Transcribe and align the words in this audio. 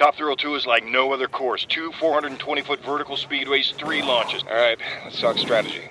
Top 0.00 0.16
Thrill 0.16 0.34
2 0.34 0.54
is 0.54 0.64
like 0.64 0.82
no 0.86 1.12
other 1.12 1.28
course. 1.28 1.66
Two 1.66 1.90
420-foot 1.90 2.82
vertical 2.82 3.18
speedways, 3.18 3.74
three 3.74 4.00
launches. 4.00 4.42
All 4.44 4.56
right, 4.56 4.78
let's 5.04 5.20
talk 5.20 5.36
strategy. 5.36 5.90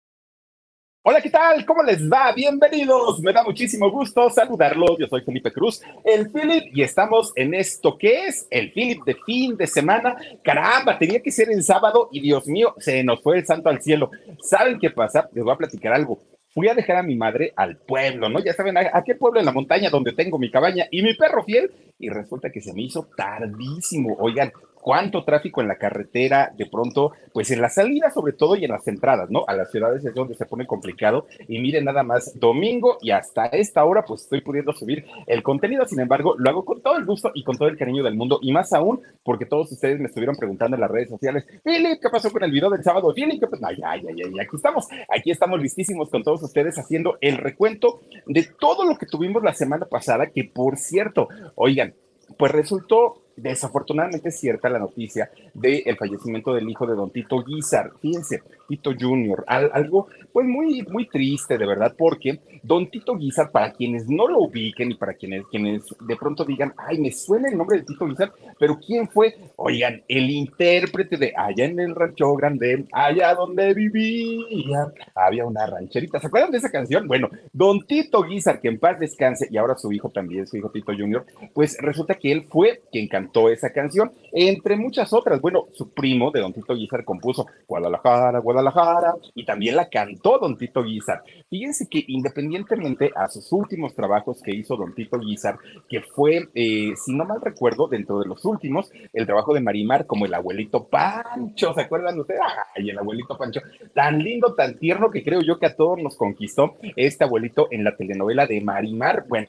Hola, 1.03 1.19
¿qué 1.19 1.31
tal? 1.31 1.65
¿Cómo 1.65 1.81
les 1.81 2.07
va? 2.07 2.31
Bienvenidos. 2.31 3.21
Me 3.21 3.33
da 3.33 3.43
muchísimo 3.43 3.89
gusto 3.89 4.29
saludarlos. 4.29 4.99
Yo 4.99 5.07
soy 5.07 5.21
Felipe 5.21 5.51
Cruz, 5.51 5.81
el 6.03 6.29
Philip, 6.29 6.65
y 6.77 6.83
estamos 6.83 7.33
en 7.35 7.55
esto 7.55 7.97
que 7.97 8.27
es 8.27 8.47
el 8.51 8.71
Philip 8.71 9.03
de 9.03 9.15
fin 9.25 9.57
de 9.57 9.65
semana. 9.65 10.15
Caramba, 10.43 10.99
tenía 10.99 11.19
que 11.19 11.31
ser 11.31 11.49
el 11.49 11.63
sábado 11.63 12.09
y 12.11 12.19
Dios 12.19 12.45
mío, 12.45 12.75
se 12.77 13.03
nos 13.03 13.19
fue 13.23 13.39
el 13.39 13.47
santo 13.47 13.69
al 13.69 13.81
cielo. 13.81 14.11
¿Saben 14.43 14.77
qué 14.77 14.91
pasa? 14.91 15.27
Les 15.33 15.43
voy 15.43 15.51
a 15.51 15.57
platicar 15.57 15.91
algo. 15.91 16.19
Fui 16.53 16.67
a 16.67 16.75
dejar 16.75 16.97
a 16.97 17.03
mi 17.03 17.15
madre 17.15 17.51
al 17.55 17.77
pueblo, 17.77 18.29
¿no? 18.29 18.37
Ya 18.37 18.53
saben, 18.53 18.77
a, 18.77 19.03
qué 19.03 19.15
pueblo 19.15 19.39
en 19.39 19.47
la 19.47 19.53
montaña 19.53 19.89
donde 19.89 20.13
tengo 20.13 20.37
mi 20.37 20.51
cabaña 20.51 20.85
y 20.91 21.01
mi 21.01 21.15
perro 21.15 21.43
fiel. 21.43 21.71
Y 21.97 22.09
resulta 22.09 22.51
que 22.51 22.61
se 22.61 22.73
me 22.73 22.83
hizo 22.83 23.09
tardísimo. 23.17 24.17
Oigan, 24.19 24.51
cuánto 24.81 25.23
tráfico 25.23 25.61
en 25.61 25.67
la 25.67 25.77
carretera, 25.77 26.51
de 26.57 26.65
pronto, 26.65 27.11
pues 27.33 27.51
en 27.51 27.61
la 27.61 27.69
salida 27.69 28.11
sobre 28.11 28.33
todo 28.33 28.55
y 28.55 28.65
en 28.65 28.71
las 28.71 28.87
entradas, 28.87 29.29
¿no? 29.29 29.43
A 29.47 29.53
las 29.53 29.71
ciudades 29.71 30.03
es 30.03 30.13
donde 30.13 30.35
se 30.35 30.45
pone 30.45 30.65
complicado. 30.67 31.27
Y 31.47 31.59
miren 31.59 31.85
nada 31.85 32.03
más, 32.03 32.37
domingo 32.39 32.97
y 33.01 33.11
hasta 33.11 33.45
esta 33.45 33.85
hora, 33.85 34.03
pues 34.03 34.23
estoy 34.23 34.41
pudiendo 34.41 34.73
subir 34.73 35.05
el 35.27 35.43
contenido. 35.43 35.85
Sin 35.85 35.99
embargo, 35.99 36.35
lo 36.37 36.49
hago 36.49 36.65
con 36.65 36.81
todo 36.81 36.97
el 36.97 37.05
gusto 37.05 37.31
y 37.33 37.43
con 37.43 37.57
todo 37.57 37.69
el 37.69 37.77
cariño 37.77 38.03
del 38.03 38.15
mundo. 38.15 38.39
Y 38.41 38.51
más 38.51 38.73
aún, 38.73 39.01
porque 39.23 39.45
todos 39.45 39.71
ustedes 39.71 39.99
me 39.99 40.07
estuvieron 40.07 40.35
preguntando 40.35 40.75
en 40.75 40.81
las 40.81 40.91
redes 40.91 41.09
sociales, 41.09 41.45
Philip, 41.63 41.99
¿qué 42.01 42.09
pasó 42.09 42.31
con 42.31 42.43
el 42.43 42.51
video 42.51 42.69
del 42.69 42.83
sábado? 42.83 43.13
Philip, 43.13 43.39
¿qué 43.39 43.47
pasó? 43.47 43.65
Ay, 43.65 43.77
ay, 43.83 44.01
ay, 44.09 44.21
ay, 44.25 44.39
aquí 44.39 44.55
estamos, 44.55 44.87
aquí 45.09 45.31
estamos 45.31 45.61
listísimos 45.61 46.09
con 46.09 46.23
todos 46.23 46.41
ustedes 46.43 46.77
haciendo 46.77 47.17
el 47.21 47.37
recuento 47.37 48.01
de 48.25 48.47
todo 48.59 48.85
lo 48.85 48.97
que 48.97 49.05
tuvimos 49.05 49.43
la 49.43 49.53
semana 49.53 49.85
pasada, 49.85 50.27
que 50.27 50.43
por 50.43 50.77
cierto, 50.77 51.27
oigan, 51.55 51.93
pues 52.37 52.51
resultó 52.51 53.21
desafortunadamente 53.41 54.31
cierta 54.31 54.69
la 54.69 54.79
noticia 54.79 55.31
del 55.53 55.97
fallecimiento 55.97 56.53
del 56.53 56.69
hijo 56.69 56.85
de 56.85 56.95
don 56.95 57.09
Tito 57.11 57.43
Guizar. 57.43 57.91
Fíjense, 58.01 58.41
Tito 58.67 58.91
Junior, 58.97 59.43
algo 59.47 60.07
pues 60.31 60.47
muy, 60.47 60.81
muy 60.83 61.07
triste 61.07 61.57
de 61.57 61.65
verdad, 61.65 61.93
porque 61.97 62.39
don 62.63 62.89
Tito 62.89 63.15
Guizar, 63.15 63.51
para 63.51 63.73
quienes 63.73 64.07
no 64.07 64.27
lo 64.27 64.39
ubiquen 64.39 64.91
y 64.91 64.95
para 64.95 65.13
quienes, 65.13 65.45
quienes 65.47 65.83
de 65.99 66.15
pronto 66.15 66.45
digan, 66.45 66.73
ay, 66.77 66.99
me 66.99 67.11
suena 67.11 67.49
el 67.49 67.57
nombre 67.57 67.79
de 67.79 67.83
Tito 67.83 68.05
Guizar, 68.05 68.31
pero 68.59 68.79
¿quién 68.79 69.09
fue? 69.09 69.35
Oigan, 69.57 70.01
el 70.07 70.29
intérprete 70.29 71.17
de 71.17 71.33
Allá 71.35 71.65
en 71.65 71.79
el 71.79 71.95
Rancho 71.95 72.33
Grande, 72.35 72.85
allá 72.93 73.33
donde 73.33 73.73
vivía, 73.73 74.91
había 75.15 75.45
una 75.45 75.65
rancherita. 75.65 76.19
¿Se 76.19 76.27
acuerdan 76.27 76.51
de 76.51 76.59
esa 76.59 76.69
canción? 76.69 77.07
Bueno, 77.07 77.29
don 77.51 77.85
Tito 77.85 78.23
Guizar, 78.23 78.61
que 78.61 78.67
en 78.67 78.79
paz 78.79 78.99
descanse, 78.99 79.47
y 79.49 79.57
ahora 79.57 79.75
su 79.77 79.91
hijo 79.91 80.09
también, 80.09 80.47
su 80.47 80.57
hijo 80.57 80.69
Tito 80.69 80.93
Junior, 80.93 81.25
pues 81.53 81.77
resulta 81.79 82.15
que 82.15 82.31
él 82.31 82.45
fue 82.49 82.81
quien 82.91 83.07
cantó 83.07 83.30
cantó 83.31 83.49
esa 83.49 83.71
canción, 83.71 84.11
entre 84.33 84.75
muchas 84.75 85.13
otras. 85.13 85.39
Bueno, 85.39 85.67
su 85.73 85.89
primo 85.89 86.31
de 86.31 86.41
Don 86.41 86.53
Tito 86.53 86.75
Guizar 86.75 87.05
compuso 87.05 87.47
Guadalajara, 87.67 88.39
Guadalajara, 88.39 89.15
y 89.33 89.45
también 89.45 89.75
la 89.77 89.89
cantó 89.89 90.37
Don 90.37 90.57
Tito 90.57 90.83
Guizar. 90.83 91.23
Fíjense 91.49 91.87
que 91.89 92.03
independientemente 92.07 93.11
a 93.15 93.29
sus 93.29 93.51
últimos 93.53 93.95
trabajos 93.95 94.41
que 94.41 94.53
hizo 94.53 94.75
Don 94.75 94.93
Tito 94.93 95.17
Guizar, 95.17 95.57
que 95.87 96.01
fue, 96.01 96.49
eh, 96.53 96.93
si 96.95 97.13
no 97.13 97.25
mal 97.25 97.41
recuerdo, 97.41 97.87
dentro 97.87 98.19
de 98.19 98.27
los 98.27 98.43
últimos, 98.43 98.91
el 99.13 99.25
trabajo 99.25 99.53
de 99.53 99.61
Marimar 99.61 100.05
como 100.05 100.25
el 100.25 100.33
abuelito 100.33 100.87
Pancho, 100.87 101.73
¿se 101.73 101.81
acuerdan 101.81 102.19
ustedes? 102.19 102.41
Ay, 102.75 102.89
el 102.89 102.99
abuelito 102.99 103.37
Pancho, 103.37 103.61
tan 103.93 104.19
lindo, 104.19 104.53
tan 104.55 104.77
tierno 104.77 105.09
que 105.09 105.23
creo 105.23 105.41
yo 105.41 105.57
que 105.57 105.67
a 105.67 105.75
todos 105.75 105.99
nos 106.01 106.17
conquistó 106.17 106.75
este 106.95 107.23
abuelito 107.23 107.67
en 107.71 107.83
la 107.85 107.95
telenovela 107.95 108.45
de 108.45 108.59
Marimar. 108.59 109.25
Bueno, 109.27 109.47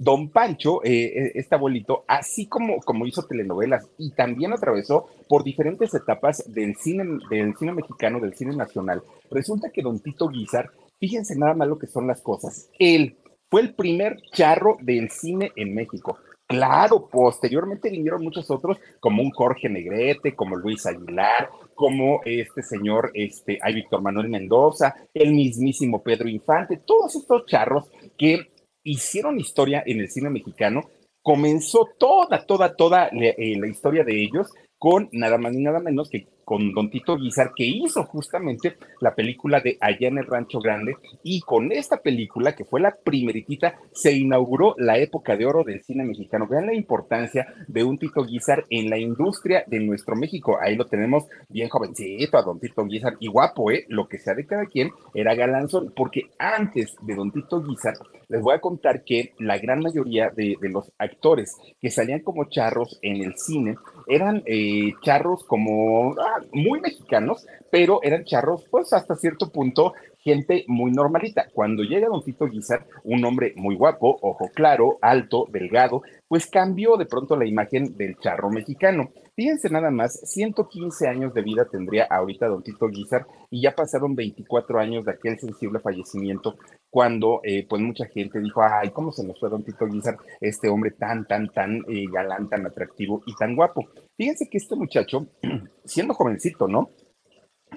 Don 0.00 0.30
Pancho, 0.30 0.82
eh, 0.82 1.12
eh, 1.14 1.32
este 1.34 1.56
abuelito, 1.56 2.04
así 2.08 2.46
como, 2.46 2.78
como 2.78 3.04
hizo 3.04 3.22
telenovelas 3.24 3.86
y 3.98 4.12
también 4.12 4.50
atravesó 4.54 5.08
por 5.28 5.44
diferentes 5.44 5.92
etapas 5.92 6.42
del 6.50 6.74
cine, 6.76 7.04
del 7.28 7.54
cine 7.54 7.74
mexicano, 7.74 8.18
del 8.18 8.34
cine 8.34 8.56
nacional, 8.56 9.02
resulta 9.30 9.68
que 9.68 9.82
Don 9.82 10.00
Tito 10.00 10.28
Guizar, 10.28 10.70
fíjense 10.98 11.36
nada 11.36 11.52
más 11.52 11.68
lo 11.68 11.78
que 11.78 11.86
son 11.86 12.06
las 12.06 12.22
cosas, 12.22 12.70
él 12.78 13.18
fue 13.50 13.60
el 13.60 13.74
primer 13.74 14.16
charro 14.32 14.78
del 14.80 15.10
cine 15.10 15.52
en 15.54 15.74
México. 15.74 16.16
Claro, 16.46 17.06
posteriormente 17.12 17.90
vinieron 17.90 18.24
muchos 18.24 18.50
otros, 18.50 18.78
como 19.00 19.22
un 19.22 19.30
Jorge 19.32 19.68
Negrete, 19.68 20.34
como 20.34 20.56
Luis 20.56 20.86
Aguilar, 20.86 21.50
como 21.74 22.22
este 22.24 22.62
señor, 22.62 23.10
este, 23.12 23.58
hay 23.60 23.74
Víctor 23.74 24.00
Manuel 24.00 24.30
Mendoza, 24.30 24.94
el 25.12 25.34
mismísimo 25.34 26.02
Pedro 26.02 26.26
Infante, 26.26 26.78
todos 26.78 27.14
estos 27.16 27.44
charros 27.44 27.90
que 28.16 28.48
hicieron 28.82 29.38
historia 29.38 29.82
en 29.86 30.00
el 30.00 30.10
cine 30.10 30.30
mexicano. 30.30 30.82
Comenzó 31.22 31.88
toda, 31.98 32.46
toda, 32.46 32.74
toda 32.74 33.08
eh, 33.08 33.56
la 33.58 33.66
historia 33.66 34.04
de 34.04 34.22
ellos 34.22 34.50
con 34.78 35.08
nada 35.12 35.36
más 35.36 35.52
ni 35.52 35.62
nada 35.62 35.78
menos 35.80 36.08
que 36.08 36.26
con 36.44 36.72
Don 36.72 36.90
Tito 36.90 37.16
Guizar, 37.16 37.52
que 37.54 37.64
hizo 37.64 38.04
justamente 38.04 38.76
la 39.00 39.14
película 39.14 39.60
de 39.60 39.78
Allá 39.80 40.08
en 40.08 40.18
el 40.18 40.26
Rancho 40.26 40.58
Grande, 40.60 40.96
y 41.22 41.40
con 41.40 41.72
esta 41.72 41.98
película, 41.98 42.54
que 42.54 42.64
fue 42.64 42.80
la 42.80 42.94
primeritita, 42.94 43.74
se 43.92 44.12
inauguró 44.12 44.74
la 44.78 44.98
época 44.98 45.36
de 45.36 45.46
oro 45.46 45.64
del 45.64 45.82
cine 45.82 46.04
mexicano. 46.04 46.46
Vean 46.46 46.66
la 46.66 46.74
importancia 46.74 47.46
de 47.68 47.84
un 47.84 47.98
Tito 47.98 48.24
Guizar 48.24 48.64
en 48.70 48.90
la 48.90 48.98
industria 48.98 49.64
de 49.66 49.80
nuestro 49.80 50.16
México. 50.16 50.58
Ahí 50.60 50.76
lo 50.76 50.86
tenemos 50.86 51.24
bien 51.48 51.68
jovencito, 51.68 52.38
a 52.38 52.42
Don 52.42 52.60
Tito 52.60 52.84
Guizar, 52.84 53.16
y 53.20 53.28
guapo, 53.28 53.70
¿eh? 53.70 53.84
Lo 53.88 54.08
que 54.08 54.18
sea 54.18 54.34
de 54.34 54.46
cada 54.46 54.66
quien, 54.66 54.90
era 55.14 55.34
galanzón, 55.34 55.92
porque 55.94 56.30
antes 56.38 56.96
de 57.02 57.14
Don 57.14 57.30
Tito 57.30 57.62
Guizar, 57.62 57.94
les 58.30 58.40
voy 58.40 58.54
a 58.54 58.60
contar 58.60 59.02
que 59.02 59.34
la 59.38 59.58
gran 59.58 59.80
mayoría 59.80 60.30
de, 60.30 60.56
los 60.62 60.92
actores 60.98 61.56
que 61.80 61.90
salían 61.90 62.20
como 62.20 62.44
charros 62.44 62.98
en 63.02 63.24
el 63.24 63.36
cine 63.36 63.74
eran 64.06 64.44
eh, 64.46 64.92
charros 65.02 65.42
como 65.44 66.14
muy 66.52 66.80
mexicanos, 66.80 67.46
pero 67.70 68.00
eran 68.02 68.24
charros, 68.24 68.64
pues 68.70 68.92
hasta 68.92 69.14
cierto 69.16 69.50
punto, 69.50 69.94
gente 70.18 70.64
muy 70.68 70.92
normalita. 70.92 71.48
Cuando 71.52 71.82
llega 71.82 72.08
Don 72.08 72.22
Tito 72.22 72.46
Guizar, 72.46 72.86
un 73.04 73.24
hombre 73.24 73.54
muy 73.56 73.74
guapo, 73.76 74.18
ojo 74.20 74.50
claro, 74.54 74.98
alto, 75.00 75.46
delgado, 75.50 76.02
pues 76.28 76.46
cambió 76.46 76.96
de 76.96 77.06
pronto 77.06 77.36
la 77.36 77.46
imagen 77.46 77.96
del 77.96 78.18
charro 78.18 78.50
mexicano. 78.50 79.10
Fíjense 79.34 79.70
nada 79.70 79.90
más, 79.90 80.20
115 80.24 81.08
años 81.08 81.32
de 81.32 81.42
vida 81.42 81.64
tendría 81.64 82.06
ahorita 82.10 82.46
Don 82.48 82.62
Tito 82.62 82.88
Guizar 82.88 83.26
y 83.48 83.62
ya 83.62 83.74
pasaron 83.74 84.14
24 84.14 84.78
años 84.78 85.04
de 85.04 85.12
aquel 85.12 85.38
sensible 85.38 85.80
fallecimiento 85.80 86.56
cuando 86.90 87.40
eh, 87.44 87.66
pues 87.68 87.80
mucha 87.80 88.04
gente 88.06 88.40
dijo, 88.40 88.62
ay, 88.62 88.90
¿cómo 88.90 89.12
se 89.12 89.24
nos 89.24 89.38
fue 89.40 89.48
Don 89.48 89.64
Tito 89.64 89.86
Guizar, 89.86 90.16
este 90.40 90.68
hombre 90.68 90.90
tan, 90.90 91.24
tan, 91.26 91.48
tan 91.48 91.76
eh, 91.88 92.04
galán, 92.12 92.48
tan 92.48 92.66
atractivo 92.66 93.22
y 93.26 93.34
tan 93.36 93.56
guapo? 93.56 93.88
Fíjense 94.20 94.50
que 94.50 94.58
este 94.58 94.76
muchacho, 94.76 95.28
siendo 95.86 96.12
jovencito, 96.12 96.68
¿no? 96.68 96.90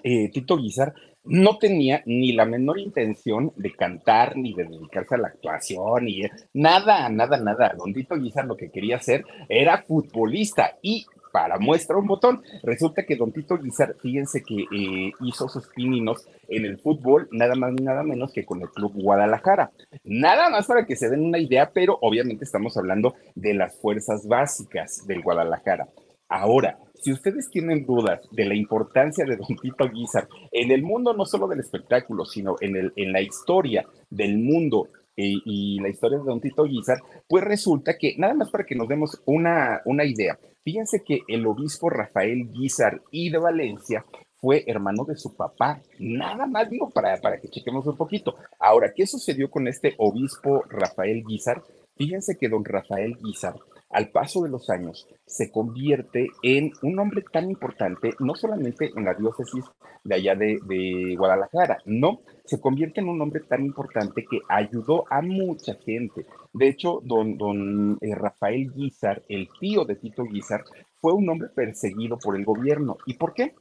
Eh, 0.04 0.30
Tito 0.30 0.58
Guizar 0.58 0.94
no 1.24 1.58
tenía 1.58 2.04
ni 2.06 2.34
la 2.34 2.44
menor 2.44 2.80
intención 2.80 3.54
de 3.56 3.72
cantar 3.72 4.36
ni 4.36 4.54
de 4.54 4.66
dedicarse 4.66 5.16
a 5.16 5.20
la 5.20 5.30
actuación 5.30 6.10
y 6.10 6.24
nada, 6.52 7.08
nada, 7.08 7.38
nada. 7.38 7.74
Don 7.78 7.94
Tito 7.94 8.18
Guizar 8.18 8.44
lo 8.44 8.58
que 8.58 8.72
quería 8.72 8.98
hacer 8.98 9.24
era 9.48 9.84
futbolista 9.84 10.78
y 10.82 11.06
para 11.32 11.60
muestra 11.60 11.96
un 11.96 12.08
botón. 12.08 12.44
Resulta 12.62 13.06
que 13.06 13.16
Don 13.16 13.32
Tito 13.32 13.58
Guizar, 13.58 13.96
fíjense 14.02 14.44
que 14.44 14.66
eh, 14.70 15.14
hizo 15.22 15.48
sus 15.48 15.70
pininos 15.70 16.28
en 16.50 16.66
el 16.66 16.78
fútbol, 16.78 17.30
nada 17.32 17.56
más 17.56 17.72
ni 17.72 17.86
nada 17.86 18.04
menos 18.04 18.34
que 18.34 18.44
con 18.44 18.62
el 18.62 18.70
Club 18.70 18.92
Guadalajara. 18.96 19.72
Nada 20.04 20.50
más 20.50 20.68
para 20.68 20.86
que 20.86 20.98
se 20.98 21.10
den 21.10 21.24
una 21.24 21.40
idea, 21.40 21.72
pero 21.74 21.98
obviamente 22.02 22.44
estamos 22.44 22.76
hablando 22.76 23.16
de 23.34 23.54
las 23.54 23.80
fuerzas 23.80 24.28
básicas 24.28 25.08
del 25.08 25.22
Guadalajara. 25.22 25.88
Ahora, 26.36 26.80
si 26.96 27.12
ustedes 27.12 27.48
tienen 27.52 27.86
dudas 27.86 28.20
de 28.32 28.46
la 28.46 28.56
importancia 28.56 29.24
de 29.24 29.38
Don 29.38 29.56
Tito 29.56 29.88
Guizar 29.88 30.28
en 30.52 30.72
el 30.72 30.82
mundo 30.82 31.14
no 31.14 31.26
solo 31.26 31.48
del 31.48 31.60
espectáculo, 31.60 32.26
sino 32.26 32.56
en, 32.60 32.76
el, 32.76 32.92
en 32.96 33.14
la 33.14 33.22
historia 33.22 33.86
del 34.10 34.40
mundo 34.40 34.90
eh, 35.16 35.36
y 35.46 35.80
la 35.80 35.90
historia 35.90 36.18
de 36.18 36.24
Don 36.24 36.42
Tito 36.42 36.64
Guizar, 36.64 36.98
pues 37.28 37.44
resulta 37.44 38.00
que, 38.00 38.16
nada 38.18 38.34
más 38.34 38.50
para 38.50 38.66
que 38.66 38.74
nos 38.74 38.88
demos 38.88 39.22
una, 39.28 39.82
una 39.86 40.06
idea, 40.06 40.40
fíjense 40.64 41.04
que 41.06 41.20
el 41.28 41.46
obispo 41.46 41.92
Rafael 41.92 42.52
Guizar 42.52 43.00
y 43.12 43.30
de 43.30 43.38
Valencia 43.38 44.04
fue 44.42 44.64
hermano 44.66 45.06
de 45.06 45.16
su 45.16 45.36
papá. 45.36 45.84
Nada 46.00 46.48
más 46.48 46.68
digo 46.68 46.90
para, 46.90 47.16
para 47.22 47.40
que 47.40 47.50
chequemos 47.50 47.86
un 47.86 47.96
poquito. 47.96 48.38
Ahora, 48.58 48.92
¿qué 48.92 49.06
sucedió 49.06 49.52
con 49.52 49.68
este 49.68 49.94
obispo 50.00 50.64
Rafael 50.68 51.24
Guizar? 51.28 51.62
Fíjense 51.96 52.38
que 52.40 52.50
don 52.50 52.66
Rafael 52.66 53.20
Guizar 53.22 53.54
al 53.94 54.10
paso 54.10 54.44
de 54.44 54.50
los 54.50 54.70
años 54.70 55.08
se 55.26 55.52
convierte 55.52 56.28
en 56.42 56.72
un 56.82 57.00
hombre 57.00 57.24
tan 57.32 57.50
importante, 57.50 58.12
no 58.20 58.36
solamente 58.36 58.92
en 58.96 59.06
la 59.06 59.14
diócesis 59.14 59.64
de 60.04 60.16
allá 60.16 60.36
de, 60.36 61.16
Guadalajara, 61.18 61.78
no, 61.86 62.22
se 62.44 62.60
convierte 62.60 63.02
en 63.02 63.10
un 63.10 63.22
hombre 63.22 63.42
tan 63.42 63.64
importante 63.64 64.26
que 64.30 64.40
ayudó 64.50 65.06
a 65.10 65.22
mucha 65.22 65.76
gente. 65.76 66.26
De 66.52 66.68
hecho, 66.68 67.00
don, 67.04 67.38
don 67.38 67.98
eh, 68.02 68.14
Rafael 68.16 68.72
Guizar, 68.74 69.24
el 69.30 69.48
tío 69.60 69.86
de 69.86 69.96
Tito 69.96 70.24
Guizar, 70.24 70.64
fue 71.00 71.14
un 71.14 71.30
hombre 71.30 71.50
perseguido 71.50 72.18
por 72.18 72.36
el 72.36 72.46
gobierno. 72.46 72.98
¿Y 73.06 73.16
por 73.16 73.34
qué? 73.34 73.54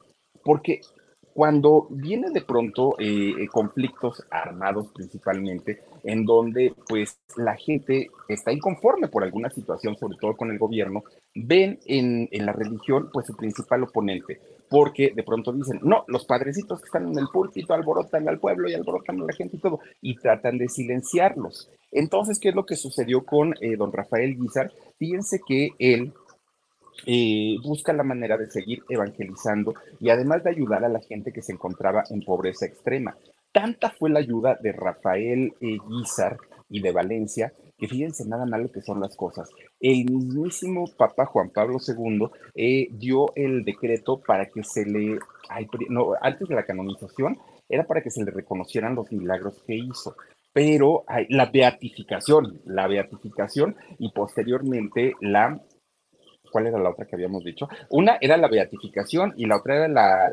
Porque 0.43 0.81
cuando 1.33 1.87
viene 1.89 2.29
de 2.31 2.41
pronto 2.41 2.95
eh, 2.99 3.33
eh, 3.39 3.47
conflictos 3.47 4.23
armados 4.29 4.87
principalmente, 4.93 5.81
en 6.03 6.25
donde 6.25 6.73
pues 6.87 7.19
la 7.37 7.55
gente 7.55 8.11
está 8.27 8.51
inconforme 8.51 9.07
por 9.07 9.23
alguna 9.23 9.49
situación, 9.49 9.97
sobre 9.97 10.17
todo 10.17 10.35
con 10.35 10.51
el 10.51 10.59
gobierno, 10.59 11.03
ven 11.33 11.79
en, 11.85 12.29
en, 12.31 12.45
la 12.45 12.53
religión 12.53 13.09
pues 13.11 13.25
su 13.25 13.35
principal 13.35 13.83
oponente, 13.83 14.39
porque 14.69 15.11
de 15.15 15.23
pronto 15.23 15.51
dicen, 15.51 15.79
no, 15.83 16.03
los 16.07 16.25
padrecitos 16.25 16.79
que 16.79 16.85
están 16.85 17.07
en 17.07 17.17
el 17.17 17.27
púlpito 17.33 17.73
alborotan 17.73 18.29
al 18.29 18.39
pueblo 18.39 18.69
y 18.69 18.75
alborotan 18.75 19.19
a 19.21 19.25
la 19.25 19.33
gente 19.33 19.57
y 19.57 19.59
todo, 19.59 19.79
y 20.01 20.15
tratan 20.15 20.57
de 20.57 20.69
silenciarlos. 20.69 21.69
Entonces, 21.91 22.39
¿qué 22.39 22.49
es 22.49 22.55
lo 22.55 22.65
que 22.65 22.75
sucedió 22.75 23.23
con 23.23 23.53
eh, 23.61 23.75
don 23.77 23.91
Rafael 23.91 24.35
Guizar? 24.35 24.71
Fíjense 24.97 25.39
que 25.45 25.69
él 25.77 26.11
busca 27.63 27.93
la 27.93 28.03
manera 28.03 28.37
de 28.37 28.49
seguir 28.49 28.83
evangelizando 28.89 29.73
y 29.99 30.09
además 30.09 30.43
de 30.43 30.51
ayudar 30.51 30.83
a 30.83 30.89
la 30.89 31.01
gente 31.01 31.31
que 31.31 31.41
se 31.41 31.53
encontraba 31.53 32.03
en 32.09 32.21
pobreza 32.21 32.65
extrema. 32.65 33.15
Tanta 33.51 33.91
fue 33.91 34.09
la 34.09 34.19
ayuda 34.19 34.57
de 34.61 34.71
Rafael 34.71 35.53
eh, 35.61 35.77
Guizar 35.87 36.37
y 36.69 36.81
de 36.81 36.91
Valencia 36.91 37.53
que 37.77 37.87
fíjense 37.87 38.25
nada 38.25 38.45
más 38.45 38.61
lo 38.61 38.71
que 38.71 38.81
son 38.81 39.01
las 39.01 39.15
cosas. 39.15 39.49
El 39.79 40.05
mismísimo 40.05 40.85
Papa 40.97 41.25
Juan 41.25 41.49
Pablo 41.49 41.79
II 41.85 42.27
eh, 42.55 42.87
dio 42.91 43.33
el 43.35 43.65
decreto 43.65 44.21
para 44.25 44.45
que 44.45 44.63
se 44.63 44.85
le, 44.85 45.19
antes 46.21 46.47
de 46.47 46.55
la 46.55 46.65
canonización, 46.65 47.37
era 47.67 47.83
para 47.85 48.01
que 48.01 48.09
se 48.09 48.23
le 48.23 48.31
reconocieran 48.31 48.95
los 48.95 49.11
milagros 49.11 49.61
que 49.65 49.75
hizo 49.75 50.15
pero 50.53 51.03
la 51.29 51.47
beatificación, 51.47 52.61
la 52.65 52.87
beatificación 52.87 53.75
y 53.97 54.11
posteriormente 54.11 55.15
la 55.19 55.59
¿cuál 56.53 56.67
era 56.67 56.79
la 56.79 56.91
otra 56.91 57.05
que 57.05 57.15
habíamos 57.15 57.43
dicho? 57.43 57.67
Una 57.89 58.17
era 58.21 58.37
la 58.37 58.47
beatificación 58.47 59.33
y 59.35 59.47
la 59.47 59.57
otra 59.57 59.75
era 59.75 59.87
la, 59.87 60.29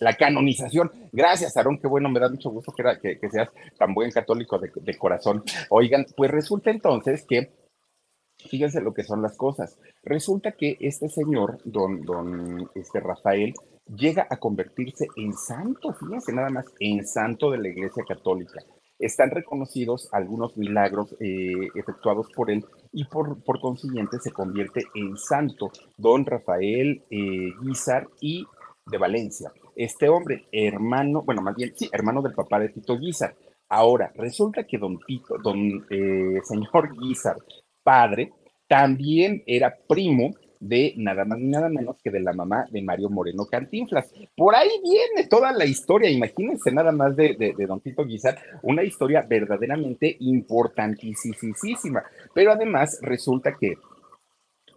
la, 0.00 0.12
canonización. 0.16 0.90
Gracias, 1.12 1.56
Aarón, 1.56 1.78
qué 1.78 1.88
bueno, 1.88 2.08
me 2.08 2.20
da 2.20 2.28
mucho 2.28 2.50
gusto 2.50 2.72
que, 2.72 3.18
que, 3.18 3.30
seas 3.30 3.50
tan 3.76 3.92
buen 3.94 4.12
católico 4.12 4.58
de, 4.60 4.70
de, 4.74 4.96
corazón. 4.96 5.42
Oigan, 5.70 6.06
pues 6.16 6.30
resulta 6.30 6.70
entonces 6.70 7.26
que, 7.28 7.50
fíjense 8.48 8.80
lo 8.80 8.94
que 8.94 9.02
son 9.02 9.20
las 9.20 9.36
cosas. 9.36 9.76
Resulta 10.04 10.52
que 10.52 10.76
este 10.80 11.08
señor, 11.08 11.58
don, 11.64 12.02
don 12.02 12.70
este 12.76 13.00
Rafael, 13.00 13.52
llega 13.92 14.28
a 14.30 14.36
convertirse 14.36 15.08
en 15.16 15.32
santo, 15.32 15.92
fíjense 15.94 16.32
nada 16.32 16.50
más, 16.50 16.66
en 16.78 17.04
santo 17.04 17.50
de 17.50 17.58
la 17.58 17.68
Iglesia 17.68 18.04
Católica 18.06 18.60
están 18.98 19.30
reconocidos 19.30 20.08
algunos 20.12 20.56
milagros 20.56 21.14
eh, 21.20 21.68
efectuados 21.74 22.28
por 22.34 22.50
él 22.50 22.64
y 22.92 23.04
por, 23.04 23.42
por, 23.42 23.60
consiguiente 23.60 24.18
se 24.20 24.32
convierte 24.32 24.84
en 24.94 25.16
santo 25.16 25.70
don 25.96 26.24
Rafael 26.24 27.02
eh, 27.10 27.52
Guizar 27.62 28.08
y 28.20 28.46
de 28.86 28.98
Valencia. 28.98 29.52
Este 29.76 30.08
hombre, 30.08 30.46
hermano, 30.50 31.22
bueno, 31.22 31.42
más 31.42 31.54
bien, 31.54 31.72
sí, 31.76 31.88
hermano 31.92 32.22
del 32.22 32.34
papá 32.34 32.58
de 32.58 32.70
Tito 32.70 32.98
Guizar. 32.98 33.34
Ahora, 33.68 34.12
resulta 34.14 34.64
que 34.64 34.78
don 34.78 34.98
Tito, 35.06 35.36
don 35.42 35.86
eh, 35.90 36.40
señor 36.42 36.96
Guizar, 36.98 37.36
padre, 37.82 38.32
también 38.66 39.42
era 39.46 39.76
primo 39.88 40.34
de 40.60 40.94
nada 40.96 41.24
más 41.24 41.38
ni 41.38 41.48
nada 41.48 41.68
menos 41.68 41.96
que 42.02 42.10
de 42.10 42.20
la 42.20 42.32
mamá 42.32 42.66
de 42.70 42.82
Mario 42.82 43.10
Moreno 43.10 43.46
Cantinflas. 43.46 44.12
Por 44.36 44.54
ahí 44.54 44.68
viene 44.82 45.28
toda 45.28 45.52
la 45.52 45.64
historia, 45.64 46.10
imagínense 46.10 46.72
nada 46.72 46.92
más 46.92 47.16
de, 47.16 47.34
de, 47.34 47.66
Don 47.66 47.80
Tito 47.80 48.04
Guizar, 48.04 48.38
una 48.62 48.82
historia 48.82 49.22
verdaderamente 49.28 50.16
importantísima. 50.20 52.02
Pero 52.34 52.52
además 52.52 52.98
resulta 53.02 53.56
que 53.58 53.74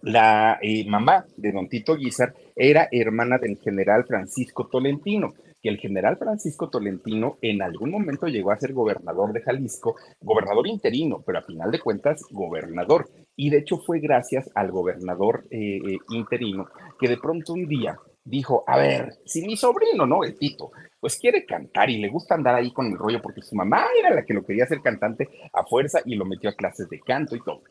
la 0.01 0.57
eh, 0.61 0.85
mamá 0.87 1.25
de 1.37 1.51
Don 1.51 1.69
Tito 1.69 1.95
Guizar 1.95 2.33
era 2.55 2.87
hermana 2.91 3.37
del 3.37 3.57
general 3.57 4.05
Francisco 4.05 4.67
Tolentino 4.67 5.33
que 5.61 5.69
el 5.69 5.77
general 5.77 6.17
Francisco 6.17 6.69
Tolentino 6.69 7.37
en 7.41 7.61
algún 7.61 7.91
momento 7.91 8.27
llegó 8.27 8.51
a 8.51 8.59
ser 8.59 8.73
gobernador 8.73 9.31
de 9.31 9.41
Jalisco, 9.41 9.95
gobernador 10.19 10.67
interino, 10.67 11.21
pero 11.25 11.39
a 11.39 11.43
final 11.43 11.71
de 11.71 11.79
cuentas 11.79 12.23
gobernador. 12.31 13.09
Y 13.41 13.49
de 13.49 13.57
hecho 13.57 13.79
fue 13.79 13.99
gracias 13.99 14.51
al 14.53 14.69
gobernador 14.69 15.47
eh, 15.49 15.77
eh, 15.77 15.97
interino 16.09 16.67
que 16.99 17.07
de 17.07 17.17
pronto 17.17 17.53
un 17.53 17.67
día 17.67 17.97
dijo, 18.23 18.63
a 18.67 18.77
ver, 18.77 19.13
si 19.25 19.43
mi 19.43 19.57
sobrino, 19.57 20.05
¿no? 20.05 20.23
El 20.23 20.37
Tito, 20.37 20.71
pues 20.99 21.17
quiere 21.17 21.43
cantar 21.43 21.89
y 21.89 21.97
le 21.97 22.09
gusta 22.09 22.35
andar 22.35 22.53
ahí 22.53 22.71
con 22.71 22.85
el 22.85 22.99
rollo 22.99 23.19
porque 23.19 23.41
su 23.41 23.55
mamá 23.55 23.87
era 23.99 24.13
la 24.13 24.23
que 24.25 24.35
lo 24.35 24.45
quería 24.45 24.65
hacer 24.65 24.83
cantante 24.83 25.27
a 25.53 25.63
fuerza 25.63 26.01
y 26.05 26.13
lo 26.13 26.25
metió 26.25 26.51
a 26.51 26.53
clases 26.53 26.87
de 26.87 26.99
canto 26.99 27.35
y 27.35 27.41
todo 27.41 27.63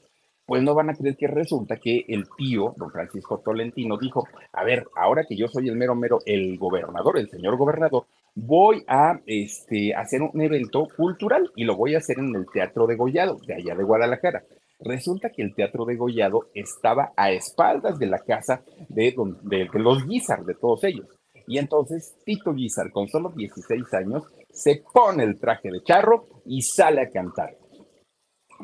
pues 0.44 0.64
no 0.64 0.74
van 0.74 0.90
a 0.90 0.94
creer 0.94 1.16
que 1.16 1.28
resulta 1.28 1.76
que 1.76 2.04
el 2.08 2.24
tío, 2.36 2.74
don 2.76 2.90
Francisco 2.90 3.38
Tolentino, 3.38 3.96
dijo, 3.96 4.26
a 4.52 4.64
ver, 4.64 4.84
ahora 4.96 5.24
que 5.24 5.36
yo 5.36 5.46
soy 5.46 5.68
el 5.68 5.76
mero 5.76 5.94
mero, 5.94 6.18
el 6.26 6.58
gobernador, 6.58 7.18
el 7.18 7.30
señor 7.30 7.56
gobernador, 7.56 8.06
voy 8.34 8.82
a 8.88 9.20
este, 9.26 9.94
hacer 9.94 10.22
un 10.22 10.40
evento 10.40 10.88
cultural 10.96 11.52
y 11.54 11.62
lo 11.62 11.76
voy 11.76 11.94
a 11.94 11.98
hacer 11.98 12.18
en 12.18 12.34
el 12.34 12.46
Teatro 12.52 12.88
de 12.88 12.96
Gollado, 12.96 13.38
de 13.46 13.54
allá 13.54 13.76
de 13.76 13.84
Guadalajara. 13.84 14.42
Resulta 14.82 15.30
que 15.30 15.42
el 15.42 15.54
Teatro 15.54 15.84
de 15.84 15.96
Gollado 15.96 16.48
estaba 16.54 17.12
a 17.16 17.30
espaldas 17.30 17.98
de 17.98 18.06
la 18.06 18.18
casa 18.18 18.62
de, 18.88 19.14
de, 19.42 19.68
los 19.74 20.06
Guizar, 20.06 20.44
de 20.44 20.54
todos 20.54 20.84
ellos. 20.84 21.06
Y 21.46 21.58
entonces 21.58 22.16
Tito 22.24 22.54
Guizar, 22.54 22.90
con 22.90 23.08
solo 23.08 23.30
16 23.30 23.92
años, 23.94 24.24
se 24.50 24.82
pone 24.92 25.24
el 25.24 25.38
traje 25.38 25.70
de 25.70 25.82
charro 25.82 26.26
y 26.46 26.62
sale 26.62 27.02
a 27.02 27.10
cantar. 27.10 27.56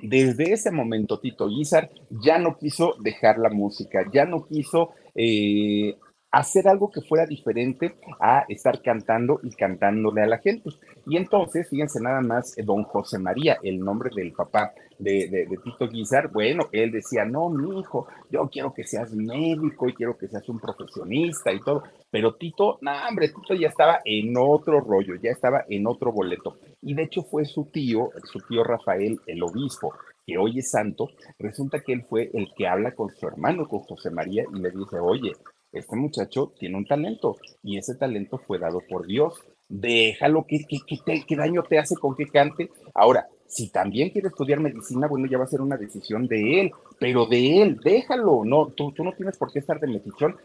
Desde 0.02 0.52
ese 0.52 0.70
momento, 0.70 1.20
Tito 1.20 1.48
Guizar 1.48 1.90
ya 2.10 2.38
no 2.38 2.56
quiso 2.56 2.94
dejar 3.00 3.38
la 3.38 3.50
música, 3.50 4.04
ya 4.12 4.24
no 4.24 4.46
quiso 4.46 4.90
eh, 5.14 5.96
hacer 6.30 6.68
algo 6.68 6.90
que 6.90 7.00
fuera 7.00 7.26
diferente 7.26 7.96
a 8.20 8.44
estar 8.48 8.82
cantando 8.82 9.40
y 9.42 9.50
cantándole 9.50 10.22
a 10.22 10.26
la 10.26 10.38
gente. 10.38 10.70
Y 11.06 11.16
entonces, 11.16 11.68
fíjense 11.68 12.00
nada 12.00 12.20
más, 12.20 12.56
eh, 12.58 12.62
don 12.62 12.84
José 12.84 13.18
María, 13.18 13.58
el 13.62 13.80
nombre 13.80 14.10
del 14.14 14.32
papá 14.32 14.72
de, 14.98 15.46
Tito 15.62 15.88
Guizar, 15.88 16.30
bueno, 16.32 16.68
él 16.72 16.90
decía, 16.92 17.24
no, 17.24 17.48
mi 17.48 17.80
hijo, 17.80 18.06
yo 18.30 18.48
quiero 18.48 18.72
que 18.72 18.84
seas 18.84 19.14
médico 19.14 19.88
y 19.88 19.94
quiero 19.94 20.16
que 20.16 20.28
seas 20.28 20.48
un 20.48 20.58
profesionista 20.58 21.52
y 21.52 21.60
todo. 21.60 21.82
Pero 22.10 22.34
Tito, 22.34 22.78
no, 22.80 22.92
hombre, 23.08 23.28
Tito 23.28 23.54
ya 23.54 23.68
estaba 23.68 24.00
en 24.04 24.34
otro 24.36 24.80
rollo, 24.80 25.14
ya 25.16 25.30
estaba 25.30 25.64
en 25.68 25.86
otro 25.86 26.12
boleto. 26.12 26.58
Y 26.82 26.94
de 26.94 27.04
hecho 27.04 27.22
fue 27.22 27.44
su 27.44 27.64
tío, 27.66 28.10
su 28.24 28.40
tío 28.40 28.64
Rafael, 28.64 29.20
el 29.26 29.42
obispo, 29.42 29.92
que 30.26 30.38
hoy 30.38 30.58
es 30.58 30.70
santo, 30.70 31.08
resulta 31.38 31.80
que 31.80 31.92
él 31.92 32.04
fue 32.08 32.30
el 32.34 32.48
que 32.56 32.66
habla 32.66 32.92
con 32.92 33.10
su 33.14 33.26
hermano, 33.26 33.68
con 33.68 33.80
José 33.80 34.10
María, 34.10 34.44
y 34.52 34.58
le 34.58 34.70
dice, 34.70 34.98
oye, 34.98 35.32
este 35.72 35.96
muchacho 35.96 36.52
tiene 36.58 36.76
un 36.76 36.86
talento 36.86 37.36
y 37.62 37.78
ese 37.78 37.94
talento 37.94 38.38
fue 38.38 38.58
dado 38.58 38.80
por 38.88 39.06
Dios. 39.06 39.34
Déjalo, 39.68 40.46
¿qué, 40.46 40.60
qué, 40.68 41.36
daño 41.36 41.62
te 41.64 41.78
hace 41.78 41.96
con 41.96 42.14
que 42.16 42.26
cante? 42.26 42.70
Ahora, 42.94 43.28
si 43.48 43.70
también 43.70 44.10
quiere 44.10 44.28
estudiar 44.28 44.60
medicina, 44.60 45.06
bueno, 45.06 45.26
ya 45.26 45.38
va 45.38 45.44
a 45.44 45.48
ser 45.48 45.60
una 45.60 45.76
decisión 45.76 46.26
de 46.26 46.60
él, 46.60 46.72
pero 46.98 47.26
de 47.26 47.62
él, 47.62 47.80
déjalo, 47.82 48.44
no, 48.44 48.68
tú, 48.68 48.92
no 48.98 49.12
tienes 49.12 49.36
por 49.38 49.52
qué 49.52 49.60
estar 49.60 49.80
de 49.80 49.86
metichón 49.86 50.36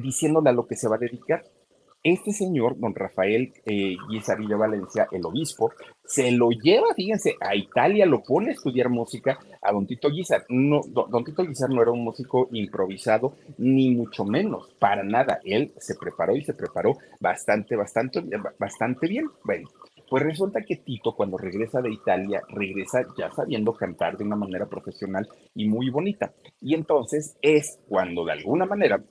diciéndole 0.00 0.50
a 0.50 0.52
lo 0.52 0.66
que 0.66 0.76
se 0.76 0.88
va 0.88 0.96
a 0.96 1.00
dedicar. 1.00 1.44
Este 2.02 2.32
señor, 2.32 2.78
don 2.78 2.94
Rafael 2.94 3.52
eh, 3.64 3.96
Valencia, 4.56 5.08
el 5.10 5.26
obispo, 5.26 5.72
se 6.04 6.30
lo 6.30 6.50
lleva, 6.50 6.94
fíjense, 6.94 7.34
a 7.40 7.56
Italia, 7.56 8.06
lo 8.06 8.22
pone 8.22 8.50
a 8.50 8.52
estudiar 8.52 8.88
música 8.88 9.40
a 9.60 9.72
don 9.72 9.88
Tito 9.88 10.08
Guizar. 10.08 10.44
No, 10.48 10.82
don, 10.86 11.24
Tito 11.24 11.42
Guizar 11.42 11.68
no 11.68 11.82
era 11.82 11.90
un 11.90 12.04
músico 12.04 12.48
improvisado, 12.52 13.34
ni 13.58 13.90
mucho 13.90 14.24
menos, 14.24 14.68
para 14.78 15.02
nada. 15.02 15.40
Él 15.44 15.72
se 15.78 15.96
preparó 15.96 16.36
y 16.36 16.44
se 16.44 16.54
preparó 16.54 16.96
bastante, 17.18 17.74
bastante, 17.74 18.22
bastante 18.56 19.08
bien. 19.08 19.26
Bueno, 19.42 19.68
pues 20.08 20.22
resulta 20.22 20.62
que 20.62 20.76
Tito, 20.76 21.14
cuando 21.14 21.36
regresa 21.36 21.80
de 21.80 21.92
Italia, 21.92 22.40
regresa 22.48 23.02
ya 23.18 23.30
sabiendo 23.32 23.72
cantar 23.74 24.16
de 24.16 24.24
una 24.24 24.36
manera 24.36 24.66
profesional 24.66 25.28
y 25.54 25.68
muy 25.68 25.90
bonita. 25.90 26.32
Y 26.60 26.74
entonces 26.74 27.36
es 27.42 27.80
cuando 27.88 28.24
de 28.24 28.32
alguna 28.32 28.66
manera 28.66 29.02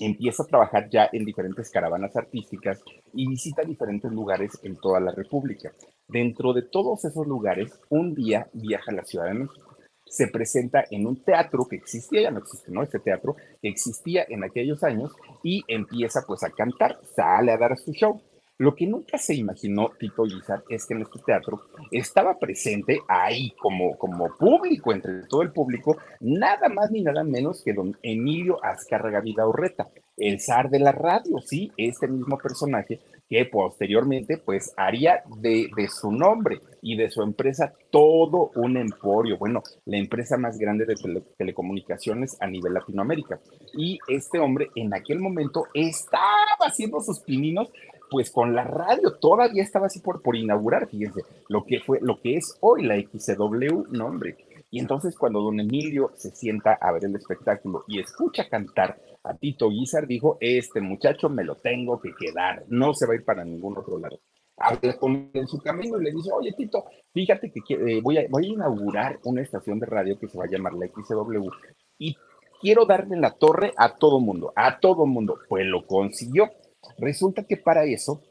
empieza 0.00 0.42
a 0.42 0.46
trabajar 0.46 0.88
ya 0.90 1.08
en 1.12 1.24
diferentes 1.24 1.70
caravanas 1.70 2.16
artísticas 2.16 2.82
y 3.12 3.28
visita 3.28 3.62
diferentes 3.62 4.10
lugares 4.10 4.58
en 4.62 4.76
toda 4.76 5.00
la 5.00 5.12
República. 5.12 5.72
Dentro 6.08 6.52
de 6.52 6.62
todos 6.62 7.04
esos 7.04 7.26
lugares, 7.26 7.78
un 7.88 8.14
día 8.14 8.48
viaja 8.52 8.90
a 8.90 8.94
la 8.94 9.04
Ciudad 9.04 9.26
de 9.26 9.34
México. 9.34 9.76
Se 10.06 10.28
presenta 10.28 10.84
en 10.90 11.06
un 11.06 11.22
teatro 11.22 11.66
que 11.68 11.76
existía, 11.76 12.22
ya 12.22 12.30
no 12.30 12.40
existe, 12.40 12.70
¿no? 12.70 12.82
Este 12.82 12.98
teatro 12.98 13.34
que 13.62 13.68
existía 13.68 14.24
en 14.28 14.44
aquellos 14.44 14.82
años 14.82 15.12
y 15.42 15.62
empieza 15.68 16.22
pues 16.26 16.42
a 16.42 16.50
cantar, 16.50 16.98
sale 17.14 17.52
a 17.52 17.56
dar 17.56 17.78
su 17.78 17.92
show. 17.92 18.20
Lo 18.62 18.76
que 18.76 18.86
nunca 18.86 19.18
se 19.18 19.34
imaginó 19.34 19.90
Tito 19.98 20.22
Guizar 20.22 20.62
es 20.68 20.86
que 20.86 20.94
este 20.94 21.18
teatro 21.26 21.62
estaba 21.90 22.38
presente 22.38 23.00
ahí 23.08 23.50
como, 23.60 23.98
como 23.98 24.36
público, 24.36 24.92
entre 24.92 25.26
todo 25.26 25.42
el 25.42 25.50
público, 25.50 25.96
nada 26.20 26.68
más 26.68 26.92
ni 26.92 27.02
nada 27.02 27.24
menos 27.24 27.60
que 27.64 27.72
don 27.72 27.98
Emilio 28.04 28.64
Azcárraga 28.64 29.20
Vidaurreta, 29.20 29.88
el 30.16 30.38
zar 30.38 30.70
de 30.70 30.78
la 30.78 30.92
radio, 30.92 31.38
sí, 31.40 31.72
este 31.76 32.06
mismo 32.06 32.38
personaje 32.38 33.00
que 33.28 33.46
posteriormente 33.46 34.36
pues 34.36 34.74
haría 34.76 35.22
de, 35.38 35.68
de, 35.74 35.88
su 35.88 36.12
nombre 36.12 36.60
y 36.82 36.96
de 36.96 37.10
su 37.10 37.22
empresa 37.22 37.72
todo 37.90 38.50
un 38.56 38.76
emporio, 38.76 39.38
bueno, 39.38 39.62
la 39.86 39.96
empresa 39.96 40.36
más 40.36 40.58
grande 40.58 40.84
de 40.84 40.94
telecomunicaciones 41.38 42.36
a 42.40 42.46
nivel 42.46 42.74
Latinoamérica. 42.74 43.40
Y 43.72 43.98
este 44.06 44.38
hombre 44.38 44.68
en 44.76 44.92
aquel 44.92 45.18
momento 45.18 45.64
estaba 45.72 46.58
haciendo 46.60 47.00
sus 47.00 47.20
pininos 47.20 47.72
pues 48.12 48.30
con 48.30 48.54
la 48.54 48.64
radio 48.64 49.14
todavía 49.14 49.62
estaba 49.62 49.86
así 49.86 50.00
por, 50.00 50.20
por 50.20 50.36
inaugurar, 50.36 50.86
fíjense, 50.86 51.22
lo 51.48 51.64
que 51.64 51.80
fue, 51.80 51.98
lo 52.02 52.20
que 52.20 52.36
es 52.36 52.58
hoy 52.60 52.84
la 52.84 53.00
XCW, 53.00 53.86
no 53.90 54.06
hombre. 54.06 54.36
Y 54.70 54.80
entonces 54.80 55.16
cuando 55.16 55.40
don 55.40 55.58
Emilio 55.58 56.12
se 56.14 56.30
sienta 56.30 56.74
a 56.74 56.92
ver 56.92 57.06
el 57.06 57.16
espectáculo 57.16 57.84
y 57.88 58.00
escucha 58.00 58.50
cantar 58.50 59.00
a 59.24 59.34
Tito 59.34 59.70
Guizar, 59.70 60.06
dijo, 60.06 60.36
este 60.40 60.82
muchacho 60.82 61.30
me 61.30 61.42
lo 61.42 61.56
tengo 61.56 61.98
que 62.00 62.10
quedar, 62.14 62.64
no 62.68 62.92
se 62.92 63.06
va 63.06 63.14
a 63.14 63.16
ir 63.16 63.24
para 63.24 63.44
ningún 63.44 63.78
otro 63.78 63.98
lado. 63.98 64.20
Habla 64.58 64.98
con 64.98 65.14
él 65.14 65.30
en 65.32 65.48
su 65.48 65.58
camino 65.58 65.98
y 65.98 66.04
le 66.04 66.12
dice, 66.12 66.30
oye 66.32 66.52
Tito, 66.52 66.84
fíjate 67.14 67.50
que 67.50 67.74
eh, 67.74 68.00
voy, 68.02 68.18
a, 68.18 68.26
voy 68.28 68.44
a 68.44 68.48
inaugurar 68.48 69.20
una 69.24 69.40
estación 69.40 69.80
de 69.80 69.86
radio 69.86 70.18
que 70.18 70.28
se 70.28 70.36
va 70.36 70.44
a 70.44 70.50
llamar 70.50 70.74
la 70.74 70.86
XCW 70.86 71.48
y 71.96 72.14
quiero 72.60 72.84
darle 72.84 73.16
la 73.16 73.32
torre 73.32 73.72
a 73.76 73.96
todo 73.96 74.20
mundo, 74.20 74.52
a 74.54 74.78
todo 74.78 75.06
mundo. 75.06 75.38
Pues 75.48 75.66
lo 75.66 75.86
consiguió. 75.86 76.50
Resulta 76.98 77.44
que 77.44 77.56
para 77.56 77.84
eso 77.84 78.22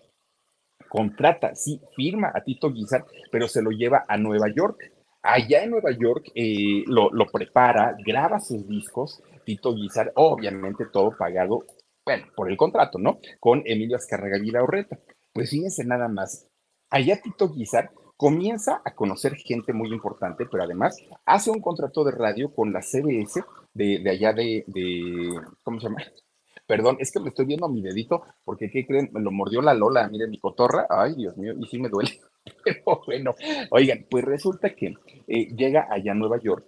contrata, 0.90 1.56
sí, 1.56 1.82
firma 1.96 2.32
a 2.34 2.44
Tito 2.44 2.72
Guizar, 2.72 3.06
pero 3.32 3.48
se 3.48 3.62
lo 3.62 3.72
lleva 3.72 4.06
a 4.08 4.18
Nueva 4.18 4.50
York. 4.54 4.78
Allá 5.22 5.64
en 5.64 5.72
Nueva 5.72 5.92
York 5.92 6.32
eh, 6.36 6.84
lo, 6.88 7.10
prepara, 7.32 7.96
graba 8.06 8.40
sus 8.40 8.68
discos, 8.68 9.22
Tito 9.46 9.74
Guizar, 9.74 10.12
obviamente 10.16 10.86
todo 10.92 11.16
pagado, 11.18 11.64
bueno, 12.06 12.26
por 12.36 12.50
el 12.50 12.58
contrato, 12.58 12.98
¿no? 13.00 13.20
Con 13.40 13.62
Emilio 13.66 13.96
Azcarraga 13.96 14.38
Orreta. 14.62 15.00
Pues 15.32 15.50
fíjense 15.50 15.86
nada 15.86 16.10
más, 16.10 16.48
allá 16.90 17.22
Tito 17.22 17.50
Guizar 17.50 17.92
comienza 18.18 18.82
a 18.84 18.94
conocer 18.94 19.36
gente 19.36 19.74
muy 19.74 19.90
importante, 19.94 20.46
pero 20.46 20.64
además 20.64 20.98
hace 21.26 21.52
un 21.52 21.62
contrato 21.62 22.04
de 22.04 22.12
radio 22.12 22.54
con 22.54 22.74
la 22.74 22.82
CBS 22.82 23.44
de, 23.74 24.08
allá 24.10 24.34
de, 24.34 24.64
de, 24.68 25.40
¿cómo 25.64 25.80
se 25.80 25.88
llama? 25.88 26.04
Perdón, 26.72 26.96
es 27.02 27.12
que 27.12 27.20
me 27.20 27.28
estoy 27.28 27.48
viendo 27.48 27.68
mi 27.68 27.82
dedito, 27.82 28.24
porque 28.46 28.72
¿qué 28.72 28.88
creen? 28.88 29.10
Me 29.12 29.20
lo 29.20 29.30
mordió 29.30 29.62
la 29.62 29.74
Lola, 29.74 30.08
miren 30.08 30.30
mi 30.30 30.40
cotorra. 30.40 30.88
Ay, 30.90 31.16
Dios 31.16 31.36
mío, 31.36 31.52
y 31.60 31.66
sí 31.66 31.78
me 31.78 31.90
duele. 31.90 32.22
Pero 32.64 33.02
bueno, 33.06 33.36
oigan, 33.72 34.06
pues 34.10 34.24
resulta 34.24 34.74
que 34.74 34.94
eh, 35.28 35.54
llega 35.54 35.88
allá 35.92 36.14
a 36.14 36.16
Nueva 36.16 36.40
York 36.40 36.64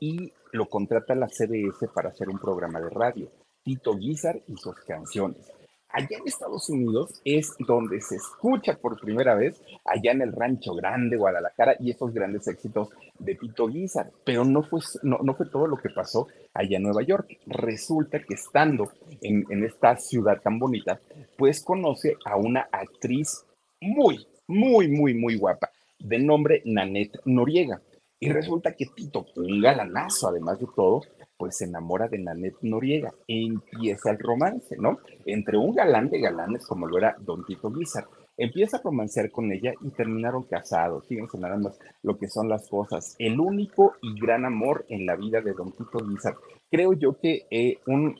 y 0.00 0.32
lo 0.50 0.68
contrata 0.68 1.14
la 1.14 1.28
CBS 1.28 1.86
para 1.94 2.08
hacer 2.08 2.30
un 2.30 2.40
programa 2.40 2.80
de 2.80 2.90
radio, 2.90 3.30
Tito 3.62 3.96
Guizar 3.96 4.42
y 4.48 4.56
sus 4.56 4.74
canciones 4.80 5.53
allá 5.94 6.18
en 6.18 6.26
Estados 6.26 6.68
Unidos 6.68 7.20
es 7.24 7.54
donde 7.60 8.00
se 8.00 8.16
escucha 8.16 8.76
por 8.76 9.00
primera 9.00 9.34
vez, 9.34 9.62
allá 9.84 10.10
en 10.12 10.22
el 10.22 10.32
Rancho 10.32 10.74
Grande, 10.74 11.16
Guadalajara, 11.16 11.76
y 11.78 11.90
esos 11.90 12.12
grandes 12.12 12.46
éxitos 12.48 12.88
de 13.18 13.36
Tito 13.36 13.68
Guizar. 13.68 14.10
Pero 14.24 14.44
no 14.44 14.62
fue, 14.64 14.80
no, 15.02 15.18
no 15.22 15.34
fue 15.34 15.46
todo 15.46 15.66
lo 15.66 15.76
que 15.76 15.90
pasó 15.90 16.26
allá 16.52 16.76
en 16.76 16.82
Nueva 16.82 17.02
York. 17.02 17.38
Resulta 17.46 18.18
que 18.18 18.34
estando 18.34 18.90
en, 19.20 19.64
esta 19.64 19.96
ciudad 19.96 20.40
tan 20.42 20.58
bonita, 20.58 21.00
pues 21.38 21.62
conoce 21.62 22.16
a 22.24 22.36
una 22.36 22.68
actriz 22.72 23.44
muy, 23.80 24.26
muy, 24.48 24.88
muy, 24.88 25.14
muy 25.14 25.36
guapa, 25.36 25.70
de 25.98 26.18
nombre 26.18 26.62
Nanette 26.64 27.20
Noriega. 27.24 27.80
Y 28.18 28.30
resulta 28.30 28.74
que 28.74 28.86
Tito, 28.86 29.26
un 29.36 29.60
galanazo 29.60 30.28
además 30.28 30.58
de 30.58 30.66
todo, 30.74 31.02
pues 31.36 31.56
se 31.58 31.64
enamora 31.64 32.08
de 32.08 32.18
Nanette 32.18 32.58
Noriega 32.62 33.12
e 33.26 33.44
empieza 33.44 34.10
el 34.10 34.18
romance, 34.18 34.76
¿no? 34.78 34.98
Entre 35.26 35.56
un 35.56 35.74
galán 35.74 36.08
de 36.10 36.20
galanes 36.20 36.66
como 36.66 36.86
lo 36.86 36.98
era 36.98 37.16
Don 37.20 37.44
Tito 37.44 37.70
Guizar. 37.70 38.06
Empieza 38.36 38.78
a 38.78 38.82
romancear 38.82 39.30
con 39.30 39.52
ella 39.52 39.72
y 39.80 39.90
terminaron 39.90 40.42
casados. 40.44 41.06
Fíjense 41.06 41.38
nada 41.38 41.56
más 41.56 41.78
lo 42.02 42.18
que 42.18 42.28
son 42.28 42.48
las 42.48 42.68
cosas. 42.68 43.14
El 43.18 43.38
único 43.38 43.94
y 44.02 44.18
gran 44.18 44.44
amor 44.44 44.84
en 44.88 45.06
la 45.06 45.16
vida 45.16 45.40
de 45.40 45.52
Don 45.52 45.70
Tito 45.72 45.98
Guizar. 46.06 46.34
Creo 46.70 46.92
yo 46.94 47.18
que 47.18 47.46
eh, 47.50 47.78
un 47.86 48.16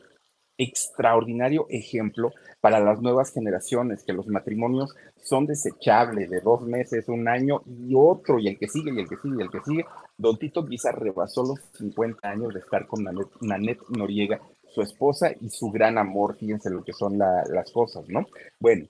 extraordinario 0.57 1.65
ejemplo 1.69 2.31
para 2.61 2.79
las 2.79 3.01
nuevas 3.01 3.31
generaciones, 3.33 4.03
que 4.03 4.13
los 4.13 4.27
matrimonios 4.27 4.95
son 5.23 5.45
desechables 5.45 6.29
de 6.29 6.41
dos 6.41 6.61
meses, 6.61 7.07
un 7.07 7.27
año 7.27 7.61
y 7.65 7.93
otro, 7.95 8.39
y 8.39 8.47
el 8.47 8.57
que 8.57 8.67
sigue, 8.67 8.91
y 8.93 8.99
el 8.99 9.07
que 9.09 9.17
sigue, 9.17 9.35
y 9.37 9.41
el 9.41 9.49
que 9.49 9.61
sigue. 9.61 9.85
Don 10.17 10.37
Tito 10.37 10.63
Guizar 10.63 10.99
rebasó 10.99 11.43
los 11.43 11.59
50 11.77 12.27
años 12.27 12.53
de 12.53 12.59
estar 12.59 12.87
con 12.87 13.03
Nanette, 13.03 13.89
Noriega, 13.89 14.39
su 14.69 14.81
esposa 14.81 15.31
y 15.39 15.49
su 15.49 15.71
gran 15.71 15.97
amor, 15.97 16.35
fíjense 16.37 16.69
lo 16.69 16.83
que 16.83 16.93
son 16.93 17.17
las 17.17 17.71
cosas, 17.71 18.07
¿no? 18.09 18.25
Bueno, 18.59 18.85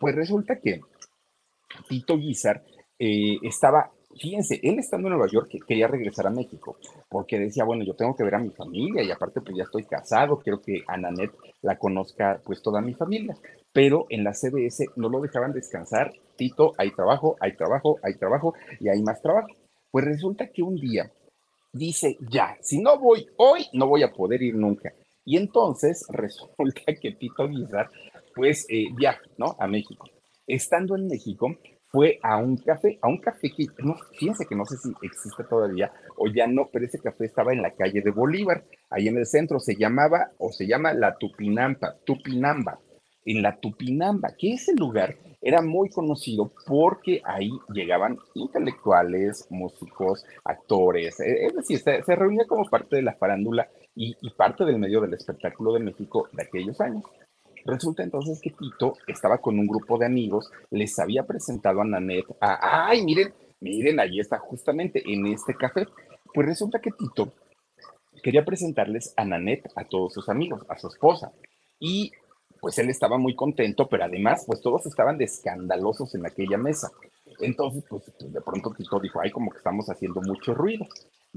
pues 0.00 0.14
resulta 0.14 0.60
que 0.60 0.80
Tito 1.88 2.16
Guizar 2.16 2.64
eh, 2.98 3.36
estaba 3.42 3.90
fíjense, 4.20 4.60
él 4.62 4.78
estando 4.78 5.08
en 5.08 5.14
Nueva 5.14 5.30
York 5.30 5.50
quería 5.66 5.88
regresar 5.88 6.26
a 6.26 6.30
México, 6.30 6.78
porque 7.08 7.38
decía, 7.38 7.64
bueno, 7.64 7.84
yo 7.84 7.94
tengo 7.94 8.14
que 8.14 8.24
ver 8.24 8.34
a 8.34 8.40
mi 8.40 8.50
familia 8.50 9.02
y 9.02 9.10
aparte 9.10 9.40
pues 9.40 9.56
ya 9.56 9.64
estoy 9.64 9.84
casado, 9.84 10.38
quiero 10.38 10.60
que 10.60 10.82
a 10.86 10.96
Nanette 10.96 11.34
la 11.62 11.78
conozca 11.78 12.40
pues 12.44 12.62
toda 12.62 12.80
mi 12.80 12.94
familia. 12.94 13.36
Pero 13.72 14.06
en 14.08 14.24
la 14.24 14.32
CBS 14.32 14.86
no 14.96 15.08
lo 15.08 15.20
dejaban 15.20 15.52
descansar, 15.52 16.12
Tito, 16.36 16.72
hay 16.78 16.90
trabajo, 16.92 17.36
hay 17.40 17.56
trabajo, 17.56 17.98
hay 18.02 18.14
trabajo 18.14 18.54
y 18.80 18.88
hay 18.88 19.02
más 19.02 19.20
trabajo. 19.20 19.48
Pues 19.90 20.04
resulta 20.04 20.48
que 20.48 20.62
un 20.62 20.76
día 20.76 21.10
dice, 21.72 22.16
ya, 22.30 22.56
si 22.60 22.80
no 22.80 22.98
voy 22.98 23.26
hoy, 23.36 23.66
no 23.72 23.86
voy 23.86 24.02
a 24.02 24.12
poder 24.12 24.42
ir 24.42 24.54
nunca. 24.54 24.92
Y 25.24 25.36
entonces 25.36 26.06
resulta 26.10 26.94
que 27.00 27.12
Tito 27.12 27.48
Guizar 27.48 27.90
pues 28.34 28.66
eh, 28.68 28.86
viaja, 28.94 29.22
¿no? 29.38 29.56
A 29.58 29.66
México. 29.66 30.06
Estando 30.46 30.94
en 30.94 31.06
México, 31.06 31.56
fue 31.88 32.18
a 32.22 32.36
un 32.36 32.56
café, 32.56 32.98
a 33.00 33.08
un 33.08 33.18
café 33.18 33.50
que, 33.56 33.66
no, 33.78 33.96
fíjense 34.18 34.46
que 34.46 34.54
no 34.54 34.64
sé 34.64 34.76
si 34.76 34.92
existe 35.02 35.44
todavía 35.44 35.92
o 36.16 36.26
ya 36.28 36.46
no, 36.46 36.68
pero 36.72 36.84
ese 36.84 37.00
café 37.00 37.24
estaba 37.24 37.52
en 37.52 37.62
la 37.62 37.72
calle 37.72 38.02
de 38.02 38.10
Bolívar, 38.10 38.64
ahí 38.90 39.08
en 39.08 39.18
el 39.18 39.26
centro, 39.26 39.60
se 39.60 39.76
llamaba 39.76 40.30
o 40.38 40.52
se 40.52 40.66
llama 40.66 40.92
La 40.92 41.16
Tupinampa, 41.16 41.96
Tupinamba, 42.04 42.80
en 43.24 43.42
La 43.42 43.58
Tupinamba, 43.58 44.30
que 44.38 44.54
ese 44.54 44.74
lugar 44.74 45.16
era 45.40 45.62
muy 45.62 45.88
conocido 45.90 46.52
porque 46.66 47.20
ahí 47.24 47.50
llegaban 47.72 48.18
intelectuales, 48.34 49.46
músicos, 49.50 50.24
actores, 50.44 51.20
eh, 51.20 51.46
es 51.46 51.54
decir, 51.54 51.78
se, 51.78 52.16
reunía 52.16 52.46
como 52.46 52.68
parte 52.68 52.96
de 52.96 53.02
la 53.02 53.14
farándula 53.14 53.68
y, 53.94 54.16
y 54.20 54.30
parte 54.30 54.64
del 54.64 54.78
medio 54.78 55.00
del 55.00 55.14
espectáculo 55.14 55.72
de 55.74 55.80
México 55.80 56.28
de 56.32 56.42
aquellos 56.42 56.80
años. 56.80 57.04
Resulta 57.66 58.04
entonces 58.04 58.40
que 58.40 58.50
Tito 58.50 58.94
estaba 59.08 59.38
con 59.38 59.58
un 59.58 59.66
grupo 59.66 59.98
de 59.98 60.06
amigos, 60.06 60.50
les 60.70 60.98
había 61.00 61.24
presentado 61.24 61.80
a 61.80 61.84
Nanette, 61.84 62.36
a, 62.40 62.86
ay, 62.88 63.04
miren, 63.04 63.34
miren, 63.60 63.98
ahí 63.98 64.20
está 64.20 64.38
justamente 64.38 65.02
en 65.04 65.26
este 65.26 65.54
café. 65.54 65.86
Pues 66.32 66.46
resulta 66.46 66.80
que 66.80 66.92
Tito 66.92 67.32
quería 68.22 68.44
presentarles 68.44 69.12
a 69.16 69.24
Nanette 69.24 69.68
a 69.74 69.84
todos 69.84 70.12
sus 70.12 70.28
amigos, 70.28 70.62
a 70.68 70.78
su 70.78 70.86
esposa. 70.86 71.32
Y 71.80 72.12
pues 72.60 72.78
él 72.78 72.88
estaba 72.88 73.18
muy 73.18 73.34
contento, 73.34 73.88
pero 73.88 74.04
además, 74.04 74.44
pues 74.46 74.60
todos 74.60 74.86
estaban 74.86 75.18
de 75.18 75.24
escandalosos 75.24 76.14
en 76.14 76.24
aquella 76.24 76.58
mesa. 76.58 76.90
Entonces, 77.40 77.84
pues, 77.88 78.04
pues 78.18 78.32
de 78.32 78.40
pronto 78.42 78.70
Tito 78.76 79.00
dijo, 79.00 79.20
ay, 79.20 79.32
como 79.32 79.50
que 79.50 79.58
estamos 79.58 79.90
haciendo 79.90 80.20
mucho 80.22 80.54
ruido 80.54 80.86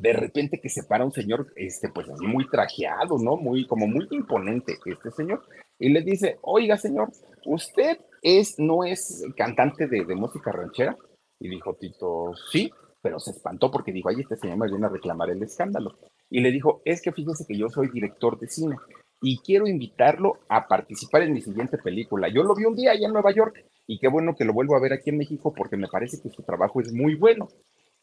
de 0.02 0.14
repente 0.14 0.60
que 0.62 0.70
se 0.70 0.84
para 0.84 1.04
un 1.04 1.12
señor, 1.12 1.52
este, 1.56 1.90
pues 1.90 2.08
así 2.10 2.26
muy 2.26 2.48
trajeado, 2.48 3.18
¿no? 3.18 3.36
Muy, 3.36 3.68
como 3.68 3.88
muy 3.88 4.08
imponente 4.12 4.78
este 4.86 5.12
señor, 5.12 5.44
y 5.80 5.90
le 5.90 6.02
dice, 6.02 6.38
oiga 6.42 6.78
señor, 6.78 7.10
¿usted 7.46 7.98
es, 8.22 8.60
no 8.60 8.84
es 8.84 9.24
cantante 9.36 9.88
de, 9.88 10.04
música 10.16 10.52
ranchera? 10.52 10.98
Y 11.40 11.48
dijo 11.48 11.74
Tito, 11.76 12.34
sí, 12.52 12.70
pero 13.02 13.20
se 13.20 13.32
espantó 13.32 13.72
porque 13.72 13.94
dijo, 13.94 14.10
ay, 14.10 14.18
este 14.20 14.36
señor 14.36 14.58
me 14.58 14.68
viene 14.68 14.86
a 14.86 14.90
reclamar 14.90 15.30
el 15.30 15.42
escándalo. 15.42 15.98
Y 16.30 16.42
le 16.42 16.52
dijo, 16.52 16.82
es 16.84 17.02
que 17.02 17.14
fíjese 17.14 17.46
que 17.48 17.58
yo 17.58 17.70
soy 17.70 17.90
director 17.90 18.38
de 18.38 18.48
cine 18.48 18.76
y 19.22 19.38
quiero 19.40 19.68
invitarlo 19.68 20.40
a 20.50 20.68
participar 20.68 21.24
en 21.24 21.34
mi 21.34 21.42
siguiente 21.42 21.78
película. 21.78 22.28
Yo 22.28 22.44
lo 22.44 22.56
vi 22.56 22.66
un 22.66 22.76
día 22.76 22.92
allá 22.92 23.08
en 23.08 23.14
Nueva 23.14 23.34
York 23.34 23.64
y 23.88 24.00
qué 24.00 24.08
bueno 24.08 24.36
que 24.36 24.46
lo 24.46 24.54
vuelvo 24.54 24.76
a 24.76 24.82
ver 24.82 24.94
aquí 24.94 25.10
en 25.10 25.18
México 25.18 25.54
porque 25.56 25.78
me 25.78 25.88
parece 25.88 26.22
que 26.22 26.30
su 26.30 26.44
trabajo 26.44 26.82
es 26.82 26.94
muy 26.94 27.16
bueno 27.16 27.48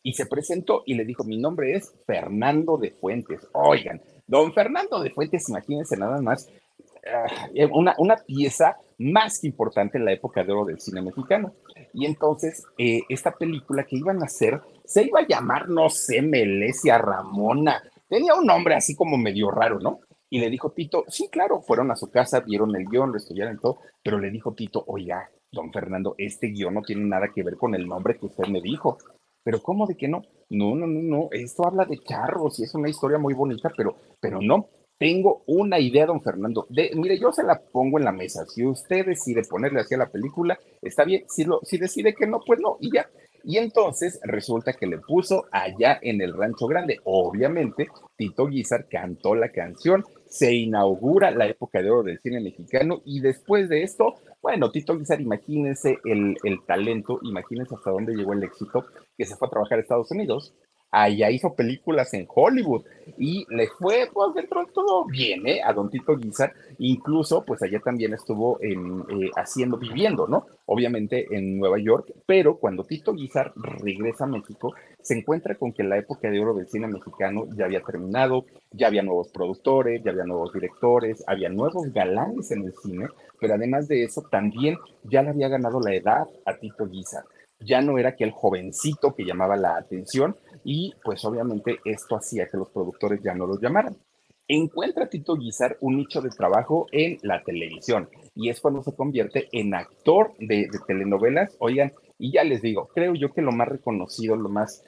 y 0.02 0.12
se 0.14 0.26
presentó 0.26 0.83
y 0.87 0.95
le 0.95 1.04
dijo, 1.04 1.25
mi 1.25 1.37
nombre 1.37 1.75
es 1.75 1.92
Fernando 2.06 2.76
de 2.78 2.90
Fuentes. 2.92 3.47
Oigan, 3.52 4.00
don 4.26 4.52
Fernando 4.52 5.00
de 5.00 5.11
Fuentes, 5.11 5.49
imagínense 5.49 5.97
nada 5.97 6.21
más, 6.23 6.49
ah, 7.12 7.26
una, 7.72 7.94
una, 7.98 8.16
pieza 8.16 8.76
más 8.98 9.40
que 9.40 9.48
importante 9.48 9.98
en 9.98 10.04
la 10.04 10.12
época 10.12 10.42
de 10.42 10.52
oro 10.52 10.64
del 10.64 10.80
cine 10.80 11.02
mexicano. 11.02 11.52
Y 11.92 12.06
entonces, 12.06 12.64
eh, 12.78 13.02
esta 13.08 13.32
película 13.32 13.84
que 13.84 13.96
iban 13.96 14.22
a 14.22 14.26
hacer 14.26 14.60
se 14.84 15.04
iba 15.04 15.20
a 15.20 15.26
llamar, 15.26 15.68
no 15.68 15.88
sé, 15.90 16.22
Melesia 16.22 16.98
Ramona. 16.98 17.82
Tenía 18.08 18.34
un 18.34 18.46
nombre 18.46 18.75
así 18.75 18.94
como 18.94 19.16
medio 19.16 19.50
raro, 19.50 19.80
¿no? 19.80 20.00
Y 20.28 20.40
le 20.40 20.50
dijo 20.50 20.70
Tito, 20.70 21.04
sí, 21.08 21.28
claro, 21.28 21.60
fueron 21.60 21.90
a 21.90 21.96
su 21.96 22.10
casa, 22.10 22.40
vieron 22.40 22.75
el 22.75 22.86
guion, 22.86 23.12
lo 23.12 23.16
estudiaron 23.16 23.58
todo, 23.58 23.78
pero 24.02 24.18
le 24.18 24.30
dijo 24.30 24.54
Tito, 24.54 24.84
oiga, 24.86 25.30
don 25.52 25.72
Fernando, 25.72 26.14
este 26.18 26.48
guion 26.48 26.75
no 26.75 26.82
tiene 26.82 27.04
nada 27.04 27.28
que 27.34 27.42
ver 27.42 27.56
con 27.56 27.75
el 27.75 27.86
nombre 27.86 28.18
que 28.18 28.26
usted 28.26 28.46
me 28.48 28.60
dijo. 28.60 28.98
Pero 29.44 29.62
¿cómo 29.62 29.86
de 29.86 29.96
que 29.96 30.08
no? 30.08 30.22
No, 30.50 30.75
no, 30.75 30.88
no, 30.88 31.00
no, 31.02 31.28
esto 31.30 31.64
habla 31.66 31.84
de 31.84 31.98
charros 31.98 32.58
y 32.58 32.64
es 32.64 32.75
una 32.75 32.88
historia 32.88 33.18
muy 33.18 33.32
bonita, 33.32 33.70
pero, 33.76 33.96
pero 34.20 34.40
no, 34.40 34.68
tengo 34.98 35.42
una 35.46 35.78
idea, 35.78 36.06
don 36.06 36.22
Fernando. 36.22 36.66
De, 36.70 36.90
mire, 36.94 37.18
yo 37.18 37.32
se 37.32 37.42
la 37.42 37.60
pongo 37.60 37.98
en 37.98 38.04
la 38.04 38.12
mesa. 38.12 38.46
Si 38.46 38.64
usted 38.64 39.06
decide 39.06 39.42
ponerle 39.42 39.80
así 39.80 39.94
a 39.94 39.98
la 39.98 40.10
película, 40.10 40.58
está 40.80 41.04
bien. 41.04 41.24
Si, 41.28 41.44
lo, 41.44 41.60
si 41.62 41.78
decide 41.78 42.14
que 42.14 42.26
no, 42.26 42.40
pues 42.46 42.60
no, 42.60 42.78
y 42.80 42.92
ya. 42.92 43.08
Y 43.44 43.58
entonces 43.58 44.18
resulta 44.24 44.72
que 44.72 44.88
le 44.88 44.98
puso 44.98 45.44
allá 45.52 46.00
en 46.02 46.20
el 46.20 46.36
Rancho 46.36 46.66
Grande. 46.66 46.98
Obviamente, 47.04 47.86
Tito 48.16 48.46
Guizar 48.48 48.88
cantó 48.88 49.36
la 49.36 49.50
canción, 49.52 50.04
se 50.26 50.52
inaugura 50.52 51.30
la 51.30 51.46
época 51.46 51.80
de 51.80 51.90
oro 51.90 52.02
del 52.02 52.18
cine 52.18 52.40
mexicano 52.40 53.02
y 53.04 53.20
después 53.20 53.68
de 53.68 53.84
esto, 53.84 54.16
bueno, 54.42 54.72
Tito 54.72 54.98
Guizar, 54.98 55.20
imagínense 55.20 55.98
el 56.04 56.58
talento, 56.66 57.20
imagínense 57.22 57.76
hasta 57.76 57.92
dónde 57.92 58.16
llegó 58.16 58.32
el 58.32 58.42
éxito, 58.42 58.84
que 59.16 59.26
se 59.26 59.36
fue 59.36 59.46
a 59.46 59.50
trabajar 59.52 59.78
a 59.78 59.82
Estados 59.82 60.10
Unidos, 60.10 60.52
allá 60.90 61.30
hizo 61.30 61.54
películas 61.54 62.12
en 62.14 62.26
Hollywood. 62.32 62.84
Y 63.18 63.46
le 63.54 63.68
fue, 63.68 64.08
pues 64.12 64.34
dentro 64.34 64.64
de 64.64 64.72
todo 64.72 65.04
bien, 65.06 65.46
¿eh? 65.46 65.60
A 65.64 65.72
Don 65.72 65.90
Tito 65.90 66.16
Guizar, 66.16 66.52
incluso 66.78 67.44
pues 67.44 67.62
allá 67.62 67.80
también 67.80 68.12
estuvo 68.14 68.58
en, 68.60 69.00
eh, 69.00 69.30
haciendo, 69.36 69.78
viviendo, 69.78 70.26
¿no? 70.26 70.46
Obviamente 70.66 71.26
en 71.30 71.58
Nueva 71.58 71.78
York, 71.78 72.12
pero 72.26 72.58
cuando 72.58 72.84
Tito 72.84 73.12
Guizar 73.12 73.52
regresa 73.56 74.24
a 74.24 74.28
México, 74.28 74.74
se 75.00 75.16
encuentra 75.16 75.54
con 75.54 75.72
que 75.72 75.84
la 75.84 75.98
época 75.98 76.30
de 76.30 76.40
oro 76.40 76.54
del 76.54 76.68
cine 76.68 76.88
mexicano 76.88 77.44
ya 77.56 77.66
había 77.66 77.82
terminado, 77.82 78.44
ya 78.72 78.88
había 78.88 79.02
nuevos 79.02 79.28
productores, 79.28 80.02
ya 80.02 80.10
había 80.10 80.24
nuevos 80.24 80.52
directores, 80.52 81.22
había 81.28 81.48
nuevos 81.48 81.92
galanes 81.92 82.50
en 82.50 82.64
el 82.64 82.74
cine, 82.82 83.06
pero 83.38 83.54
además 83.54 83.86
de 83.86 84.02
eso 84.02 84.22
también 84.30 84.76
ya 85.04 85.22
le 85.22 85.30
había 85.30 85.48
ganado 85.48 85.80
la 85.80 85.94
edad 85.94 86.26
a 86.44 86.56
Tito 86.56 86.86
Guizar. 86.86 87.24
Ya 87.60 87.80
no 87.80 87.98
era 87.98 88.10
aquel 88.10 88.32
jovencito 88.32 89.14
que 89.14 89.24
llamaba 89.24 89.56
la 89.56 89.76
atención 89.76 90.36
y 90.68 90.92
pues 91.04 91.25
obviamente 91.25 91.78
esto 91.85 92.16
hacía 92.16 92.49
que 92.49 92.56
los 92.56 92.70
productores 92.70 93.23
ya 93.23 93.32
no 93.35 93.46
los 93.46 93.61
llamaran. 93.61 93.96
Encuentra 94.49 95.08
Tito 95.08 95.37
Guizar 95.37 95.76
un 95.80 95.96
nicho 95.96 96.20
de 96.20 96.30
trabajo 96.30 96.88
en 96.90 97.18
la 97.23 97.44
televisión 97.44 98.08
y 98.35 98.49
es 98.49 98.61
cuando 98.61 98.82
se 98.82 98.92
convierte 98.92 99.49
en 99.52 99.75
actor 99.75 100.35
de, 100.40 100.68
telenovelas. 100.88 101.56
Oigan, 101.61 101.92
y 102.18 102.32
ya 102.32 102.42
les 102.42 102.62
digo, 102.62 102.88
creo 102.92 103.14
yo 103.14 103.32
que 103.32 103.42
lo 103.42 103.52
más 103.52 103.68
reconocido, 103.68 104.35
lo 104.35 104.49
más 104.49 104.82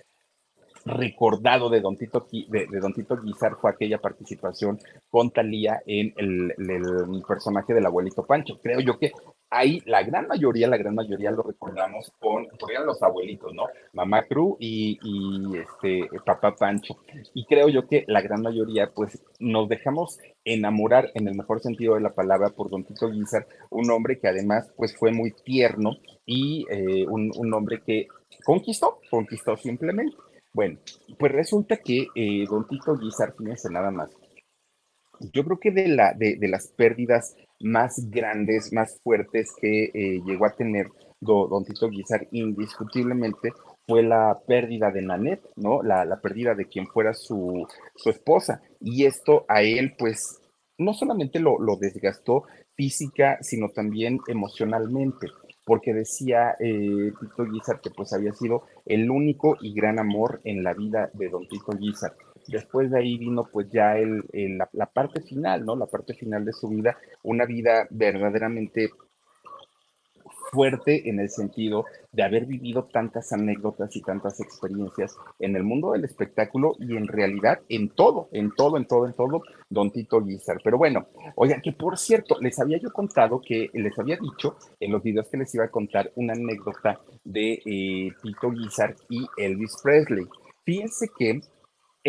recordado 0.85 1.71
de 1.71 1.81
Don 1.81 1.97
Tito, 1.97 2.27
de, 2.33 2.67
Don 2.81 2.93
Tito 2.93 3.17
Guizar 3.17 3.55
fue 3.61 3.71
aquella 3.71 3.99
participación 3.99 4.81
con 5.09 5.31
Talía 5.31 5.81
en 5.87 6.13
el, 6.17 7.23
personaje 7.27 7.73
del 7.73 7.87
abuelito 7.87 8.27
Pancho. 8.27 8.59
Creo 8.61 8.81
yo 8.81 8.99
que 8.99 9.13
ahí 9.51 9.83
la 9.87 10.03
gran 10.03 10.27
mayoría, 10.27 10.69
la 10.69 10.77
gran 10.77 10.95
mayoría 10.95 11.31
lo 11.31 11.43
recordamos 11.43 12.13
con, 12.19 12.47
eran 12.71 12.87
los 12.87 13.03
abuelitos, 13.03 13.55
¿no? 13.55 13.67
Mamá 13.93 14.25
Cru 14.27 14.57
y, 14.61 14.99
este 15.57 16.09
papá 16.25 16.55
Pancho. 16.55 16.99
Y 17.35 17.45
creo 17.47 17.69
yo 17.69 17.87
que 17.87 18.05
la 18.07 18.21
gran 18.21 18.43
mayoría, 18.43 18.91
pues, 18.95 19.23
nos 19.39 19.69
dejamos 19.69 20.19
enamorar 20.45 21.11
en 21.15 21.29
el 21.29 21.35
mejor 21.35 21.61
sentido 21.61 21.95
de 21.95 22.01
la 22.01 22.15
palabra 22.15 22.51
por 22.51 22.71
Don 22.71 22.85
Tito 22.85 23.11
Guizar, 23.11 23.47
un 23.71 23.91
hombre 23.91 24.19
que 24.19 24.29
además, 24.29 24.73
pues, 24.77 24.97
fue 24.97 25.13
muy 25.13 25.33
tierno 25.33 25.97
y 26.27 26.67
eh, 26.71 27.07
un, 27.09 27.33
un 27.37 27.55
hombre 27.55 27.83
que 27.85 28.09
conquistó, 28.45 29.01
conquistó 29.11 29.57
simplemente. 29.57 30.17
Bueno, 30.53 30.79
pues 31.19 31.33
resulta 31.33 31.77
que 31.77 32.09
eh, 32.15 32.45
don 32.49 32.67
Tito 32.67 32.97
Guizar, 32.97 33.35
fíjense 33.37 33.71
nada 33.71 33.91
más, 33.91 34.11
yo 35.33 35.45
creo 35.45 35.59
que 35.59 35.71
de, 35.71 35.89
la, 35.89 36.15
de, 36.15 36.37
las 36.49 36.69
pérdidas 36.69 37.37
más 37.61 38.11
grandes, 38.11 38.73
más 38.73 39.01
fuertes 39.03 39.53
que 39.61 39.85
eh, 39.85 40.23
llegó 40.25 40.47
a 40.47 40.55
tener 40.55 40.89
don 41.21 41.65
Tito 41.65 41.89
Guizar, 41.89 42.29
indiscutiblemente 42.31 43.53
fue 43.87 44.03
la 44.03 44.39
pérdida 44.47 44.91
de 44.91 45.03
Nanet, 45.03 45.41
¿no? 45.57 45.83
La, 45.83 46.05
la 46.05 46.21
pérdida 46.21 46.55
de 46.55 46.67
quien 46.67 46.87
fuera 46.87 47.15
su, 47.15 47.67
su, 47.97 48.11
esposa. 48.11 48.63
Y 48.81 49.05
esto 49.05 49.45
a 49.49 49.63
él, 49.63 49.95
pues, 49.99 50.41
no 50.79 50.93
solamente 50.93 51.41
lo, 51.41 51.59
lo 51.59 51.77
desgastó 51.77 52.45
física, 52.77 53.39
sino 53.41 53.71
también 53.71 54.21
emocionalmente 54.29 55.27
porque 55.69 55.93
decía 55.93 56.57
eh, 56.61 57.13
Tito 57.21 57.45
Guizar 57.45 57.83
que 57.83 57.91
pues 57.91 58.15
había 58.15 58.33
sido 58.33 58.63
el 58.87 59.11
único 59.11 59.59
y 59.61 59.75
gran 59.75 59.99
amor 59.99 60.41
en 60.45 60.65
la 60.65 60.73
vida 60.73 61.11
de 61.13 61.29
don 61.29 61.47
Tito 61.47 61.73
Guizar. 61.79 62.15
Después 62.49 62.91
de 62.91 62.99
ahí 62.99 63.19
vino 63.19 63.45
pues 63.51 63.69
ya 63.71 63.97
el, 63.99 64.25
la, 64.73 64.87
parte 64.87 65.21
final, 65.21 65.65
¿no? 65.65 65.77
La 65.77 65.87
parte 65.87 66.15
final 66.15 66.45
de 66.45 66.53
su 66.53 66.69
vida, 66.69 66.97
una 67.23 67.45
vida 67.45 67.87
verdaderamente 67.91 68.91
fuerte 70.51 71.09
en 71.09 71.21
el 71.21 71.29
sentido 71.29 71.85
de 72.13 72.23
haber 72.23 72.47
vivido 72.47 72.85
tantas 72.85 73.33
anécdotas 73.33 73.95
y 73.97 74.01
tantas 74.01 74.41
experiencias 74.41 75.17
en 75.39 75.57
el 75.57 75.63
mundo 75.63 75.93
del 75.93 76.05
espectáculo 76.05 76.75
y 76.79 76.97
en 76.97 77.07
realidad 77.07 77.61
en 77.69 77.91
todo, 77.91 78.29
en 78.33 78.53
todo, 78.55 78.77
en 78.77 78.87
todo, 78.87 79.07
en 79.07 79.13
todo, 79.13 79.43
don 79.69 79.91
Tito 79.91 80.23
Guizar. 80.23 80.59
Pero 80.65 80.79
bueno, 80.79 81.09
oigan, 81.37 81.61
que 81.61 81.73
por 81.73 81.99
cierto, 81.99 82.37
les 82.41 82.59
había 82.59 82.79
yo 82.79 82.91
contado 82.91 83.41
que 83.41 83.69
les 83.75 83.99
había 83.99 84.17
dicho 84.17 84.57
en 84.81 84.93
los 84.93 85.03
videos 85.03 85.29
que 85.29 85.37
les 85.37 85.55
iba 85.55 85.65
a 85.65 85.71
contar 85.71 86.11
una 86.17 86.33
anécdota 86.33 87.01
de 87.25 87.61
eh, 87.65 88.13
Tito 88.23 88.51
Guizar 88.51 88.95
y 89.09 89.27
Elvis 89.37 89.77
Presley. 89.83 90.27
Fíjense 90.65 91.09
que 91.19 91.41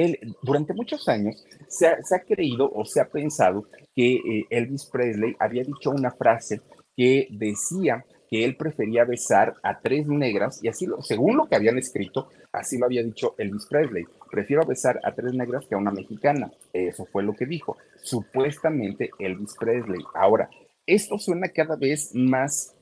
él, 0.04 0.36
durante 0.42 0.74
muchos 0.74 1.08
años 1.10 1.46
se 1.68 1.88
ha, 1.88 2.20
creído 2.28 2.72
o 2.74 2.86
se 2.86 3.02
ha 3.02 3.10
pensado 3.10 3.66
que 3.96 4.16
eh, 4.16 4.46
Elvis 4.50 4.86
Presley 4.86 5.36
había 5.40 5.64
dicho 5.64 5.92
una 5.92 6.12
frase 6.12 6.62
que 6.96 7.28
decía 7.32 8.06
que 8.30 8.46
él 8.46 8.56
prefería 8.56 9.06
besar 9.06 9.56
a 9.64 9.80
tres 9.80 10.08
negras, 10.08 10.64
y 10.64 10.68
así, 10.68 10.86
lo, 10.86 11.02
según 11.02 11.36
lo 11.38 11.48
que 11.48 11.56
habían 11.56 11.78
escrito, 11.78 12.30
así 12.52 12.78
lo 12.78 12.86
había 12.86 13.04
dicho 13.04 13.34
Elvis 13.38 13.66
Presley, 13.66 14.06
prefiero 14.30 14.66
besar 14.66 15.00
a 15.04 15.14
tres 15.16 15.34
negras 15.34 15.66
que 15.68 15.74
a 15.74 15.80
una 15.80 15.92
mexicana. 15.92 16.52
Eso 16.72 17.06
fue 17.06 17.24
lo 17.24 17.34
que 17.34 17.48
dijo, 17.48 17.78
supuestamente 18.04 19.10
Elvis 19.18 19.56
Presley. 19.60 20.04
Ahora, 20.14 20.48
esto 20.86 21.18
suena 21.18 21.50
cada 21.50 21.76
vez 21.76 22.12
más 22.14 22.76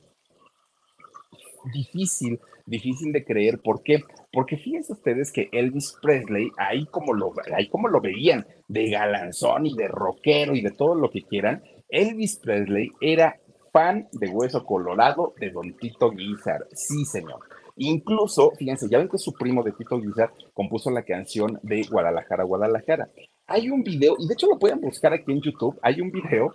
difícil, 1.72 2.38
difícil 2.66 3.12
de 3.12 3.24
creer. 3.24 3.58
¿Por 3.58 3.82
qué? 3.82 4.04
Porque 4.32 4.56
fíjense 4.56 4.92
ustedes 4.92 5.32
que 5.32 5.48
Elvis 5.52 5.96
Presley, 6.02 6.50
ahí 6.58 6.86
como 6.86 7.14
lo, 7.14 7.32
ahí 7.54 7.68
como 7.68 7.88
lo 7.88 8.00
veían, 8.00 8.46
de 8.68 8.90
galanzón 8.90 9.66
y 9.66 9.74
de 9.74 9.88
rockero 9.88 10.54
y 10.54 10.60
de 10.60 10.70
todo 10.70 10.94
lo 10.94 11.10
que 11.10 11.22
quieran, 11.22 11.62
Elvis 11.88 12.36
Presley 12.36 12.92
era 13.00 13.40
fan 13.72 14.08
de 14.12 14.28
Hueso 14.28 14.64
Colorado 14.64 15.34
de 15.40 15.50
Don 15.50 15.74
Tito 15.76 16.10
Guizar. 16.10 16.66
Sí, 16.72 17.04
señor. 17.04 17.40
Incluso, 17.76 18.50
fíjense, 18.58 18.88
ya 18.90 18.98
ven 18.98 19.08
que 19.08 19.18
su 19.18 19.32
primo 19.32 19.62
de 19.62 19.72
Tito 19.72 19.98
Guizar 19.98 20.32
compuso 20.52 20.90
la 20.90 21.04
canción 21.04 21.58
de 21.62 21.82
Guadalajara, 21.84 22.44
Guadalajara. 22.44 23.08
Hay 23.46 23.70
un 23.70 23.82
video, 23.82 24.16
y 24.18 24.26
de 24.26 24.34
hecho 24.34 24.46
lo 24.46 24.58
pueden 24.58 24.80
buscar 24.80 25.14
aquí 25.14 25.32
en 25.32 25.40
YouTube, 25.40 25.78
hay 25.80 26.00
un 26.02 26.10
video 26.10 26.52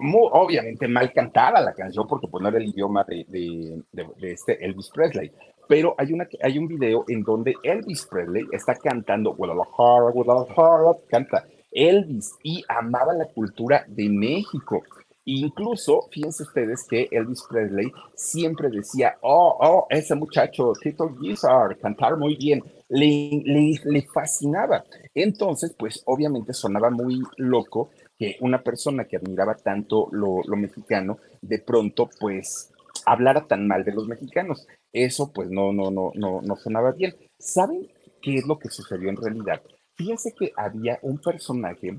muy, 0.00 0.28
obviamente 0.32 0.88
mal 0.88 1.12
cantada 1.12 1.60
la 1.60 1.74
canción 1.74 2.06
porque 2.08 2.28
pues 2.28 2.42
no 2.42 2.48
era 2.48 2.58
el 2.58 2.68
idioma 2.68 3.04
de, 3.04 3.26
de, 3.28 4.32
este 4.32 4.64
Elvis 4.64 4.90
Presley, 4.90 5.30
pero 5.68 5.94
hay, 5.98 6.12
una, 6.12 6.28
hay 6.42 6.58
un 6.58 6.68
video 6.68 7.04
en 7.08 7.22
donde 7.22 7.54
Elvis 7.62 8.06
Presley 8.06 8.46
está 8.52 8.74
cantando 8.74 9.34
Guadalajara, 9.34 10.10
Guadalajara, 10.12 10.96
canta 11.08 11.46
Elvis 11.72 12.32
y 12.42 12.64
amaba 12.68 13.12
la 13.12 13.26
cultura 13.26 13.84
de 13.88 14.08
México. 14.08 14.82
Incluso, 15.28 16.08
fíjense 16.12 16.44
ustedes 16.44 16.86
que 16.88 17.08
Elvis 17.10 17.42
Presley 17.50 17.92
siempre 18.14 18.70
decía, 18.70 19.18
oh, 19.22 19.56
oh, 19.60 19.86
ese 19.90 20.14
muchacho, 20.14 20.72
Tito 20.80 21.12
Gizzard, 21.20 21.80
cantar 21.80 22.16
muy 22.16 22.36
bien, 22.36 22.62
le, 22.88 23.42
le, 23.84 24.02
fascinaba. 24.02 24.84
Entonces, 25.12 25.74
pues 25.76 26.00
obviamente 26.06 26.52
sonaba 26.52 26.90
muy 26.90 27.20
loco 27.38 27.90
que 28.16 28.36
una 28.40 28.62
persona 28.62 29.04
que 29.04 29.16
admiraba 29.16 29.56
tanto 29.56 30.08
lo, 30.12 30.42
lo 30.46 30.56
mexicano, 30.56 31.18
de 31.42 31.58
pronto, 31.58 32.08
pues 32.20 32.72
hablara 33.04 33.46
tan 33.46 33.66
mal 33.66 33.84
de 33.84 33.92
los 33.92 34.06
mexicanos. 34.06 34.66
Eso, 34.96 35.30
pues 35.30 35.50
no, 35.50 35.74
no, 35.74 35.90
no, 35.90 36.10
no, 36.14 36.56
sonaba 36.56 36.92
bien. 36.92 37.14
¿Saben 37.38 37.86
qué 38.22 38.36
es 38.36 38.46
lo 38.46 38.58
que 38.58 38.70
sucedió 38.70 39.10
en 39.10 39.16
realidad? 39.16 39.60
Fíjense 39.94 40.32
que 40.32 40.52
había 40.56 40.98
un 41.02 41.18
personaje 41.18 41.94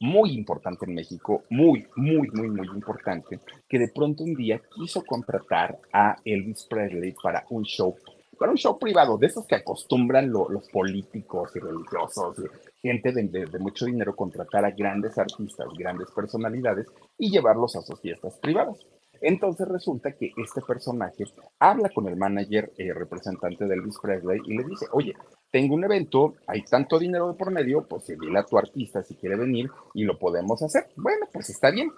muy 0.00 0.32
importante 0.32 0.84
en 0.84 0.96
México, 0.96 1.44
muy, 1.48 1.86
muy, 1.96 2.28
muy, 2.28 2.48
muy 2.50 2.66
importante, 2.66 3.40
que 3.66 3.78
de 3.78 3.88
pronto 3.88 4.22
un 4.22 4.34
día 4.34 4.60
quiso 4.70 5.02
contratar 5.02 5.78
a 5.90 6.16
Elvis 6.26 6.66
Presley 6.68 7.14
para 7.22 7.46
un 7.48 7.62
show, 7.62 7.96
para 8.38 8.52
un 8.52 8.58
show 8.58 8.78
privado, 8.78 9.16
de 9.16 9.28
esos 9.28 9.46
que 9.46 9.54
acostumbran 9.54 10.30
los 10.30 10.68
políticos 10.68 11.52
y 11.56 11.60
religiosos, 11.60 12.36
gente 12.82 13.12
de, 13.12 13.46
de, 13.46 13.58
mucho 13.58 13.86
dinero, 13.86 14.14
contratar 14.14 14.62
a 14.66 14.72
grandes 14.72 15.16
artistas, 15.16 15.68
grandes 15.78 16.10
personalidades 16.10 16.86
y 17.16 17.30
llevarlos 17.30 17.76
a 17.76 17.80
sus 17.80 17.98
fiestas 17.98 18.38
privadas. 18.40 18.76
Entonces 19.20 19.66
resulta 19.68 20.12
que 20.12 20.32
este 20.36 20.60
personaje 20.60 21.24
habla 21.58 21.88
con 21.90 22.08
el 22.08 22.16
manager 22.16 22.72
eh, 22.76 22.92
representante 22.92 23.66
de 23.66 23.74
Elvis 23.74 23.98
Presley 24.00 24.40
y 24.46 24.56
le 24.56 24.64
dice, 24.64 24.86
oye, 24.92 25.14
tengo 25.50 25.74
un 25.74 25.84
evento, 25.84 26.34
hay 26.46 26.62
tanto 26.62 26.98
dinero 26.98 27.28
de 27.28 27.34
por 27.34 27.50
medio, 27.50 27.86
pues 27.86 28.06
dile 28.06 28.38
a 28.38 28.44
tu 28.44 28.58
artista 28.58 29.02
si 29.02 29.14
quiere 29.14 29.36
venir 29.36 29.70
y 29.94 30.04
lo 30.04 30.18
podemos 30.18 30.62
hacer. 30.62 30.88
Bueno, 30.96 31.26
pues 31.32 31.50
está 31.50 31.70
bien. 31.70 31.90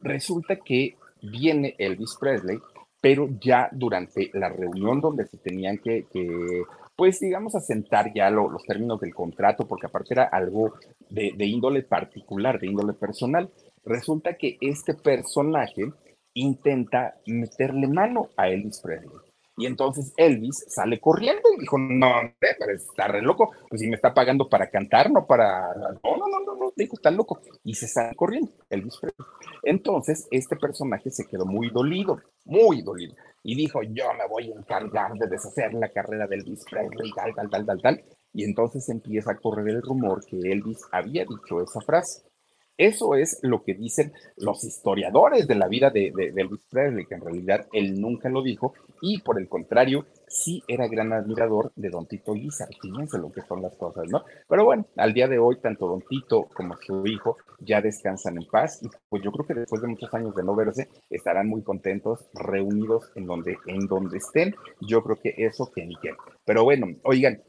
Resulta 0.00 0.56
que 0.56 0.96
viene 1.22 1.74
Elvis 1.78 2.16
Presley 2.18 2.58
pero 3.02 3.28
ya 3.40 3.68
durante 3.72 4.30
la 4.32 4.48
reunión 4.48 5.00
donde 5.00 5.26
se 5.26 5.36
tenían 5.36 5.78
que, 5.78 6.06
pues 6.94 7.18
digamos, 7.18 7.52
asentar 7.56 8.14
ya 8.14 8.30
los 8.30 8.62
términos 8.62 9.00
del 9.00 9.12
contrato, 9.12 9.66
porque 9.66 9.86
aparte 9.86 10.14
era 10.14 10.22
algo 10.26 10.74
de 11.10 11.44
índole 11.44 11.82
particular, 11.82 12.60
de 12.60 12.68
índole 12.68 12.92
personal, 12.92 13.50
resulta 13.84 14.34
que 14.34 14.56
este 14.60 14.94
personaje 14.94 15.92
intenta 16.34 17.14
meterle 17.26 17.88
mano 17.88 18.28
a 18.36 18.48
Elvis 18.48 18.80
Presley. 18.80 19.10
Y 19.56 19.66
entonces 19.66 20.14
Elvis 20.16 20.64
sale 20.68 20.98
corriendo 20.98 21.42
y 21.54 21.60
dijo, 21.60 21.76
no, 21.78 22.10
pero 22.38 22.74
está 22.74 23.06
re 23.06 23.20
loco, 23.20 23.50
pues 23.68 23.82
si 23.82 23.88
me 23.88 23.96
está 23.96 24.14
pagando 24.14 24.48
para 24.48 24.70
cantar, 24.70 25.10
no 25.10 25.26
para... 25.26 25.74
No, 25.74 26.16
no, 26.16 26.26
no, 26.26 26.40
no, 26.40 26.56
no, 26.56 26.72
dijo, 26.74 26.94
está 26.94 27.10
loco. 27.10 27.38
Y 27.62 27.74
se 27.74 27.86
sale 27.86 28.14
corriendo, 28.16 28.50
Elvis 28.70 28.96
Presley. 28.98 29.26
Entonces 29.62 30.26
este 30.30 30.56
personaje 30.56 31.10
se 31.10 31.26
quedó 31.26 31.44
muy 31.44 31.70
dolido, 31.70 32.18
muy 32.46 32.82
dolido. 32.82 33.14
Y 33.42 33.54
dijo, 33.54 33.82
yo 33.82 34.12
me 34.14 34.26
voy 34.28 34.50
a 34.52 34.56
encargar 34.56 35.12
de 35.14 35.28
deshacer 35.28 35.74
la 35.74 35.90
carrera 35.90 36.26
de 36.26 36.36
Elvis 36.36 36.64
Presley, 36.70 37.12
tal, 37.14 37.34
tal, 37.34 37.50
tal, 37.50 37.66
tal, 37.66 37.82
tal. 37.82 38.04
Y 38.32 38.44
entonces 38.44 38.88
empieza 38.88 39.32
a 39.32 39.36
correr 39.36 39.68
el 39.68 39.82
rumor 39.82 40.24
que 40.24 40.38
Elvis 40.38 40.80
había 40.90 41.24
dicho 41.24 41.60
esa 41.60 41.80
frase. 41.82 42.22
Eso 42.76 43.14
es 43.14 43.38
lo 43.42 43.62
que 43.62 43.74
dicen 43.74 44.12
los 44.36 44.64
historiadores 44.64 45.46
de 45.46 45.54
la 45.54 45.68
vida 45.68 45.90
de, 45.90 46.12
de, 46.14 46.32
Elvis 46.34 46.64
Presley, 46.70 47.06
que 47.06 47.14
en 47.14 47.20
realidad 47.20 47.66
él 47.72 48.00
nunca 48.00 48.28
lo 48.28 48.42
dijo 48.42 48.74
y 49.00 49.20
por 49.20 49.38
el 49.40 49.48
contrario, 49.48 50.06
sí 50.28 50.62
era 50.68 50.86
gran 50.86 51.12
admirador 51.12 51.72
de 51.74 51.90
Don 51.90 52.06
Tito 52.06 52.34
Guizar. 52.34 52.68
Fíjense 52.80 53.18
lo 53.18 53.32
que 53.32 53.42
son 53.42 53.60
las 53.60 53.74
cosas, 53.74 54.08
¿no? 54.08 54.24
Pero 54.48 54.64
bueno, 54.64 54.86
al 54.96 55.12
día 55.12 55.28
de 55.28 55.38
hoy, 55.38 55.58
tanto 55.60 55.88
Don 55.88 56.02
Tito 56.08 56.48
como 56.54 56.76
su 56.80 57.04
hijo 57.06 57.36
ya 57.58 57.80
descansan 57.80 58.38
en 58.38 58.46
paz 58.48 58.80
y 58.82 58.88
pues 59.08 59.22
yo 59.22 59.32
creo 59.32 59.46
que 59.46 59.54
después 59.54 59.82
de 59.82 59.88
muchos 59.88 60.12
años 60.14 60.34
de 60.34 60.42
no 60.42 60.54
verse, 60.54 60.88
estarán 61.10 61.48
muy 61.48 61.62
contentos, 61.62 62.26
reunidos 62.32 63.10
en 63.16 63.26
donde, 63.26 63.56
en 63.66 63.86
donde 63.86 64.18
estén. 64.18 64.54
Yo 64.80 65.02
creo 65.02 65.16
que 65.20 65.34
eso 65.36 65.70
que 65.72 65.84
ni. 65.84 65.96
Pero 66.44 66.64
bueno, 66.64 66.86
oigan, 67.04 67.42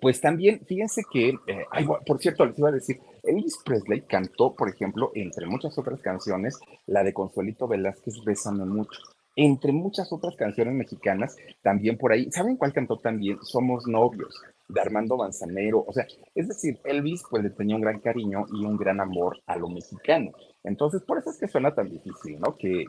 pues 0.00 0.20
también, 0.20 0.60
fíjense 0.66 1.02
que, 1.10 1.30
eh, 1.46 1.64
por 2.06 2.18
cierto, 2.20 2.44
les 2.46 2.58
iba 2.58 2.68
a 2.68 2.72
decir, 2.72 3.00
Elvis 3.22 3.58
Presley 3.64 4.02
cantó, 4.02 4.54
por 4.54 4.68
ejemplo, 4.68 5.10
entre 5.14 5.46
muchas 5.46 5.76
otras 5.78 6.00
canciones, 6.00 6.58
la 6.86 7.02
de 7.02 7.12
Consuelito 7.12 7.68
Velázquez, 7.68 8.24
Bésame 8.24 8.64
mucho. 8.64 9.00
Entre 9.36 9.72
muchas 9.72 10.12
otras 10.12 10.36
canciones 10.36 10.74
mexicanas, 10.74 11.36
también 11.62 11.96
por 11.96 12.12
ahí, 12.12 12.30
¿saben 12.32 12.56
cuál 12.56 12.72
cantó 12.72 12.98
también? 12.98 13.38
Somos 13.42 13.86
novios, 13.86 14.34
de 14.72 14.80
Armando 14.80 15.16
Manzanero. 15.16 15.84
O 15.86 15.92
sea, 15.92 16.06
es 16.34 16.48
decir, 16.48 16.78
Elvis 16.84 17.22
pues 17.28 17.42
le 17.42 17.50
tenía 17.50 17.76
un 17.76 17.82
gran 17.82 18.00
cariño 18.00 18.46
y 18.52 18.64
un 18.64 18.76
gran 18.76 19.00
amor 19.00 19.38
a 19.46 19.56
lo 19.56 19.68
mexicano. 19.68 20.32
Entonces, 20.62 21.02
por 21.02 21.18
eso 21.18 21.30
es 21.30 21.38
que 21.38 21.48
suena 21.48 21.74
tan 21.74 21.88
difícil, 21.88 22.38
¿no? 22.38 22.56
Que, 22.56 22.86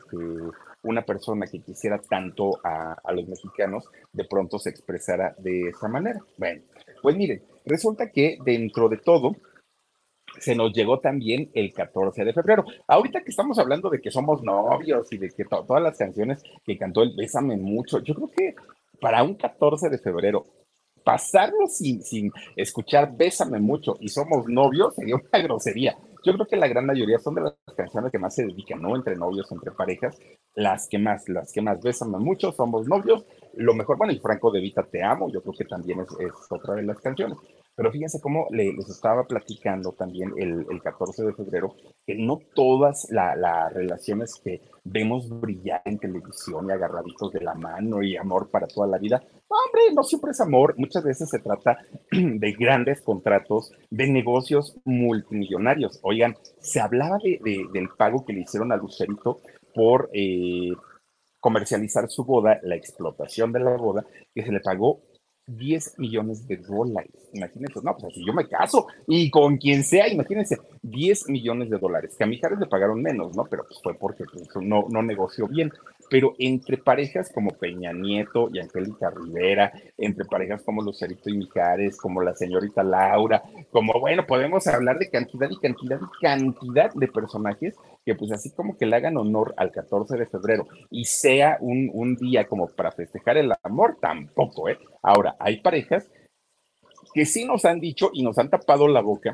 una 0.83 1.03
persona 1.03 1.45
que 1.45 1.61
quisiera 1.61 1.99
tanto 1.99 2.59
a, 2.63 2.95
a, 3.03 3.11
los 3.11 3.27
mexicanos 3.27 3.85
de 4.13 4.25
pronto 4.25 4.57
se 4.57 4.71
expresara 4.71 5.35
de 5.37 5.69
esa 5.69 5.87
manera. 5.87 6.19
Bueno, 6.37 6.63
pues 7.03 7.15
miren, 7.15 7.43
resulta 7.65 8.09
que 8.09 8.39
dentro 8.43 8.89
de 8.89 8.97
todo, 8.97 9.35
se 10.41 10.55
nos 10.55 10.73
llegó 10.73 10.99
también 10.99 11.49
el 11.53 11.71
14 11.71 12.25
de 12.25 12.33
febrero. 12.33 12.65
Ahorita 12.87 13.21
que 13.21 13.29
estamos 13.29 13.59
hablando 13.59 13.89
de 13.89 14.01
que 14.01 14.11
somos 14.11 14.41
novios 14.41 15.11
y 15.13 15.17
de 15.17 15.29
que 15.29 15.45
todas 15.45 15.81
las 15.81 15.97
canciones 15.97 16.41
que 16.65 16.77
cantó 16.77 17.03
el 17.03 17.15
Bésame 17.15 17.57
mucho, 17.57 17.99
yo 17.99 18.15
creo 18.15 18.31
que 18.35 18.55
para 18.99 19.23
un 19.23 19.35
14 19.35 19.89
de 19.89 19.99
febrero, 19.99 20.45
pasarlo 21.03 21.67
sin, 21.67 22.01
sin 22.03 22.31
escuchar 22.55 23.15
Bésame 23.15 23.59
mucho 23.59 23.95
y 23.99 24.09
somos 24.09 24.47
novios 24.47 24.95
sería 24.95 25.15
una 25.15 25.43
grosería. 25.43 25.95
Yo 26.23 26.33
creo 26.33 26.45
que 26.45 26.57
la 26.57 26.67
gran 26.67 26.85
mayoría 26.85 27.17
son 27.17 27.35
de 27.35 27.41
las 27.41 27.55
canciones 27.75 28.11
que 28.11 28.19
más 28.19 28.35
se 28.35 28.45
dedican, 28.45 28.81
¿no? 28.81 28.95
Entre 28.95 29.15
novios, 29.15 29.51
entre 29.51 29.71
parejas, 29.71 30.17
las 30.55 30.87
que 30.87 30.99
más, 30.99 31.27
las 31.29 31.51
que 31.51 31.61
más 31.61 31.81
Bésame 31.81 32.19
mucho, 32.19 32.51
somos 32.51 32.87
novios, 32.87 33.25
lo 33.55 33.73
mejor, 33.73 33.97
bueno, 33.97 34.13
y 34.13 34.19
Franco 34.19 34.51
de 34.51 34.59
Vita 34.59 34.83
Te 34.83 35.03
Amo, 35.03 35.31
yo 35.31 35.41
creo 35.41 35.53
que 35.53 35.65
también 35.65 36.01
es, 36.01 36.07
es 36.19 36.31
otra 36.49 36.75
de 36.75 36.83
las 36.83 36.99
canciones. 36.99 37.37
Pero 37.75 37.91
fíjense 37.91 38.19
cómo 38.19 38.47
les 38.51 38.89
estaba 38.89 39.25
platicando 39.25 39.93
también 39.93 40.33
el, 40.37 40.65
14 40.81 41.23
de 41.23 41.33
febrero, 41.33 41.75
que 42.05 42.15
no 42.15 42.39
todas 42.53 43.07
las 43.11 43.73
relaciones 43.73 44.39
que 44.43 44.61
vemos 44.83 45.29
brillar 45.29 45.81
en 45.85 45.99
televisión 45.99 46.67
y 46.67 46.71
agarraditos 46.71 47.31
de 47.31 47.41
la 47.41 47.53
mano 47.53 48.01
y 48.03 48.17
amor 48.17 48.49
para 48.49 48.67
toda 48.67 48.87
la 48.87 48.97
vida, 48.97 49.21
hombre, 49.47 49.93
no 49.93 50.03
siempre 50.03 50.31
es 50.31 50.41
amor, 50.41 50.75
muchas 50.77 51.03
veces 51.03 51.29
se 51.29 51.39
trata 51.39 51.77
de 52.11 52.51
grandes 52.53 53.01
contratos, 53.01 53.71
de 53.89 54.07
negocios 54.07 54.77
multimillonarios. 54.83 55.99
Oigan, 56.03 56.35
se 56.59 56.79
hablaba 56.79 57.17
de, 57.23 57.39
del 57.73 57.89
pago 57.97 58.25
que 58.25 58.33
le 58.33 58.41
hicieron 58.41 58.71
a 58.71 58.77
Lucerito 58.77 59.41
por... 59.73 60.09
Eh, 60.13 60.71
comercializar 61.41 62.07
su 62.07 62.23
boda, 62.23 62.59
la 62.61 62.75
explotación 62.75 63.51
de 63.51 63.59
la 63.59 63.75
boda, 63.75 64.05
que 64.33 64.43
se 64.43 64.51
le 64.51 64.59
pagó 64.61 65.01
10 65.57 65.99
millones 65.99 66.47
de 66.47 66.57
dólares. 66.57 67.11
Imagínense, 67.33 67.79
no, 67.83 67.95
pues 67.97 68.13
si 68.13 68.25
yo 68.25 68.33
me 68.33 68.47
caso 68.47 68.87
y 69.07 69.29
con 69.29 69.57
quien 69.57 69.83
sea, 69.83 70.07
imagínense, 70.07 70.57
10 70.81 71.29
millones 71.29 71.69
de 71.69 71.77
dólares. 71.77 72.15
Que 72.17 72.23
a 72.23 72.27
Mijares 72.27 72.59
le 72.59 72.67
pagaron 72.67 73.01
menos, 73.01 73.35
¿no? 73.35 73.45
Pero 73.45 73.65
pues 73.67 73.79
fue 73.81 73.93
porque 73.93 74.23
pues, 74.31 74.47
no, 74.61 74.85
no 74.89 75.01
negoció 75.01 75.47
bien. 75.47 75.71
Pero 76.11 76.35
entre 76.39 76.75
parejas 76.75 77.31
como 77.33 77.51
Peña 77.51 77.93
Nieto 77.93 78.49
y 78.51 78.59
Angélica 78.59 79.09
Rivera, 79.09 79.71
entre 79.97 80.25
parejas 80.25 80.61
como 80.61 80.81
Lucerito 80.81 81.29
y 81.29 81.37
Mijares, 81.37 81.95
como 81.95 82.21
la 82.21 82.35
señorita 82.35 82.83
Laura, 82.83 83.41
como 83.71 83.97
bueno, 83.97 84.27
podemos 84.27 84.67
hablar 84.67 84.99
de 84.99 85.09
cantidad 85.09 85.49
y 85.49 85.57
cantidad 85.57 86.01
y 86.01 86.21
cantidad 86.21 86.93
de 86.93 87.07
personajes 87.07 87.75
que 88.05 88.13
pues 88.15 88.29
así 88.33 88.51
como 88.51 88.77
que 88.77 88.85
le 88.85 88.97
hagan 88.97 89.15
honor 89.15 89.53
al 89.55 89.71
14 89.71 90.17
de 90.17 90.25
febrero 90.25 90.67
y 90.89 91.05
sea 91.05 91.57
un, 91.61 91.89
un 91.93 92.17
día 92.17 92.45
como 92.45 92.67
para 92.67 92.91
festejar 92.91 93.37
el 93.37 93.53
amor, 93.63 93.97
tampoco, 94.01 94.67
¿eh? 94.67 94.77
Ahora, 95.01 95.37
hay 95.39 95.61
parejas 95.61 96.11
que 97.13 97.25
sí 97.25 97.45
nos 97.45 97.63
han 97.63 97.79
dicho 97.79 98.09
y 98.11 98.21
nos 98.21 98.37
han 98.37 98.49
tapado 98.49 98.85
la 98.89 98.99
boca, 98.99 99.33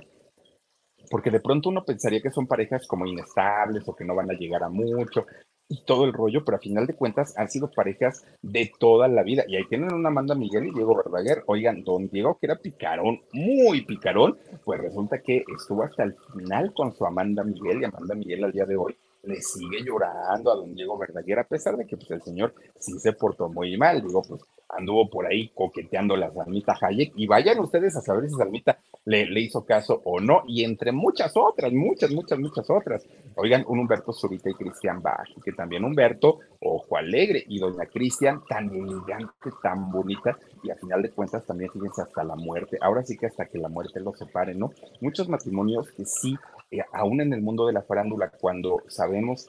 porque 1.09 1.31
de 1.31 1.39
pronto 1.39 1.69
uno 1.69 1.83
pensaría 1.83 2.21
que 2.21 2.29
son 2.29 2.45
parejas 2.45 2.85
como 2.85 3.07
inestables 3.07 3.87
o 3.87 3.95
que 3.95 4.05
no 4.05 4.13
van 4.13 4.29
a 4.29 4.35
llegar 4.35 4.61
a 4.61 4.69
mucho 4.69 5.25
y 5.69 5.84
todo 5.84 6.06
el 6.06 6.13
rollo, 6.13 6.43
pero 6.45 6.58
a 6.58 6.62
final 6.62 6.88
de 6.88 6.95
cuentas 6.95 7.38
han 7.38 7.49
sido 7.49 7.69
parejas 7.69 8.25
de 8.41 8.71
toda 8.80 9.08
la 9.08 9.23
vida. 9.23 9.43
Y 9.47 9.56
ahí 9.56 9.65
tienen 9.67 9.93
una 9.93 10.10
Amanda 10.10 10.36
Miguel 10.36 10.67
y 10.67 10.71
Diego 10.71 10.95
Verdaguer. 10.95 11.43
Oigan, 11.47 11.84
don 11.84 12.08
Diego, 12.10 12.38
que 12.39 12.47
era 12.47 12.56
picarón, 12.56 13.21
muy 13.34 13.82
picarón, 13.82 14.38
pues 14.63 14.80
resulta 14.80 15.21
que 15.21 15.43
estuvo 15.56 15.84
hasta 15.84 16.03
el 16.03 16.15
final 16.34 16.73
con 16.73 16.93
su 16.93 17.06
Amanda 17.06 17.43
Miguel 17.43 17.82
y 17.82 17.86
Amanda 17.86 18.15
Miguel 18.15 18.43
al 18.43 18.51
día 18.51 18.65
de 18.65 18.77
hoy 18.77 18.95
le 19.23 19.41
sigue 19.41 19.84
llorando 19.84 20.51
a 20.51 20.56
don 20.56 20.73
Diego 20.73 20.97
Verdaguer, 20.97 21.39
a 21.39 21.47
pesar 21.47 21.75
de 21.75 21.86
que 21.86 21.97
pues, 21.97 22.10
el 22.12 22.21
señor 22.21 22.53
sí 22.80 22.97
se 22.99 23.13
portó 23.13 23.49
muy 23.49 23.77
mal. 23.77 24.01
Digo, 24.01 24.21
pues 24.27 24.41
anduvo 24.69 25.10
por 25.10 25.25
ahí 25.25 25.49
coqueteando 25.49 26.15
la 26.15 26.32
Salmita 26.32 26.77
Hayek 26.80 27.13
y 27.15 27.27
vayan 27.27 27.60
ustedes 27.60 27.95
a 27.95 28.01
saber 28.01 28.30
si 28.30 28.36
Salmita 28.36 28.80
le, 29.06 29.25
le, 29.25 29.39
hizo 29.39 29.65
caso 29.65 30.01
o 30.03 30.19
no, 30.19 30.43
y 30.47 30.65
entre 30.65 30.91
muchas 30.91 31.32
otras, 31.38 31.71
muchas, 31.71 32.12
muchas, 32.12 32.38
muchas 32.39 32.69
otras. 32.69 33.06
Oigan, 33.36 33.63
un 33.67 33.80
Humberto 33.80 34.12
Zurita 34.12 34.49
y 34.49 34.53
Cristian 34.53 35.01
Bach, 35.01 35.30
que 35.45 35.53
también 35.53 35.86
Humberto, 35.86 36.39
ojo 36.60 36.97
alegre, 36.97 37.45
y 37.47 37.60
doña 37.60 37.86
Cristian, 37.86 38.41
tan 38.49 38.69
elegante, 38.69 39.49
tan 39.63 39.89
bonita, 39.91 40.38
y 40.62 40.71
a 40.71 40.75
final 40.75 41.01
de 41.01 41.12
cuentas 41.12 41.45
también 41.45 41.71
fíjense 41.71 42.01
hasta 42.01 42.23
la 42.25 42.36
muerte, 42.36 42.77
ahora 42.82 43.03
sí 43.03 43.17
que 43.17 43.27
hasta 43.27 43.45
que 43.45 43.60
la 43.60 43.69
muerte 43.69 44.01
los 44.01 44.17
separe, 44.17 44.53
¿no? 44.53 44.71
Muchos 44.99 45.30
matrimonios 45.30 45.89
que 45.91 46.03
sí, 46.03 46.36
eh, 46.71 46.82
aún 46.91 47.21
en 47.21 47.32
el 47.32 47.41
mundo 47.41 47.65
de 47.65 47.73
la 47.73 47.84
farándula, 47.84 48.30
cuando 48.30 48.82
sabemos 48.88 49.47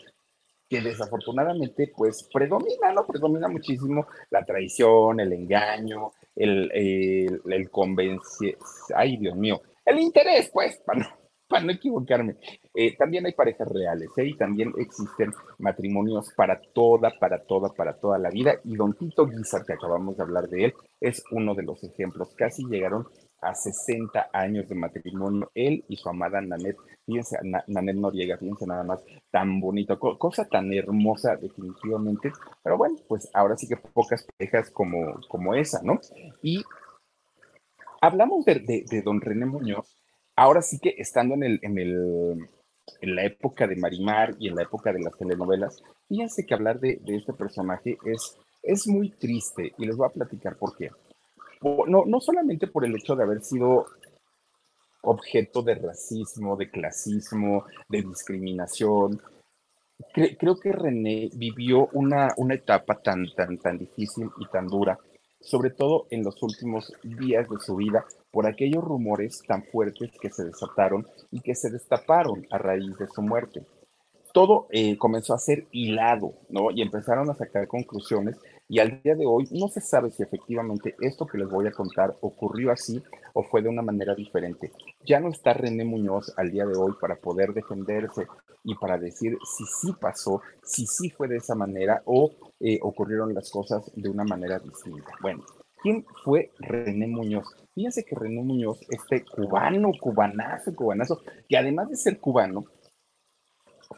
que 0.69 0.81
desafortunadamente 0.81 1.93
pues 1.97 2.29
predomina, 2.33 2.93
¿no? 2.93 3.07
Predomina 3.07 3.49
muchísimo 3.49 4.07
la 4.31 4.45
traición, 4.45 5.21
el 5.21 5.33
engaño, 5.33 6.13
el, 6.37 6.71
el, 6.73 7.41
el 7.47 7.71
ay 8.95 9.17
Dios 9.17 9.37
mío, 9.37 9.61
el 9.89 10.01
interés, 10.01 10.51
pues, 10.53 10.79
para 10.85 11.01
no, 11.01 11.07
para 11.49 11.65
no 11.65 11.73
equivocarme. 11.73 12.37
Eh, 12.75 12.95
también 12.99 13.25
hay 13.25 13.33
parejas 13.33 13.67
reales, 13.69 14.11
¿eh? 14.19 14.27
Y 14.27 14.37
también 14.37 14.73
existen 14.77 15.33
matrimonios 15.59 16.31
para 16.37 16.61
toda, 16.75 17.11
para 17.19 17.43
toda, 17.43 17.71
para 17.71 17.95
toda 17.95 18.19
la 18.19 18.29
vida. 18.29 18.61
Y 18.65 18.77
Don 18.77 18.93
Tito 18.93 19.27
Guizar, 19.27 19.65
que 19.65 19.73
acabamos 19.73 20.19
de 20.19 20.23
hablar 20.23 20.47
de 20.49 20.67
él, 20.67 20.75
es 21.01 21.25
uno 21.31 21.55
de 21.55 21.63
los 21.63 21.83
ejemplos. 21.83 22.35
Casi 22.37 22.67
llegaron 22.67 23.09
a 23.41 23.55
60 23.55 24.31
años 24.33 24.69
de 24.69 24.75
matrimonio, 24.75 25.51
él 25.55 25.85
y 25.89 25.97
su 25.97 26.09
amada 26.09 26.41
Nanet, 26.41 26.77
fíjense, 27.07 27.39
Nanet 27.67 27.97
Noriega, 27.97 28.37
fíjense 28.37 28.67
nada 28.67 28.83
más, 28.83 29.05
tan 29.31 29.61
bonito, 29.61 29.99
cosa 29.99 30.47
tan 30.49 30.73
hermosa 30.73 31.37
definitivamente, 31.37 32.33
pero 32.63 32.77
bueno, 32.77 32.97
pues 33.07 33.31
ahora 33.33 33.57
sí 33.57 33.69
que 33.69 33.77
pocas 33.77 34.27
parejas 34.37 34.71
como, 34.71 35.21
como 35.29 35.55
esa, 35.55 35.81
¿no? 35.83 36.01
Y 36.43 36.65
hablamos 38.01 38.45
de, 38.45 38.85
de, 38.89 39.03
don 39.03 39.21
René 39.21 39.47
Muñoz, 39.47 39.97
ahora 40.35 40.63
sí 40.63 40.79
que 40.79 40.95
estando 40.99 41.35
en 41.35 41.45
el, 41.45 41.61
en 41.63 41.79
el 41.79 42.49
en 43.03 43.15
la 43.15 43.23
época 43.23 43.67
de 43.67 43.77
Marimar 43.77 44.35
y 44.39 44.49
en 44.49 44.57
la 44.57 44.63
época 44.63 44.95
de 44.95 45.01
las 45.01 45.17
telenovelas, 45.19 45.83
fíjense 46.09 46.47
que 46.47 46.55
hablar 46.55 46.81
de, 46.81 46.99
de 47.05 47.17
este 47.17 47.35
personaje 47.35 47.99
es, 48.07 48.39
es 48.63 48.87
muy 48.87 49.11
triste 49.11 49.75
y 49.77 49.85
les 49.85 49.95
voy 49.95 50.07
a 50.07 50.13
platicar 50.13 50.57
por 50.57 50.75
qué 50.75 50.91
no, 51.63 52.05
no 52.07 52.21
solamente 52.21 52.67
por 52.67 52.85
el 52.85 52.97
hecho 52.97 53.17
de 53.17 53.25
haber 53.25 53.43
sido 53.43 53.87
objeto 55.03 55.63
de 55.63 55.75
racismo, 55.77 56.57
de 56.57 56.71
clasismo, 56.71 57.65
de 57.89 58.03
discriminación, 58.03 59.21
creo 60.13 60.59
que 60.59 60.73
René 60.73 61.31
vivió 61.35 61.89
una, 61.93 62.29
una 62.37 62.55
etapa 62.55 62.97
tan, 62.97 63.27
tan, 63.35 63.59
tan 63.59 63.79
difícil 63.79 64.31
y 64.39 64.47
tan 64.47 64.67
dura, 64.67 64.99
sobre 65.41 65.71
todo 65.71 66.07
en 66.11 66.25
los 66.25 66.43
últimos 66.43 66.93
días 67.03 67.49
de 67.49 67.59
su 67.61 67.77
vida, 67.77 68.05
por 68.31 68.47
aquellos 68.47 68.85
rumores 68.85 69.43
tan 69.47 69.65
fuertes 69.65 70.11
que 70.21 70.31
se 70.31 70.45
desataron 70.45 71.07
y 71.31 71.41
que 71.41 71.55
se 71.55 71.71
destaparon 71.71 72.47
a 72.51 72.59
raíz 72.59 72.97
de 72.99 73.07
su 73.09 73.23
muerte. 73.23 73.65
Todo 74.33 74.67
eh, 74.71 74.99
comenzó 74.99 75.35
a 75.35 75.39
ser 75.39 75.67
hilado, 75.73 76.35
¿no? 76.51 76.71
Y 76.71 76.83
empezaron 76.83 77.31
a 77.31 77.35
sacar 77.35 77.67
conclusiones 77.67 78.37
y 78.69 78.81
al 78.81 79.01
día 79.03 79.15
de 79.15 79.27
hoy 79.27 79.49
no 79.51 79.69
se 79.69 79.81
sabe 79.81 80.11
si 80.11 80.23
efectivamente 80.23 80.95
esto 81.01 81.27
que 81.27 81.39
les 81.39 81.49
voy 81.49 81.67
a 81.67 81.73
contar 81.73 82.17
ocurrió 82.21 82.71
así 82.71 83.03
o 83.33 83.43
fue 83.43 83.63
de 83.63 83.69
una 83.69 83.83
manera 83.83 84.15
diferente. 84.15 84.71
Ya 85.05 85.21
no 85.21 85.31
está 85.31 85.55
René 85.55 85.85
Muñoz 85.85 86.35
al 86.37 86.51
día 86.51 86.67
de 86.67 86.77
hoy 86.77 86.93
para 87.01 87.17
poder 87.17 87.55
defenderse 87.55 88.27
y 88.65 88.75
para 88.75 88.99
decir 88.99 89.39
si 89.57 89.65
sí 89.65 89.95
pasó, 89.99 90.43
si 90.63 90.87
sí 90.87 91.09
fue 91.09 91.29
de 91.29 91.37
esa 91.37 91.55
manera 91.55 92.03
o 92.05 92.31
eh, 92.61 92.79
ocurrieron 92.83 93.33
las 93.33 93.51
cosas 93.51 93.91
de 93.95 94.11
una 94.11 94.25
manera 94.25 94.59
distinta. 94.59 95.13
Bueno, 95.23 95.45
¿quién 95.83 96.05
fue 96.23 96.51
René 96.59 97.07
Muñoz? 97.07 97.47
Fíjense 97.75 98.05
que 98.05 98.17
René 98.17 98.43
Muñoz, 98.43 98.81
este 98.91 99.25
cubano, 99.25 99.93
cubanazo, 99.99 100.75
cubanazo, 100.75 101.23
que 101.49 101.57
además 101.57 101.89
de 101.89 101.97
ser 101.97 102.21
cubano, 102.21 102.67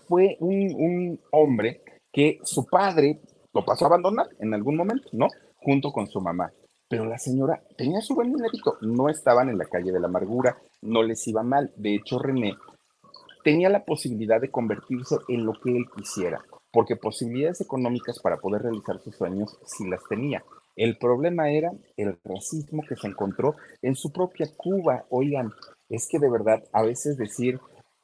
fue 0.06 0.36
un, 0.38 0.74
un 0.76 1.20
hombre 1.32 1.82
que 2.12 2.38
su 2.44 2.66
padre 2.66 3.20
lo 3.52 3.64
pasó 3.64 3.84
a 3.84 3.88
abandonar 3.88 4.28
en 4.38 4.54
algún 4.54 4.76
momento, 4.76 5.08
¿no? 5.12 5.28
Junto 5.56 5.92
con 5.92 6.06
su 6.06 6.20
mamá. 6.20 6.52
Pero 6.88 7.04
la 7.04 7.18
señora 7.18 7.62
tenía 7.76 8.00
su 8.00 8.14
buen 8.14 8.32
dinerito, 8.32 8.76
no 8.80 9.08
estaban 9.08 9.48
en 9.48 9.58
la 9.58 9.66
calle 9.66 9.92
de 9.92 10.00
la 10.00 10.08
amargura, 10.08 10.58
no 10.82 11.02
les 11.02 11.26
iba 11.28 11.42
mal. 11.42 11.72
De 11.76 11.94
hecho, 11.94 12.18
René 12.18 12.56
tenía 13.44 13.68
la 13.68 13.84
posibilidad 13.84 14.40
de 14.40 14.50
convertirse 14.50 15.16
en 15.28 15.44
lo 15.44 15.52
que 15.52 15.70
él 15.70 15.86
quisiera, 15.96 16.44
porque 16.72 16.96
posibilidades 16.96 17.60
económicas 17.60 18.18
para 18.20 18.38
poder 18.38 18.62
realizar 18.62 19.00
sus 19.00 19.16
sueños 19.16 19.56
sí 19.64 19.88
las 19.88 20.02
tenía. 20.08 20.42
El 20.76 20.98
problema 20.98 21.50
era 21.50 21.72
el 21.96 22.18
racismo 22.24 22.82
que 22.88 22.96
se 22.96 23.06
encontró 23.06 23.54
en 23.82 23.94
su 23.96 24.12
propia 24.12 24.46
Cuba. 24.56 25.04
Oigan, 25.10 25.52
es 25.88 26.08
que 26.08 26.18
de 26.18 26.30
verdad 26.30 26.62
a 26.72 26.82
veces 26.82 27.16
decir, 27.16 27.60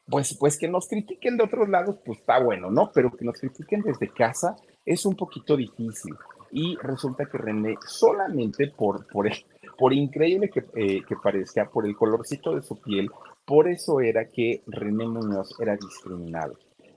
pues, 0.07 0.37
pues 0.39 0.59
que 0.59 0.69
nos 0.69 0.89
critiquen 0.89 1.37
de 1.37 1.45
otros 1.45 1.69
lados, 1.69 1.97
pues 2.05 2.19
está 2.19 2.39
bueno, 2.39 2.71
¿no? 2.71 2.91
Pero 2.93 3.11
que 3.17 3.25
nos 3.25 3.39
critiquen 3.41 3.83
desde 3.83 4.13
casa 4.13 4.57
es 4.87 5.05
un 5.05 5.17
poquito 5.17 5.57
difícil. 5.57 6.15
Y 6.53 6.77
resulta 6.77 7.27
que 7.27 7.37
René, 7.37 7.77
solamente 7.87 8.69
por, 8.69 9.07
por, 9.09 9.29
por 9.77 9.93
increíble 9.93 10.49
que, 10.49 10.65
eh, 10.75 11.03
que 11.07 11.17
parezca, 11.17 11.69
por 11.69 11.85
el 11.85 11.97
colorcito 11.97 12.55
de 12.55 12.63
su 12.63 12.81
piel, 12.81 13.11
por 13.45 13.69
eso 13.69 14.01
era 14.01 14.29
que 14.31 14.63
René 14.67 15.07
Muñoz 15.07 15.55
era 15.61 15.77
discriminado. 15.77 16.55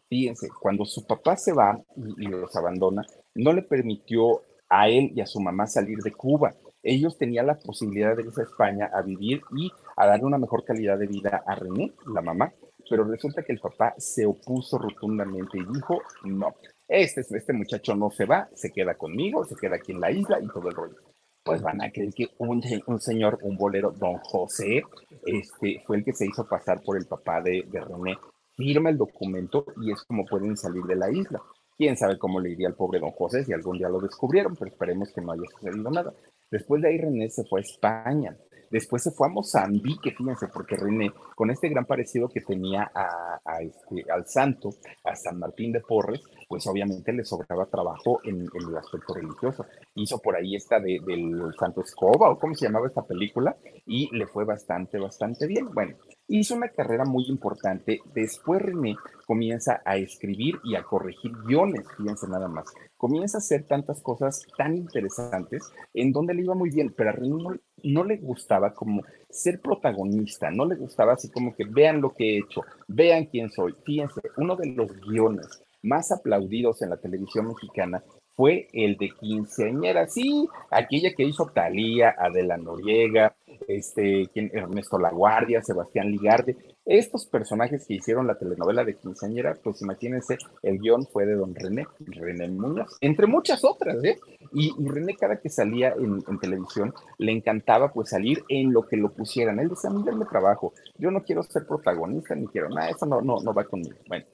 Fíjense, 0.08 0.50
cuando 0.62 0.86
su 0.86 1.06
papá 1.06 1.36
se 1.36 1.52
va 1.52 1.80
y, 1.96 2.26
y 2.26 2.28
los 2.28 2.56
abandona, 2.56 3.06
no 3.36 3.54
le 3.54 3.64
permitió 3.64 4.44
a 4.70 4.88
él 4.88 5.12
y 5.16 5.22
a 5.22 5.26
su 5.26 5.40
mamá 5.40 5.68
salir 5.68 5.98
de 6.00 6.12
Cuba. 6.12 6.54
Ellos 6.82 7.18
tenían 7.18 7.48
la 7.48 7.58
posibilidad 7.58 8.16
de 8.16 8.24
irse 8.24 8.42
a 8.42 8.46
España 8.46 8.90
a 8.94 9.02
vivir 9.02 9.42
y 9.56 9.72
a 9.98 10.06
darle 10.06 10.26
una 10.26 10.38
mejor 10.38 10.64
calidad 10.64 10.98
de 10.98 11.08
vida 11.08 11.44
a 11.46 11.56
René, 11.56 11.92
la 12.14 12.22
mamá, 12.22 12.54
pero 12.90 13.04
resulta 13.04 13.44
que 13.44 13.52
el 13.52 13.60
papá 13.60 13.94
se 13.98 14.26
opuso 14.26 14.78
rotundamente 14.78 15.58
y 15.58 15.66
dijo, 15.74 16.02
no, 16.24 16.56
este, 16.90 17.22
este 17.22 17.54
muchacho 17.54 17.96
no 17.96 18.10
se 18.10 18.26
va, 18.26 18.50
se 18.56 18.72
queda 18.72 18.96
conmigo, 18.96 19.46
se 19.46 19.56
queda 19.56 19.76
aquí 19.76 19.92
en 19.92 20.02
la 20.02 20.12
isla 20.12 20.40
y 20.42 20.48
todo 20.48 20.70
el 20.70 20.76
rollo. 20.76 20.96
Pues 21.44 21.62
van 21.62 21.82
a 21.82 21.92
creer 21.92 22.14
que 22.14 22.28
un, 22.40 22.62
un 22.88 23.00
señor, 23.00 23.40
un 23.44 23.56
bolero, 23.56 23.92
don 23.92 24.18
José, 24.18 24.84
este, 25.26 25.82
fue 25.86 25.98
el 25.98 26.04
que 26.04 26.14
se 26.14 26.26
hizo 26.26 26.48
pasar 26.48 26.82
por 26.84 26.98
el 26.98 27.06
papá 27.06 27.42
de, 27.42 27.64
de 27.72 27.80
René. 27.80 28.18
Firma 28.58 28.90
el 28.90 28.98
documento 28.98 29.66
y 29.82 29.92
es 29.92 30.04
como 30.04 30.26
pueden 30.26 30.58
salir 30.58 30.84
de 30.84 30.96
la 30.96 31.10
isla. 31.10 31.42
Quién 31.78 31.96
sabe 31.96 32.18
cómo 32.18 32.42
le 32.42 32.50
iría 32.50 32.68
al 32.68 32.76
pobre 32.76 33.00
don 33.00 33.12
José 33.12 33.46
si 33.46 33.54
algún 33.54 33.78
día 33.78 33.88
lo 33.88 34.02
descubrieron, 34.02 34.56
pero 34.56 34.70
esperemos 34.70 35.14
que 35.14 35.22
no 35.22 35.32
haya 35.32 35.44
sucedido 35.56 35.90
nada. 35.90 36.14
Después 36.52 36.82
de 36.82 36.90
ahí 36.90 36.98
René 36.98 37.30
se 37.30 37.46
fue 37.46 37.62
a 37.62 37.64
España. 37.64 38.36
Después 38.72 39.02
se 39.02 39.12
fue 39.12 39.28
a 39.28 39.32
Mozambique, 39.32 40.12
fíjense, 40.12 40.48
porque 40.48 40.76
René, 40.76 41.12
con 41.36 41.50
este 41.50 41.70
gran 41.70 41.86
parecido 41.86 42.30
que 42.30 42.42
tenía 42.42 42.92
a, 42.94 43.62
este, 43.62 44.12
al 44.12 44.28
santo, 44.28 44.70
a 45.04 45.16
San 45.16 45.40
Martín 45.40 45.72
de 45.72 45.82
Porres, 45.82 46.22
pues 46.50 46.66
obviamente 46.66 47.14
le 47.14 47.24
sobraba 47.24 47.68
trabajo 47.68 48.22
en, 48.24 48.48
el 48.56 48.76
aspecto 48.76 49.14
religioso. 49.14 49.68
Hizo 49.94 50.18
por 50.18 50.36
ahí 50.36 50.56
esta 50.56 50.80
de, 50.80 51.00
del 51.06 51.54
Santo 51.60 51.82
Escoba, 51.82 52.32
o 52.32 52.40
cómo 52.40 52.56
se 52.56 52.66
llamaba 52.66 52.88
esta 52.88 53.04
película, 53.04 53.56
y 53.86 54.10
le 54.18 54.26
fue 54.26 54.46
bastante, 54.46 54.98
bastante 54.98 55.46
bien. 55.46 55.72
Bueno, 55.72 55.96
hizo 56.28 56.56
una 56.56 56.70
carrera 56.70 57.06
muy 57.06 57.26
importante. 57.28 58.00
Después 58.16 58.64
René 58.64 58.96
comienza 59.28 59.84
a 59.86 59.98
escribir 59.98 60.60
y 60.64 60.76
a 60.76 60.82
corregir 60.82 61.34
guiones, 61.46 61.86
fíjense 61.96 62.28
nada 62.28 62.48
más. 62.48 62.66
Comienza 62.98 63.38
a 63.38 63.42
hacer 63.42 63.68
tantas 63.68 64.02
cosas 64.02 64.42
tan 64.58 64.76
interesantes 64.76 65.72
en 65.94 66.12
donde 66.12 66.34
le 66.34 66.42
iba 66.42 66.56
muy 66.56 66.72
bien, 66.72 66.92
pero 66.98 67.12
a 67.12 67.14
René 67.14 67.60
no, 67.84 68.04
le 68.04 68.18
gustaba 68.18 68.74
como 68.74 69.04
ser 69.30 69.62
protagonista, 69.62 70.50
no 70.50 70.66
le 70.66 70.78
gustaba 70.78 71.14
así 71.14 71.30
como 71.30 71.56
que 71.56 71.66
vean 71.66 72.02
lo 72.02 72.16
que 72.16 72.24
he 72.24 72.40
hecho, 72.40 72.62
vean 72.88 73.26
quién 73.26 73.52
soy. 73.52 73.76
Fíjense, 73.86 74.22
uno 74.38 74.56
de 74.56 74.74
los 74.74 74.92
guiones 75.02 75.48
más 75.82 76.12
aplaudidos 76.12 76.82
en 76.82 76.90
la 76.90 76.98
televisión 76.98 77.48
mexicana 77.48 78.04
fue 78.40 78.70
el 78.72 78.96
de 78.96 79.10
quinceañera, 79.20 80.08
sí, 80.08 80.48
aquella 80.72 81.14
que 81.14 81.26
hizo 81.26 81.48
Talía, 81.48 82.16
Adela 82.18 82.56
Noriega, 82.56 83.36
este, 83.68 84.30
Ernesto 84.34 84.98
Laguardia, 84.98 85.62
Sebastián 85.62 86.10
Ligarde, 86.10 86.56
estos 86.86 87.26
personajes 87.26 87.86
que 87.86 87.96
hicieron 87.96 88.28
la 88.28 88.38
telenovela 88.40 88.86
de 88.86 88.96
quinceañera, 88.96 89.58
pues 89.62 89.82
imagínense, 89.82 90.38
el 90.64 90.80
guion 90.80 91.06
fue 91.06 91.26
de 91.26 91.36
don 91.36 91.54
René, 91.54 91.86
René 92.00 92.48
Muñoz, 92.48 92.98
entre 93.02 93.28
muchas 93.28 93.66
otras, 93.66 94.02
¿eh? 94.06 94.18
Y, 94.54 94.74
René 94.88 95.18
cada 95.18 95.42
que 95.42 95.50
salía 95.50 95.94
en, 96.00 96.24
televisión 96.40 96.94
le 97.18 97.34
encantaba 97.34 97.92
pues 97.92 98.10
salir 98.10 98.44
en 98.48 98.72
lo 98.72 98.88
que 98.88 98.96
lo 98.96 99.12
pusieran. 99.12 99.60
Él 99.60 99.68
decía, 99.68 99.90
a 99.90 99.94
mí 99.94 100.04
trabajo, 100.32 100.74
yo 100.98 101.12
no 101.12 101.24
quiero 101.24 101.44
ser 101.44 101.68
protagonista 101.68 102.36
ni 102.36 102.48
quiero 102.48 102.70
nada, 102.70 102.90
eso 102.90 103.06
no, 103.06 103.20
no, 103.20 103.42
no 103.42 103.54
va 103.54 103.66
conmigo. 103.66 103.98
Bueno, 104.08 104.26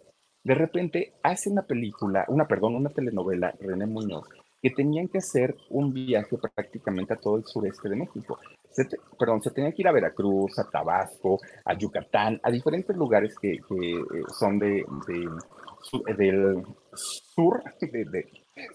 de 0.45 0.53
repente 0.53 1.13
hace 1.23 1.49
una 1.49 1.63
película, 1.63 2.23
una, 2.27 2.47
perdón, 2.47 2.75
una 2.75 2.91
telenovela, 2.91 3.53
René 3.59 3.87
Muñoz, 3.87 4.27
que 4.61 4.69
tenían 4.69 5.07
que 5.07 5.17
hacer 5.17 5.55
un 5.71 5.91
viaje 5.91 6.37
prácticamente 6.37 7.13
a 7.13 7.17
todo 7.17 7.37
el 7.37 7.45
sureste 7.45 7.89
de 7.89 7.95
México. 7.95 8.37
perdón, 9.19 9.41
se 9.41 9.49
tenía 9.49 9.71
que 9.71 9.81
ir 9.81 9.87
a 9.87 9.91
Veracruz, 9.91 10.59
a 10.59 10.69
Tabasco, 10.69 11.39
a 11.65 11.75
Yucatán, 11.75 12.39
a 12.43 12.51
diferentes 12.51 12.95
lugares 12.95 13.35
que, 13.41 13.53
eh, 13.53 13.59
son 14.37 14.59
de, 14.59 14.85
del 16.15 16.63
sur, 16.93 17.63
de, 17.81 18.25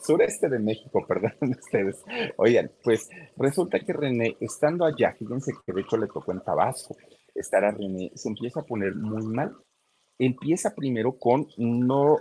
sureste 0.02 0.48
de 0.48 0.59
México, 0.59 1.04
perdón 1.09 1.33
ustedes. 1.40 2.02
Oigan, 2.37 2.68
pues 2.83 3.09
resulta 3.37 3.78
que 3.78 3.92
René, 3.92 4.37
estando 4.40 4.85
allá, 4.85 5.14
fíjense 5.16 5.52
que 5.64 5.72
de 5.72 5.83
hecho 5.83 5.96
le 5.96 6.09
tocó 6.09 6.33
en 6.33 6.40
Tabasco, 6.40 6.96
estar 7.33 7.64
a 7.64 7.70
René, 7.70 8.11
se 8.16 8.28
empieza 8.28 8.59
a 8.59 8.64
poner 8.64 8.96
muy 8.96 9.24
mal. 9.24 9.54
Empieza 10.20 10.76
primero 10.76 11.18
con 11.18 11.48
no 11.56 12.18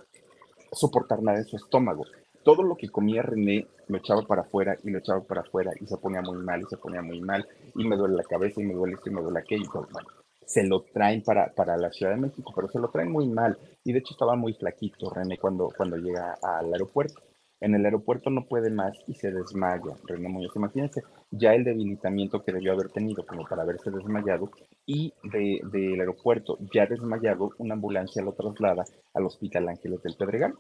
soportar 0.72 1.22
nada 1.22 1.38
en 1.38 1.46
su 1.46 1.56
estómago 1.56 2.06
todo 2.44 2.64
lo 2.64 2.76
que 2.76 2.90
comía 2.90 3.22
René 3.22 3.68
lo 3.88 3.98
echaba 3.98 4.24
para 4.24 4.42
afuera 4.42 4.78
y 4.84 4.90
lo 4.90 5.00
echaba 5.00 5.22
para 5.22 5.42
afuera 5.42 5.72
y 5.80 5.86
se 5.86 5.98
ponía 5.98 6.22
muy 6.22 6.38
mal 6.38 6.62
y 6.62 6.66
se 6.66 6.78
ponía 6.78 7.02
muy 7.02 7.22
mal 7.22 7.48
y 7.76 7.84
me 7.86 7.96
duele 7.96 8.16
la 8.16 8.24
cabeza 8.24 8.62
y 8.62 8.64
me 8.64 8.74
duele 8.74 8.96
esto 8.96 9.10
y 9.10 9.14
me 9.14 9.22
duele 9.22 9.40
aquello. 9.40 9.70
Bueno, 9.92 10.08
se 10.46 10.64
lo 10.64 10.82
traen 10.82 11.22
para, 11.22 11.54
para 11.54 11.78
la 11.78 11.92
Ciudad 11.92 12.14
de 12.14 12.22
México, 12.22 12.52
pero 12.56 12.68
se 12.68 12.80
lo 12.80 12.90
traen 12.90 13.12
muy 13.12 13.28
mal. 13.28 13.58
Y 13.84 13.94
de 13.94 14.00
hecho 14.00 14.14
estaba 14.14 14.36
muy 14.36 14.54
flaquito 14.54 15.10
René 15.10 15.38
cuando, 15.38 15.70
cuando 15.76 15.98
llega 15.98 16.38
al 16.42 16.74
aeropuerto. 16.74 17.22
En 17.62 17.76
el 17.76 17.86
aeropuerto 17.86 18.30
no 18.30 18.46
puede 18.46 18.70
más 18.70 18.98
y 19.08 19.16
se 19.16 19.32
desmaya. 19.32 19.96
René 20.06 20.30
Muñoz, 20.30 20.56
imagínense 20.56 21.04
ya 21.32 21.54
el 21.54 21.64
debilitamiento 21.64 22.44
que 22.44 22.54
debió 22.54 22.74
haber 22.74 22.90
tenido 22.90 23.26
como 23.26 23.44
para 23.44 23.64
haberse 23.64 23.92
desmayado 23.92 24.50
y 24.86 25.14
del 25.24 25.60
de, 25.72 26.00
aeropuerto 26.00 26.58
ya 26.74 26.86
desmayado, 26.86 27.52
una 27.58 27.74
ambulancia 27.74 28.24
lo 28.24 28.34
traslada 28.34 28.86
al 29.14 29.26
Hospital 29.26 29.70
Ángeles 29.70 30.02
del 30.04 30.16
Pedregal 30.16 30.54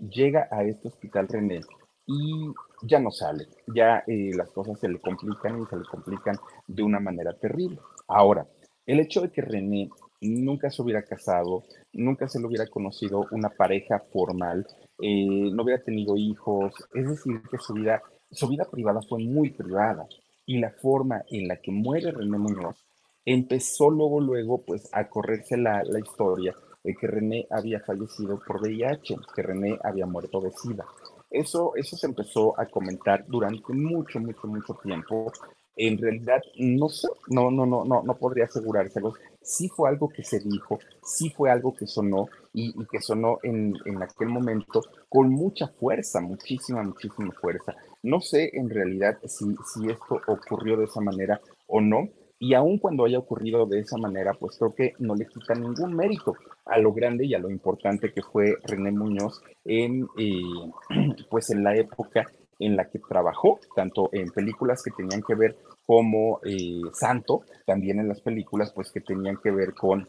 llega 0.00 0.48
a 0.50 0.64
este 0.64 0.88
hospital 0.88 1.28
René 1.28 1.60
y 2.06 2.52
ya 2.82 2.98
no 2.98 3.10
sale, 3.10 3.46
ya 3.74 4.02
eh, 4.06 4.30
las 4.34 4.50
cosas 4.50 4.80
se 4.80 4.88
le 4.88 4.98
complican 4.98 5.62
y 5.62 5.66
se 5.66 5.76
le 5.76 5.84
complican 5.84 6.36
de 6.66 6.82
una 6.82 6.98
manera 6.98 7.32
terrible. 7.34 7.78
Ahora, 8.08 8.46
el 8.86 8.98
hecho 8.98 9.20
de 9.20 9.30
que 9.30 9.42
René 9.42 9.90
nunca 10.20 10.70
se 10.70 10.82
hubiera 10.82 11.02
casado, 11.02 11.62
nunca 11.92 12.28
se 12.28 12.40
le 12.40 12.46
hubiera 12.46 12.66
conocido 12.66 13.26
una 13.30 13.50
pareja 13.50 14.02
formal, 14.12 14.66
eh, 15.02 15.50
no 15.52 15.62
hubiera 15.62 15.82
tenido 15.82 16.16
hijos, 16.16 16.72
es 16.94 17.08
decir, 17.08 17.40
que 17.50 17.58
su 17.58 17.74
vida, 17.74 18.02
su 18.30 18.48
vida 18.48 18.64
privada 18.70 19.00
fue 19.08 19.22
muy 19.22 19.50
privada 19.50 20.06
y 20.46 20.58
la 20.58 20.70
forma 20.70 21.22
en 21.30 21.48
la 21.48 21.56
que 21.56 21.70
muere 21.70 22.12
René 22.12 22.38
Muñoz 22.38 22.76
empezó 23.24 23.90
luego, 23.90 24.20
luego, 24.20 24.62
pues 24.62 24.88
a 24.92 25.08
correrse 25.08 25.56
la, 25.56 25.82
la 25.84 26.00
historia 26.00 26.54
que 26.94 27.06
René 27.06 27.46
había 27.50 27.80
fallecido 27.80 28.40
por 28.46 28.60
VIH, 28.60 29.16
que 29.34 29.42
René 29.42 29.78
había 29.82 30.06
muerto 30.06 30.40
de 30.40 30.50
SIDA. 30.50 30.84
Eso, 31.30 31.72
eso 31.76 31.96
se 31.96 32.06
empezó 32.06 32.58
a 32.58 32.66
comentar 32.66 33.24
durante 33.26 33.72
mucho, 33.72 34.18
mucho, 34.18 34.46
mucho 34.46 34.74
tiempo. 34.82 35.32
En 35.76 35.98
realidad, 35.98 36.42
no 36.56 36.88
sé, 36.88 37.08
no, 37.28 37.50
no, 37.50 37.66
no, 37.66 37.84
no, 37.84 38.02
no 38.02 38.14
podría 38.16 38.44
asegurárselos 38.44 39.14
sí 39.42 39.68
fue 39.68 39.88
algo 39.88 40.08
que 40.08 40.22
se 40.22 40.40
dijo, 40.40 40.78
sí 41.02 41.30
fue 41.30 41.50
algo 41.50 41.74
que 41.74 41.86
sonó 41.86 42.28
y, 42.52 42.72
que 42.86 43.00
sonó 43.00 43.38
en, 43.42 43.74
en, 43.84 44.02
aquel 44.02 44.28
momento 44.28 44.82
con 45.08 45.30
mucha 45.30 45.68
fuerza, 45.68 46.20
muchísima, 46.20 46.82
muchísima 46.82 47.32
fuerza. 47.32 47.74
No 48.02 48.20
sé 48.20 48.50
en 48.54 48.70
realidad 48.70 49.18
si, 49.26 49.54
si 49.72 49.90
esto 49.90 50.20
ocurrió 50.26 50.76
de 50.76 50.84
esa 50.84 51.00
manera 51.00 51.40
o 51.66 51.80
no, 51.80 52.08
y 52.42 52.54
aun 52.54 52.78
cuando 52.78 53.04
haya 53.04 53.18
ocurrido 53.18 53.66
de 53.66 53.80
esa 53.80 53.98
manera, 53.98 54.32
pues 54.32 54.56
creo 54.56 54.74
que 54.74 54.94
no 54.98 55.14
le 55.14 55.26
quita 55.26 55.54
ningún 55.54 55.94
mérito 55.94 56.34
a 56.64 56.78
lo 56.78 56.92
grande 56.92 57.26
y 57.26 57.34
a 57.34 57.38
lo 57.38 57.50
importante 57.50 58.12
que 58.12 58.22
fue 58.22 58.56
René 58.64 58.90
Muñoz 58.92 59.42
en, 59.66 60.08
eh, 60.18 60.40
pues 61.30 61.50
en 61.50 61.62
la 61.62 61.76
época 61.76 62.26
en 62.60 62.76
la 62.76 62.88
que 62.88 63.00
trabajó, 63.00 63.58
tanto 63.74 64.10
en 64.12 64.30
películas 64.30 64.82
que 64.82 64.92
tenían 64.92 65.22
que 65.22 65.34
ver 65.34 65.56
como 65.86 66.40
eh, 66.44 66.82
Santo, 66.92 67.42
también 67.66 67.98
en 67.98 68.08
las 68.08 68.20
películas 68.20 68.72
pues 68.72 68.92
que 68.92 69.00
tenían 69.00 69.38
que 69.42 69.50
ver 69.50 69.74
con 69.74 70.06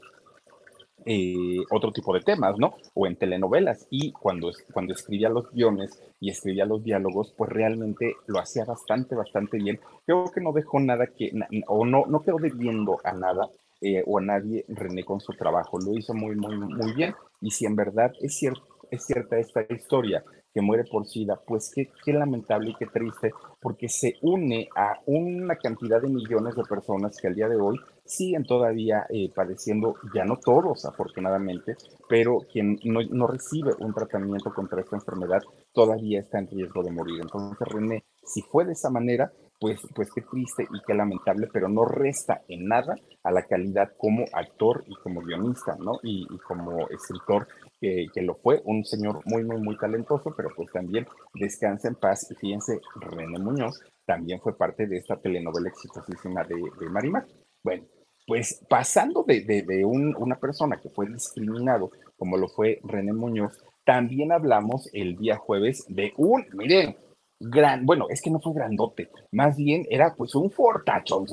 eh, 1.06 1.58
otro 1.72 1.92
tipo 1.92 2.14
de 2.14 2.22
temas, 2.22 2.58
¿no? 2.60 2.76
O 2.94 3.08
en 3.08 3.16
telenovelas. 3.16 3.88
Y 3.90 4.12
cuando, 4.12 4.52
cuando 4.72 4.94
escribía 4.94 5.30
los 5.30 5.52
guiones 5.52 6.00
y 6.20 6.30
escribía 6.30 6.66
los 6.66 6.84
diálogos, 6.84 7.34
pues 7.36 7.50
realmente 7.50 8.16
lo 8.28 8.40
hacía 8.40 8.66
bastante, 8.66 9.16
bastante 9.16 9.58
bien. 9.58 9.80
Creo 10.06 10.26
que 10.32 10.42
no 10.42 10.52
dejó 10.52 10.80
nada 10.80 11.08
que, 11.08 11.32
o 11.68 11.86
no, 11.86 12.06
no 12.06 12.22
quedó 12.22 12.38
debiendo 12.38 13.00
a 13.04 13.14
nada 13.14 13.50
eh, 13.82 14.04
o 14.06 14.20
a 14.20 14.22
nadie 14.22 14.64
René 14.68 15.04
con 15.04 15.20
su 15.20 15.34
trabajo. 15.34 15.80
Lo 15.80 15.98
hizo 15.98 16.14
muy, 16.14 16.36
muy, 16.36 16.56
muy 16.56 16.94
bien. 16.94 17.16
Y 17.42 17.50
si 17.50 17.66
en 17.66 17.76
verdad 17.76 18.12
es, 18.22 18.36
cierto, 18.36 18.62
es 18.92 19.04
cierta 19.04 19.40
esta 19.40 19.66
historia 19.74 20.24
que 20.54 20.62
muere 20.62 20.84
por 20.84 21.06
SIDA, 21.06 21.40
pues 21.46 21.72
qué, 21.74 21.90
qué 22.04 22.14
lamentable 22.14 22.72
y 22.72 22.76
qué 22.76 22.88
triste, 22.88 23.32
porque 23.62 23.88
se 23.88 24.16
une 24.22 24.68
a 24.76 25.00
una 25.06 25.56
cantidad 25.56 26.02
de 26.02 26.10
millones 26.10 26.56
de 26.56 26.64
personas 26.64 27.18
que 27.20 27.28
al 27.28 27.36
día 27.36 27.48
de 27.48 27.56
hoy 27.56 27.80
siguen 28.06 28.44
todavía 28.44 29.06
eh, 29.10 29.32
padeciendo, 29.34 29.96
ya 30.14 30.26
no 30.26 30.38
todos 30.38 30.86
afortunadamente, 30.86 31.76
pero 32.10 32.40
quien 32.52 32.78
no, 32.84 33.00
no, 33.10 33.28
recibe 33.28 33.72
un 33.80 33.94
tratamiento 33.94 34.54
contra 34.54 34.82
esta 34.82 34.98
enfermedad 34.98 35.42
todavía 35.74 36.20
está 36.20 36.40
en 36.40 36.48
riesgo 36.48 36.84
de 36.84 36.92
morir. 36.92 37.22
Entonces, 37.22 37.68
René, 37.68 38.04
si 38.24 38.42
fue 38.42 38.66
de 38.66 38.74
esa 38.74 38.90
manera, 38.90 39.32
pues, 39.60 39.80
pues 39.96 40.10
qué 40.14 40.22
triste 40.22 40.64
y 40.64 40.82
qué 40.86 40.94
lamentable, 40.94 41.48
pero 41.54 41.70
no 41.70 41.86
resta 41.86 42.42
en 42.48 42.66
nada 42.66 42.96
a 43.24 43.32
la 43.32 43.44
calidad 43.44 43.92
como 43.98 44.26
actor 44.34 44.84
y 44.88 44.96
como 44.96 45.22
guionista, 45.22 45.78
¿no? 45.80 46.00
Y, 46.04 46.26
y 46.30 46.38
como 46.40 46.90
escritor 46.90 47.48
que, 47.82 48.22
lo 48.22 48.36
fue, 48.36 48.62
un 48.66 48.86
señor 48.86 49.22
muy, 49.26 49.44
muy, 49.44 49.60
muy 49.60 49.78
talentoso, 49.78 50.34
pero 50.38 50.50
pues 50.56 50.72
también 50.72 51.08
descansa 51.34 51.88
en 51.88 51.96
paz 51.96 52.30
y 52.30 52.36
fíjense, 52.36 52.80
René 52.96 53.40
Muñoz 53.40 53.82
también 54.06 54.40
fue 54.40 54.56
parte 54.56 54.86
de 54.86 54.98
esta 54.98 55.18
telenovela 55.18 55.70
exitosísima 55.70 56.44
de, 56.44 56.56
de 56.56 56.90
Marimar. 56.90 57.26
Bueno, 57.64 57.84
pues 58.28 58.64
pasando 58.70 59.24
de, 59.24 59.42
de, 59.42 59.86
un, 59.86 60.16
una 60.16 60.36
persona 60.36 60.80
que 60.80 60.90
fue 60.90 61.08
discriminado, 61.08 61.90
como 62.18 62.38
lo 62.38 62.48
fue 62.50 62.80
René 62.84 63.14
Muñoz, 63.14 63.58
también 63.84 64.32
hablamos 64.32 64.88
el 64.94 65.18
día 65.18 65.38
jueves 65.38 65.84
de 65.88 66.14
un, 66.18 66.46
miren, 66.54 66.96
gran, 67.40 67.86
bueno, 67.88 68.06
es 68.10 68.22
que 68.22 68.30
no 68.30 68.40
fue 68.40 68.54
grandote, 68.54 69.10
más 69.32 69.58
bien 69.58 69.88
era 69.90 70.14
pues 70.16 70.36
un 70.36 70.52
fortachón, 70.52 71.26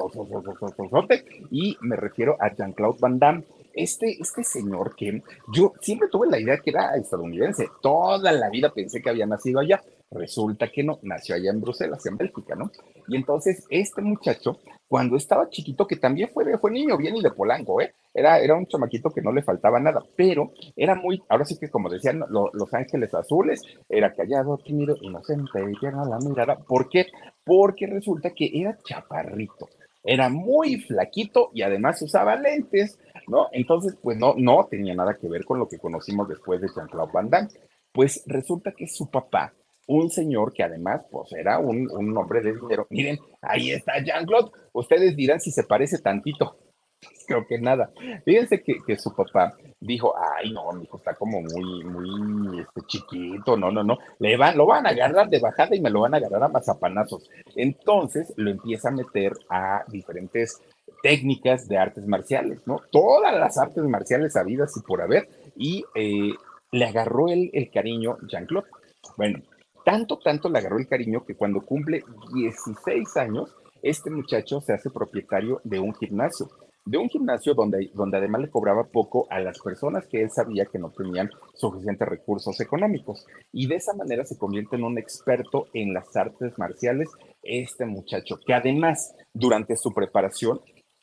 y 1.51 1.77
me 1.83 1.97
refiero 1.97 2.37
a 2.41 2.55
Jean-Claude 2.55 2.99
Van 3.01 3.19
Damme. 3.19 3.45
Este, 3.79 4.21
este 4.21 4.43
señor 4.43 4.97
que 4.97 5.23
yo 5.55 5.73
siempre 5.81 6.09
tuve 6.09 6.27
la 6.27 6.41
idea 6.41 6.59
que 6.59 6.71
era 6.71 6.97
estadounidense, 6.97 7.69
toda 7.81 8.33
la 8.33 8.51
vida 8.51 8.73
pensé 8.75 9.01
que 9.01 9.09
había 9.09 9.25
nacido 9.25 9.61
allá, 9.61 9.81
Resulta 10.11 10.69
que 10.69 10.83
no, 10.83 10.99
nació 11.03 11.35
allá 11.35 11.51
en 11.51 11.61
Bruselas, 11.61 12.05
en 12.07 12.17
Bélgica, 12.17 12.55
¿no? 12.55 12.71
Y 13.09 13.17
entonces 13.17 13.67
este 13.69 14.01
muchacho, 14.01 14.59
cuando 14.89 15.17
estaba 15.17 15.51
chiquito, 15.51 15.87
que 15.87 15.97
también 15.97 16.31
fue, 16.33 16.57
fue 16.59 16.71
niño 16.71 16.97
bien 16.97 17.17
y 17.17 17.23
de 17.23 17.31
Polanco, 17.31 17.81
¿eh? 17.83 17.93
Era, 18.15 18.41
era 18.41 18.55
un 18.55 18.67
chamaquito 18.67 19.11
que 19.11 19.21
no 19.21 19.33
le 19.33 19.43
faltaba 19.43 19.79
nada, 19.79 20.03
pero 20.17 20.53
era 20.77 20.95
muy, 20.95 21.23
ahora 21.29 21.45
sí 21.45 21.59
que 21.59 21.69
como 21.69 21.91
decían 21.91 22.25
los 22.31 22.75
ángeles 22.75 23.13
azules, 23.13 23.61
era 23.89 24.15
callado, 24.15 24.57
tímido, 24.57 24.97
inocente, 25.03 25.61
y 25.61 25.87
a 25.87 25.91
la 25.91 26.19
mirada. 26.19 26.57
¿Por 26.57 26.89
qué? 26.89 27.07
Porque 27.45 27.87
resulta 27.87 28.31
que 28.31 28.51
era 28.55 28.79
chaparrito, 28.83 29.69
era 30.09 30.31
muy 30.31 30.77
flaquito 30.81 31.51
y 31.53 31.61
además 31.61 32.01
usaba 32.01 32.35
lentes, 32.35 32.99
¿no? 33.27 33.49
Entonces, 33.53 33.95
pues 34.03 34.17
no, 34.17 34.35
no 34.39 34.67
tenía 34.71 34.95
nada 34.95 35.19
que 35.21 35.29
ver 35.29 35.45
con 35.45 35.59
lo 35.59 35.69
que 35.69 35.79
conocimos 35.79 36.27
después 36.27 36.63
de 36.63 36.69
Jean-Claude 36.75 37.13
Van 37.13 37.29
Damme. 37.29 37.49
Pues 37.93 38.25
resulta 38.27 38.73
que 38.73 38.87
su 38.89 39.11
papá 39.11 39.53
un 39.87 40.11
señor 40.11 40.53
que 40.53 40.63
además 40.63 41.03
pues 41.11 41.33
era 41.33 41.59
un, 41.59 41.89
hombre 42.17 42.41
de 42.41 42.55
dinero. 42.55 42.87
Miren, 42.89 43.19
ahí 43.43 43.71
está 43.71 44.03
Jean-Claude. 44.03 44.51
Ustedes 44.73 45.15
dirán 45.15 45.41
si 45.41 45.51
se 45.51 45.65
parece 45.65 45.99
tantito. 45.99 46.57
Creo 47.27 47.47
que 47.47 47.59
nada. 47.59 47.91
Fíjense 48.25 48.63
que, 48.63 48.77
que, 48.87 48.97
su 48.97 49.15
papá 49.15 49.57
dijo, 49.81 50.15
ay, 50.17 50.53
no, 50.53 50.73
mi 50.73 50.85
hijo 50.85 50.97
está 50.97 51.15
como 51.15 51.41
muy, 51.41 51.85
muy 51.85 52.61
este, 52.61 52.81
chiquito, 52.87 53.57
no, 53.57 53.71
no, 53.71 53.85
no. 53.85 53.99
Le 54.19 54.37
van, 54.37 54.57
lo 54.57 54.67
van 54.67 54.87
a 54.87 54.91
agarrar 54.91 55.29
de 55.29 55.39
bajada 55.39 55.75
y 55.77 55.81
me 55.81 55.91
lo 55.91 56.01
van 56.01 56.15
a 56.15 56.17
agarrar 56.17 56.43
a 56.45 56.49
mazapanazos. 56.49 57.31
Entonces 57.55 58.33
lo 58.37 58.51
empieza 58.51 58.89
a 58.89 58.93
meter 58.93 59.33
a 59.49 59.85
diferentes 59.89 60.61
técnicas 61.03 61.69
de 61.69 61.79
artes 61.79 62.07
marciales, 62.07 62.61
¿no? 62.67 62.81
Todas 62.91 63.35
las 63.35 63.59
artes 63.59 63.85
marciales 63.85 64.37
habidas 64.37 64.77
y 64.77 64.81
por 64.81 65.01
haber. 65.01 65.29
Y 65.57 65.85
eh, 65.95 66.33
le 66.73 66.85
agarró 66.85 67.29
el, 67.29 67.51
el 67.53 67.71
cariño 67.71 68.19
Jean-Claude. 68.29 68.69
Bueno, 69.17 69.41
tanto, 69.85 70.19
tanto 70.19 70.49
le 70.49 70.59
agarró 70.59 70.79
el 70.79 70.89
cariño 70.89 71.25
que 71.25 71.35
cuando 71.35 71.61
cumple 71.61 72.05
16 72.35 73.17
años, 73.17 73.55
este 73.83 74.11
muchacho 74.11 74.61
se 74.61 74.73
hace 74.73 74.91
propietario 74.91 75.61
de 75.65 75.79
un 75.79 75.95
gimnasio, 75.95 76.51
de 76.89 76.97
un 76.97 77.09
gimnasio 77.11 77.53
donde, 77.53 77.91
donde 77.93 78.17
además 78.17 78.41
le 78.41 78.51
cobraba 78.51 78.85
poco 78.85 79.27
a 79.31 79.41
las 79.41 79.59
personas 79.61 80.07
que 80.07 80.23
él 80.23 80.31
sabía 80.31 80.65
que 80.65 80.79
no 80.79 80.91
tenían 80.91 81.29
suficientes 81.55 82.09
recursos 82.09 82.59
económicos. 82.61 83.27
Y 83.53 83.67
de 83.67 83.77
esa 83.77 83.93
manera 83.95 84.25
se 84.25 84.39
convierte 84.39 84.77
en 84.77 84.85
un 84.85 84.97
experto 84.97 85.67
en 85.75 85.93
las 85.93 86.17
artes 86.17 86.59
marciales 86.59 87.11
este 87.43 87.85
muchacho, 87.85 88.41
que 88.45 88.55
además 88.55 89.15
durante 89.35 89.77
su 89.77 89.93
preparación 89.93 90.61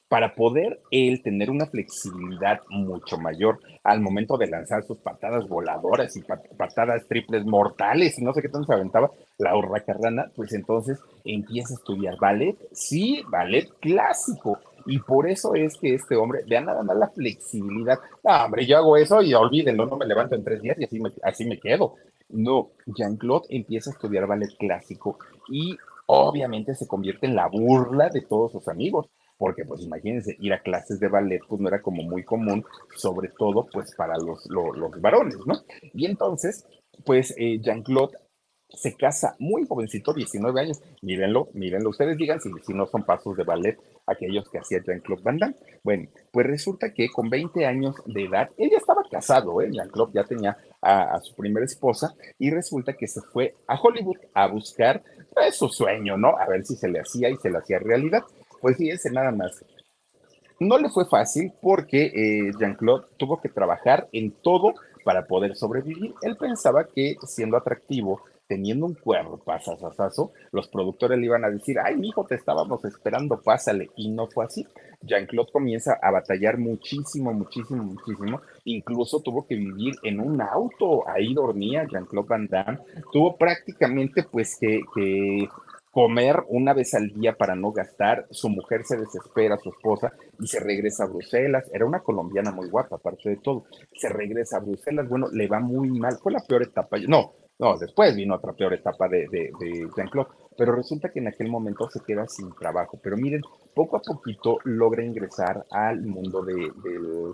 para 0.07 0.35
poder 0.35 0.81
él 0.91 1.21
tener 1.23 1.49
una 1.49 1.65
flexibilidad 1.65 2.61
mucho 2.69 3.17
mayor 3.17 3.59
al 3.83 4.01
momento 4.01 4.37
de 4.37 4.47
lanzar 4.47 4.83
sus 4.83 4.99
patadas 4.99 5.47
voladoras 5.47 6.15
y 6.15 6.23
patadas 6.57 7.07
triples 7.07 7.45
mortales 7.45 8.17
y 8.17 8.23
no 8.23 8.33
sé 8.33 8.41
qué 8.41 8.49
tanto 8.49 8.67
se 8.67 8.73
aventaba 8.73 9.11
la 9.37 9.53
carrana, 9.85 10.31
pues 10.35 10.53
entonces 10.53 10.99
empieza 11.23 11.73
a 11.73 11.77
estudiar 11.77 12.17
ballet, 12.19 12.55
sí, 12.71 13.23
ballet 13.29 13.67
clásico. 13.79 14.59
Y 14.85 14.99
por 14.99 15.27
eso 15.27 15.55
es 15.55 15.77
que 15.77 15.93
este 15.93 16.15
hombre, 16.15 16.43
vean 16.47 16.65
nada 16.65 16.83
más 16.83 16.97
la 16.97 17.09
flexibilidad. 17.09 17.99
Hombre, 18.23 18.65
yo 18.65 18.77
hago 18.77 18.97
eso 18.97 19.21
y 19.21 19.33
olvídenlo, 19.33 19.85
no 19.85 19.97
me 19.97 20.05
levanto 20.05 20.35
en 20.35 20.43
tres 20.43 20.61
días 20.61 20.77
y 20.79 20.85
así 20.85 20.99
me, 20.99 21.11
así 21.23 21.45
me 21.45 21.59
quedo. 21.59 21.95
No, 22.29 22.71
Jean-Claude 22.85 23.47
empieza 23.49 23.89
a 23.89 23.93
estudiar 23.93 24.27
ballet 24.27 24.55
clásico 24.57 25.19
y 25.49 25.77
obviamente 26.07 26.75
se 26.75 26.87
convierte 26.87 27.27
en 27.27 27.35
la 27.35 27.47
burla 27.47 28.09
de 28.09 28.21
todos 28.21 28.51
sus 28.51 28.67
amigos 28.67 29.07
porque 29.37 29.65
pues 29.65 29.81
imagínense, 29.81 30.35
ir 30.39 30.53
a 30.53 30.61
clases 30.61 30.99
de 30.99 31.07
ballet 31.07 31.41
pues 31.47 31.59
no 31.59 31.67
era 31.67 31.81
como 31.81 32.03
muy 32.03 32.23
común, 32.23 32.63
sobre 32.95 33.29
todo 33.29 33.67
pues 33.71 33.93
para 33.95 34.17
los, 34.17 34.45
los, 34.49 35.01
varones, 35.01 35.37
¿no? 35.45 35.55
Y 35.93 36.05
entonces, 36.05 36.65
pues 37.05 37.33
eh, 37.37 37.59
Jean-Claude 37.59 38.17
se 38.69 38.95
casa 38.95 39.35
muy 39.39 39.65
jovencito, 39.65 40.13
19 40.13 40.59
años, 40.59 40.81
mírenlo, 41.01 41.49
mírenlo, 41.53 41.89
ustedes 41.89 42.17
digan 42.17 42.39
si, 42.41 42.49
no 42.73 42.85
son 42.87 43.03
pasos 43.03 43.37
de 43.37 43.43
ballet 43.43 43.77
aquellos 44.07 44.49
que 44.49 44.59
hacía 44.59 44.81
Jean-Claude 44.85 45.23
Van 45.23 45.37
Damme. 45.37 45.55
Bueno, 45.83 46.07
pues 46.31 46.45
resulta 46.45 46.93
que 46.93 47.09
con 47.09 47.29
20 47.29 47.65
años 47.65 47.95
de 48.05 48.25
edad, 48.25 48.49
él 48.57 48.69
ya 48.71 48.77
estaba 48.77 49.01
casado, 49.09 49.61
¿eh? 49.61 49.69
Jean-Claude 49.71 50.13
ya 50.13 50.23
tenía 50.23 50.57
a, 50.81 51.19
su 51.21 51.33
primera 51.35 51.65
esposa 51.65 52.13
y 52.37 52.51
resulta 52.51 52.93
que 52.93 53.07
se 53.07 53.21
fue 53.21 53.55
a 53.67 53.79
Hollywood 53.79 54.17
a 54.33 54.47
buscar 54.47 55.03
pues, 55.33 55.55
su 55.55 55.69
sueño, 55.69 56.17
¿no? 56.17 56.37
A 56.37 56.45
ver 56.47 56.65
si 56.65 56.75
se 56.75 56.87
le 56.87 56.99
hacía 56.99 57.29
y 57.29 57.37
se 57.37 57.49
le 57.49 57.57
hacía 57.57 57.79
realidad. 57.79 58.23
Pues 58.61 58.77
fíjense 58.77 59.09
nada 59.11 59.31
más. 59.31 59.63
No 60.59 60.77
le 60.77 60.89
fue 60.89 61.05
fácil 61.05 61.51
porque 61.61 62.05
eh, 62.05 62.51
Jean-Claude 62.59 63.07
tuvo 63.17 63.41
que 63.41 63.49
trabajar 63.49 64.07
en 64.11 64.31
todo 64.31 64.73
para 65.03 65.25
poder 65.25 65.55
sobrevivir. 65.55 66.13
Él 66.21 66.37
pensaba 66.37 66.87
que 66.87 67.15
siendo 67.25 67.57
atractivo, 67.57 68.21
teniendo 68.47 68.85
un 68.85 68.95
cuerpo 68.95 69.37
pasasasazo, 69.37 70.33
los 70.51 70.67
productores 70.67 71.17
le 71.19 71.25
iban 71.25 71.45
a 71.45 71.49
decir, 71.49 71.77
ay, 71.79 71.95
hijo, 72.01 72.25
te 72.25 72.35
estábamos 72.35 72.83
esperando, 72.85 73.41
pásale. 73.41 73.89
Y 73.95 74.09
no 74.09 74.27
fue 74.27 74.45
así. 74.45 74.67
Jean-Claude 75.01 75.51
comienza 75.51 75.97
a 76.01 76.11
batallar 76.11 76.57
muchísimo, 76.57 77.33
muchísimo, 77.33 77.83
muchísimo. 77.83 78.41
Incluso 78.65 79.21
tuvo 79.21 79.45
que 79.45 79.55
vivir 79.55 79.95
en 80.03 80.19
un 80.19 80.41
auto. 80.41 81.07
Ahí 81.07 81.33
dormía 81.33 81.87
Jean-Claude 81.89 82.27
Van 82.27 82.47
Damme. 82.47 82.79
Tuvo 83.11 83.37
prácticamente, 83.37 84.23
pues, 84.23 84.57
que, 84.59 84.81
que 84.93 85.47
comer 85.95 86.43
una 86.49 86.73
vez 86.73 86.93
al 86.93 87.07
día 87.13 87.37
para 87.37 87.55
no 87.55 87.71
gastar, 87.71 88.27
su 88.29 88.49
mujer 88.49 88.83
se 88.83 88.97
desespera, 88.97 89.57
su 89.57 89.69
esposa, 89.69 90.11
y 90.41 90.47
se 90.47 90.59
regresa 90.59 91.05
a 91.05 91.07
Bruselas, 91.07 91.71
era 91.73 91.85
una 91.85 92.01
colombiana 92.01 92.51
muy 92.51 92.67
guapa, 92.67 92.97
aparte 92.97 93.29
de 93.29 93.37
todo, 93.37 93.63
se 93.93 94.09
regresa 94.09 94.57
a 94.57 94.59
Bruselas, 94.59 95.07
bueno, 95.07 95.27
le 95.31 95.47
va 95.47 95.61
muy 95.61 95.89
mal, 95.89 96.17
fue 96.21 96.33
la 96.33 96.43
peor 96.45 96.63
etapa, 96.63 96.97
no, 97.07 97.31
no, 97.57 97.77
después 97.77 98.15
vino 98.15 98.35
otra 98.35 98.51
peor 98.51 98.73
etapa 98.73 99.07
de, 99.07 99.27
de, 99.29 99.87
Jean-Claude, 99.95 100.29
pero 100.57 100.75
resulta 100.75 101.09
que 101.09 101.19
en 101.19 101.27
aquel 101.27 101.49
momento 101.49 101.89
se 101.89 102.01
queda 102.01 102.27
sin 102.27 102.53
trabajo. 102.53 102.99
Pero 103.01 103.15
miren, 103.15 103.41
poco 103.73 103.95
a 103.95 104.01
poquito 104.01 104.57
logra 104.65 105.03
ingresar 105.03 105.65
al 105.71 106.01
mundo 106.01 106.43
del 106.43 106.71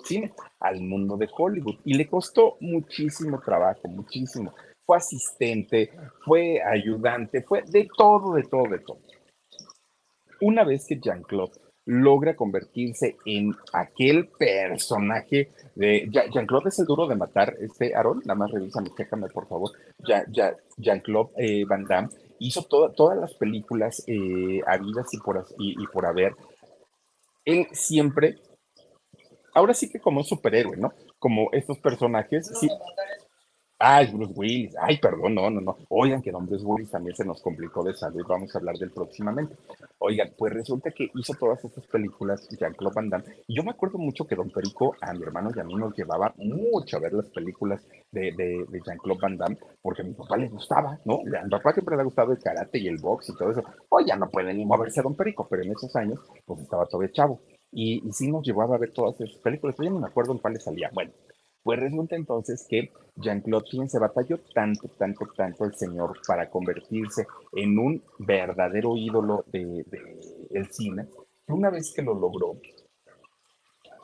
cine, 0.04 0.32
al 0.60 0.80
mundo 0.82 1.18
de 1.18 1.28
Hollywood, 1.36 1.80
y 1.86 1.96
le 1.96 2.08
costó 2.08 2.58
muchísimo 2.60 3.40
trabajo, 3.40 3.88
muchísimo. 3.88 4.54
Fue 4.86 4.98
asistente, 4.98 5.92
fue 6.24 6.62
ayudante, 6.62 7.42
fue 7.42 7.64
de 7.64 7.88
todo, 7.98 8.36
de 8.36 8.44
todo, 8.44 8.70
de 8.70 8.80
todo. 8.80 9.00
Una 10.42 10.64
vez 10.64 10.86
que 10.88 11.00
Jean-Claude 11.00 11.54
logra 11.86 12.36
convertirse 12.36 13.18
en 13.26 13.56
aquel 13.74 14.28
personaje 14.28 15.52
de 15.76 16.10
Jean-Claude 16.12 16.70
es 16.70 16.80
el 16.80 16.86
duro 16.86 17.08
de 17.08 17.16
matar, 17.16 17.56
este 17.60 17.96
Aaron, 17.96 18.22
nada 18.26 18.36
más 18.36 18.52
revísame, 18.52 18.90
chécame 18.96 19.28
por 19.30 19.48
favor, 19.48 19.72
Jean-Claude 20.78 21.32
eh, 21.38 21.66
Van 21.66 21.86
Damme 21.86 22.10
hizo 22.40 22.64
todas 22.64 23.18
las 23.18 23.34
películas 23.36 24.04
eh, 24.08 24.62
habidas 24.66 25.14
y 25.14 25.20
por, 25.20 25.46
y, 25.60 25.88
por 25.88 26.06
haber. 26.08 26.36
Él 27.46 27.68
siempre, 27.72 28.38
ahora 29.54 29.74
sí 29.74 29.90
que 29.90 30.00
como 30.00 30.20
un 30.20 30.26
superhéroe, 30.26 30.76
¿no? 30.78 30.92
Como 31.20 31.50
estos 31.52 31.78
personajes, 31.80 32.52
sí, 32.60 32.68
Ay, 33.84 34.12
Bruce 34.14 34.34
Willis. 34.36 34.76
Ay, 34.80 35.00
perdón, 35.00 35.34
no, 35.34 35.50
no, 35.50 35.60
no. 35.60 35.76
Oigan, 35.90 36.22
que 36.22 36.32
Don 36.32 36.46
Bruce 36.46 36.64
Willis 36.64 36.92
también 36.92 37.16
se 37.16 37.26
nos 37.26 37.42
complicó 37.42 37.84
de 37.84 37.96
salud. 37.96 38.24
Vamos 38.28 38.54
a 38.54 38.60
hablar 38.60 38.78
del 38.78 38.92
próximamente. 38.92 39.56
Oigan, 39.98 40.32
pues 40.38 40.54
resulta 40.54 40.92
que 40.92 41.10
hizo 41.16 41.34
todas 41.34 41.66
estas 41.66 41.88
películas 41.88 42.48
Jean-Claude 42.50 42.94
Van 42.96 43.10
Damme. 43.10 43.24
Y 43.48 43.56
yo 43.56 43.64
me 43.64 43.72
acuerdo 43.72 43.98
mucho 43.98 44.28
que 44.28 44.36
Don 44.36 44.52
Perico, 44.52 44.96
a 45.02 45.14
mi 45.14 45.24
hermano 45.24 45.50
y 45.56 45.60
a 45.60 45.64
mí 45.64 45.74
nos 45.74 45.96
llevaba 45.96 46.32
mucho 46.38 46.98
a 46.98 47.00
ver 47.00 47.14
las 47.14 47.26
películas 47.30 47.82
de, 48.12 48.32
de, 48.38 48.82
Jean-Claude 48.86 49.20
Van 49.20 49.38
Damme, 49.38 49.58
porque 49.82 50.04
a 50.04 50.06
mi 50.06 50.14
papá 50.14 50.38
le 50.38 50.50
gustaba, 50.50 51.00
¿no? 51.06 51.16
A 51.16 51.44
mi 51.44 51.50
papá 51.50 51.74
siempre 51.74 51.96
le 51.96 52.02
ha 52.02 52.06
gustado 52.06 52.34
el 52.34 52.40
karate 52.40 52.78
y 52.78 52.88
el 52.88 53.00
box 53.00 53.30
y 53.30 53.36
todo 53.36 53.50
eso. 53.50 53.64
Hoy 53.90 54.06
ya 54.06 54.16
no 54.16 54.30
puede 54.30 54.54
ni 54.54 54.64
moverse 54.64 55.00
a 55.00 55.04
Don 55.04 55.16
Perico, 55.16 55.48
pero 55.50 55.64
en 55.64 55.72
esos 55.72 55.96
años, 55.96 56.20
pues 56.46 56.62
estaba 56.62 56.86
todavía 56.86 57.12
chavo. 57.14 57.42
Y, 57.72 58.08
y 58.08 58.12
sí 58.12 58.30
nos 58.32 58.46
llevaba 58.46 58.76
a 58.76 58.80
ver 58.80 58.92
todas 58.94 59.20
esas 59.20 59.42
películas. 59.42 59.76
Yo 59.80 59.90
no 59.90 60.00
me 60.00 60.08
acuerdo 60.08 60.34
en 60.34 60.40
cuáles 60.40 60.64
salía. 60.64 60.92
Bueno, 60.94 61.12
pues 61.64 61.80
resulta 61.80 62.16
entonces 62.16 62.66
que 62.68 62.92
Jean-Claude 63.16 63.88
se 63.88 64.00
batalló 64.00 64.40
tanto, 64.54 64.88
tanto, 64.98 65.28
tanto 65.36 65.66
el 65.66 65.76
señor 65.76 66.20
para 66.28 66.50
convertirse 66.50 67.28
en 67.54 67.78
un 67.78 68.04
verdadero 68.20 68.96
ídolo 68.98 69.44
del 69.48 69.84
de, 69.86 70.68
cine, 70.72 71.08
que 71.46 71.54
una 71.54 71.70
vez 71.70 71.94
que 71.96 72.02
lo 72.02 72.14
logró, 72.14 72.58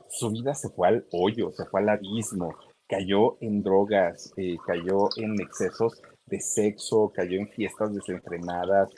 su 0.09 0.31
vida 0.31 0.53
se 0.53 0.69
fue 0.69 0.87
al 0.87 1.07
hoyo, 1.11 1.51
se 1.51 1.65
fue 1.65 1.81
al 1.81 1.89
abismo, 1.89 2.55
cayó 2.87 3.37
en 3.41 3.63
drogas, 3.63 4.33
eh, 4.37 4.57
cayó 4.65 5.09
en 5.17 5.39
excesos 5.41 6.01
de 6.25 6.39
sexo, 6.39 7.11
cayó 7.13 7.39
en 7.39 7.49
fiestas 7.49 7.93
desenfrenadas, 7.93 8.89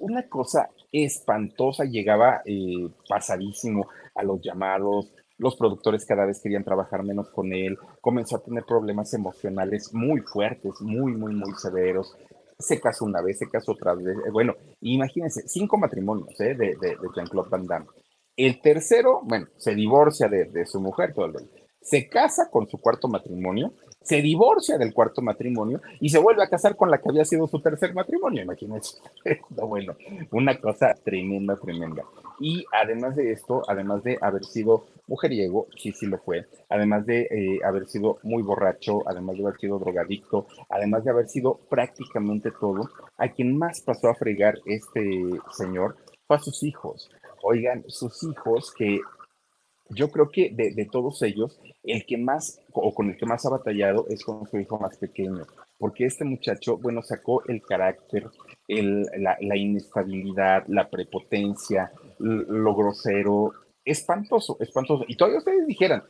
una 0.00 0.28
cosa 0.28 0.70
espantosa, 0.90 1.84
llegaba 1.84 2.42
eh, 2.44 2.88
pasadísimo 3.08 3.86
a 4.14 4.22
los 4.22 4.40
llamados, 4.40 5.12
los 5.42 5.56
productores 5.56 6.06
cada 6.06 6.24
vez 6.24 6.40
querían 6.40 6.62
trabajar 6.62 7.02
menos 7.02 7.28
con 7.30 7.52
él, 7.52 7.76
comenzó 8.00 8.36
a 8.36 8.42
tener 8.42 8.64
problemas 8.64 9.12
emocionales 9.12 9.92
muy 9.92 10.20
fuertes, 10.20 10.80
muy, 10.80 11.12
muy, 11.12 11.34
muy 11.34 11.52
severos. 11.54 12.16
Se 12.60 12.80
casó 12.80 13.06
una 13.06 13.20
vez, 13.20 13.38
se 13.40 13.50
casó 13.50 13.72
otra 13.72 13.94
vez. 13.94 14.06
Eh, 14.06 14.30
bueno, 14.30 14.54
imagínense, 14.80 15.42
cinco 15.48 15.76
matrimonios 15.78 16.40
¿eh? 16.40 16.54
de, 16.54 16.76
de, 16.80 16.96
Jean-Claude 17.14 17.50
Van 17.50 17.66
Damme. 17.66 17.86
El 18.36 18.60
tercero, 18.60 19.20
bueno, 19.24 19.48
se 19.56 19.74
divorcia 19.74 20.28
de, 20.28 20.64
su 20.64 20.80
mujer, 20.80 21.12
todo 21.12 21.26
el 21.26 21.34
se 21.80 22.08
casa 22.08 22.48
con 22.48 22.68
su 22.68 22.78
cuarto 22.78 23.08
matrimonio, 23.08 23.72
se 24.02 24.22
divorcia 24.22 24.78
del 24.78 24.92
cuarto 24.92 25.22
matrimonio 25.22 25.80
y 26.00 26.08
se 26.08 26.18
vuelve 26.18 26.42
a 26.42 26.48
casar 26.48 26.76
con 26.76 26.90
la 26.90 26.98
que 26.98 27.08
había 27.08 27.24
sido 27.24 27.46
su 27.46 27.60
tercer 27.60 27.94
matrimonio, 27.94 28.42
imagínense. 28.42 28.98
bueno, 29.50 29.94
una 30.30 30.58
cosa 30.60 30.94
tremenda, 31.04 31.56
tremenda. 31.56 32.04
Y 32.40 32.64
además 32.72 33.16
de 33.16 33.32
esto, 33.32 33.62
además 33.68 34.02
de 34.02 34.18
haber 34.20 34.44
sido 34.44 34.86
mujeriego, 35.06 35.66
sí, 35.76 35.92
sí 35.92 36.06
lo 36.06 36.18
fue, 36.18 36.46
además 36.68 37.06
de 37.06 37.22
eh, 37.22 37.60
haber 37.64 37.86
sido 37.86 38.18
muy 38.22 38.42
borracho, 38.42 39.02
además 39.06 39.36
de 39.36 39.42
haber 39.42 39.58
sido 39.58 39.78
drogadicto, 39.78 40.46
además 40.68 41.04
de 41.04 41.10
haber 41.10 41.28
sido 41.28 41.60
prácticamente 41.68 42.50
todo, 42.50 42.88
a 43.18 43.28
quien 43.28 43.56
más 43.56 43.80
pasó 43.80 44.08
a 44.08 44.14
fregar 44.14 44.58
este 44.66 45.28
señor 45.52 45.96
fue 46.26 46.36
a 46.36 46.40
sus 46.40 46.62
hijos. 46.62 47.10
Oigan, 47.42 47.84
sus 47.88 48.22
hijos 48.22 48.72
que 48.72 49.00
yo 49.94 50.10
creo 50.10 50.30
que 50.30 50.50
de, 50.50 50.88
todos 50.90 51.22
ellos, 51.22 51.60
el 51.82 52.06
que 52.06 52.16
más, 52.16 52.60
o 52.74 52.94
con 52.94 53.10
el 53.10 53.16
que 53.16 53.26
más 53.26 53.44
ha 53.46 53.50
batallado 53.50 54.06
es 54.08 54.24
con 54.24 54.46
su 54.46 54.58
hijo 54.58 54.78
más 54.78 54.96
pequeño, 54.96 55.44
porque 55.78 56.06
este 56.06 56.24
muchacho, 56.24 56.78
bueno, 56.78 57.02
sacó 57.02 57.44
el 57.46 57.62
carácter, 57.62 58.28
el, 58.68 59.02
la, 59.18 59.36
la, 59.40 59.56
inestabilidad, 59.56 60.64
la 60.68 60.88
prepotencia, 60.88 61.92
lo 62.18 62.74
grosero, 62.74 63.52
espantoso, 63.84 64.56
espantoso. 64.60 65.04
Y 65.08 65.16
todavía 65.16 65.38
ustedes 65.38 65.66
dijeran, 65.66 66.02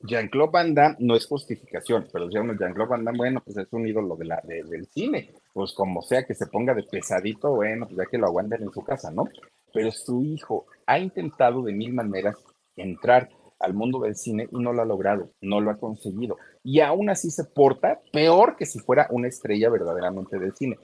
Jean-Claude 0.00 0.50
Van 0.52 0.74
Damme 0.74 0.96
no 0.98 1.16
es 1.16 1.26
justificación, 1.26 2.06
pero 2.12 2.28
Jean-Claude 2.28 2.90
Van 2.90 3.04
Damme, 3.04 3.18
bueno, 3.18 3.42
pues 3.44 3.56
es 3.56 3.72
un 3.72 3.86
ídolo 3.86 4.16
de 4.16 4.26
la, 4.26 4.42
del 4.44 4.86
cine, 4.86 5.30
pues 5.52 5.72
como 5.72 6.02
sea 6.02 6.24
que 6.24 6.34
se 6.34 6.46
ponga 6.46 6.74
de 6.74 6.82
pesadito, 6.82 7.54
bueno, 7.54 7.86
pues 7.86 7.96
ya 7.96 8.06
que 8.06 8.18
lo 8.18 8.26
aguanten 8.26 8.62
en 8.62 8.72
su 8.72 8.82
casa, 8.82 9.10
¿no? 9.10 9.28
Pero 9.72 9.90
su 9.90 10.22
hijo 10.22 10.66
ha 10.86 10.98
intentado 10.98 11.62
de 11.62 11.72
mil 11.72 11.94
maneras 11.94 12.36
entrar 12.76 13.30
al 13.58 13.74
mundo 13.74 14.00
del 14.00 14.16
cine 14.16 14.48
y 14.50 14.58
no 14.58 14.72
lo 14.72 14.82
ha 14.82 14.84
logrado, 14.84 15.30
no 15.40 15.60
lo 15.60 15.70
ha 15.70 15.78
conseguido. 15.78 16.36
Y 16.62 16.80
aún 16.80 17.10
así 17.10 17.30
se 17.30 17.44
porta 17.44 18.00
peor 18.12 18.56
que 18.56 18.66
si 18.66 18.78
fuera 18.78 19.06
una 19.10 19.28
estrella 19.28 19.70
verdaderamente 19.70 20.38
del 20.38 20.54
cine. 20.54 20.78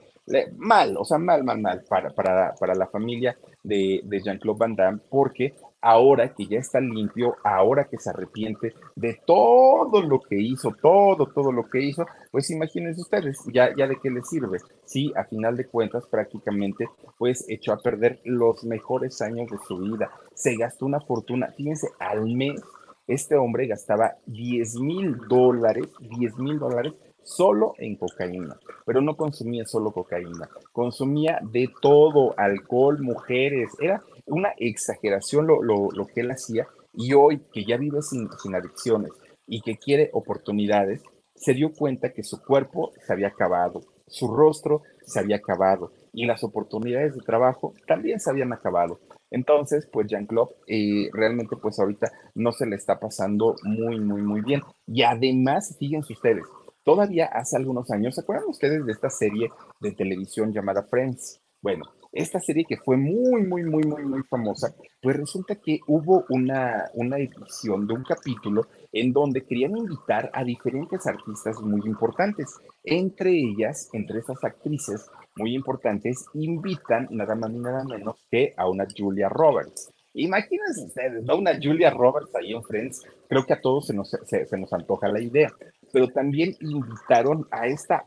mal, 0.57 0.95
o 0.97 1.05
sea, 1.05 1.17
mal, 1.17 1.43
mal, 1.43 1.59
mal 1.59 1.83
para, 1.87 2.11
para, 2.11 2.53
para 2.55 2.75
la 2.75 2.87
familia 2.87 3.37
de, 3.63 4.01
de 4.03 4.21
Jean-Claude 4.21 4.59
Van 4.59 4.75
Damme, 4.75 5.01
porque 5.09 5.53
ahora 5.81 6.33
que 6.33 6.45
ya 6.45 6.59
está 6.59 6.79
limpio, 6.79 7.35
ahora 7.43 7.85
que 7.85 7.97
se 7.97 8.09
arrepiente 8.11 8.73
de 8.95 9.19
todo 9.25 10.01
lo 10.01 10.19
que 10.21 10.39
hizo, 10.39 10.71
todo, 10.81 11.25
todo 11.27 11.51
lo 11.51 11.67
que 11.69 11.81
hizo, 11.81 12.05
pues 12.31 12.49
imagínense 12.51 13.01
ustedes, 13.01 13.39
ya, 13.51 13.75
ya 13.75 13.87
de 13.87 13.99
qué 13.99 14.09
le 14.09 14.21
sirve. 14.23 14.59
Sí, 14.85 15.11
a 15.15 15.23
final 15.25 15.57
de 15.57 15.67
cuentas, 15.67 16.05
prácticamente, 16.07 16.87
pues 17.17 17.45
echó 17.49 17.73
a 17.73 17.81
perder 17.81 18.21
los 18.23 18.63
mejores 18.63 19.21
años 19.21 19.49
de 19.49 19.57
su 19.67 19.77
vida. 19.77 20.11
Se 20.33 20.55
gastó 20.55 20.85
una 20.85 21.01
fortuna, 21.01 21.51
fíjense, 21.57 21.87
al 21.99 22.25
mes, 22.25 22.61
este 23.07 23.35
hombre 23.35 23.67
gastaba 23.67 24.15
10 24.27 24.79
mil 24.79 25.17
dólares, 25.27 25.87
10 25.99 26.37
mil 26.37 26.59
dólares 26.59 26.93
solo 27.23 27.73
en 27.77 27.95
cocaína, 27.95 28.57
pero 28.85 29.01
no 29.01 29.15
consumía 29.15 29.65
solo 29.65 29.91
cocaína, 29.91 30.49
consumía 30.71 31.39
de 31.51 31.69
todo, 31.81 32.33
alcohol, 32.37 32.99
mujeres, 33.01 33.71
era 33.79 34.01
una 34.25 34.53
exageración 34.57 35.47
lo, 35.47 35.61
lo, 35.61 36.07
que 36.07 36.21
él 36.21 36.31
hacía 36.31 36.67
y 36.93 37.13
hoy 37.13 37.41
que 37.53 37.65
ya 37.65 37.77
vive 37.77 38.01
sin, 38.01 38.27
adicciones 38.55 39.11
y 39.47 39.61
que 39.61 39.77
quiere 39.77 40.09
oportunidades, 40.13 41.01
se 41.35 41.53
dio 41.53 41.71
cuenta 41.73 42.13
que 42.13 42.23
su 42.23 42.41
cuerpo 42.41 42.91
se 43.05 43.13
había 43.13 43.27
acabado, 43.27 43.81
su 44.07 44.27
rostro 44.27 44.83
se 45.05 45.19
había 45.19 45.37
acabado 45.37 45.91
y 46.13 46.25
las 46.25 46.43
oportunidades 46.43 47.15
de 47.15 47.21
trabajo 47.21 47.73
también 47.87 48.19
se 48.19 48.29
habían 48.29 48.53
acabado. 48.53 48.99
Entonces, 49.31 49.87
pues 49.91 50.07
Jean-Claude 50.07 50.53
eh, 50.67 51.09
realmente 51.13 51.55
pues 51.55 51.79
ahorita 51.79 52.11
no 52.35 52.51
se 52.51 52.65
le 52.65 52.75
está 52.75 52.99
pasando 52.99 53.55
muy, 53.63 53.99
muy, 53.99 54.21
muy 54.21 54.41
bien. 54.41 54.61
Y 54.85 55.03
además, 55.03 55.75
fíjense 55.79 56.13
ustedes, 56.13 56.43
todavía 56.83 57.27
hace 57.27 57.55
algunos 57.55 57.89
años, 57.91 58.15
¿se 58.15 58.21
acuerdan 58.21 58.49
ustedes 58.49 58.85
de 58.85 58.91
esta 58.91 59.09
serie 59.09 59.49
de 59.79 59.93
televisión 59.93 60.51
llamada 60.51 60.83
Friends? 60.83 61.39
Bueno, 61.61 61.85
esta 62.11 62.39
serie 62.39 62.65
que 62.67 62.77
fue 62.77 62.97
muy, 62.97 63.43
muy, 63.43 63.63
muy, 63.63 63.83
muy, 63.83 64.03
muy 64.03 64.23
famosa, 64.23 64.75
pues 65.01 65.15
resulta 65.15 65.55
que 65.55 65.79
hubo 65.87 66.25
una, 66.29 66.89
una 66.93 67.17
edición 67.17 67.87
de 67.87 67.93
un 67.93 68.03
capítulo 68.03 68.67
en 68.91 69.13
donde 69.13 69.45
querían 69.45 69.77
invitar 69.77 70.29
a 70.33 70.43
diferentes 70.43 71.07
artistas 71.07 71.61
muy 71.61 71.81
importantes. 71.85 72.59
Entre 72.83 73.31
ellas, 73.31 73.89
entre 73.93 74.19
esas 74.19 74.43
actrices 74.43 75.09
muy 75.37 75.55
importantes, 75.55 76.25
invitan 76.33 77.07
nada 77.11 77.35
más 77.35 77.51
ni 77.51 77.59
nada 77.59 77.83
menos 77.85 78.15
que 78.29 78.53
a 78.57 78.69
una 78.69 78.85
Julia 78.95 79.29
Roberts. 79.29 79.91
Imagínense 80.13 80.83
ustedes, 80.85 81.23
¿no? 81.23 81.37
Una 81.37 81.57
Julia 81.61 81.89
Roberts 81.89 82.35
ahí 82.35 82.51
en 82.51 82.63
Friends, 82.63 83.05
creo 83.29 83.45
que 83.45 83.53
a 83.53 83.61
todos 83.61 83.87
se 83.87 83.93
nos, 83.93 84.09
se 84.09 84.57
nos 84.57 84.73
antoja 84.73 85.07
la 85.07 85.21
idea, 85.21 85.49
pero 85.93 86.09
también 86.09 86.53
invitaron 86.59 87.47
a 87.49 87.67
esta 87.67 88.05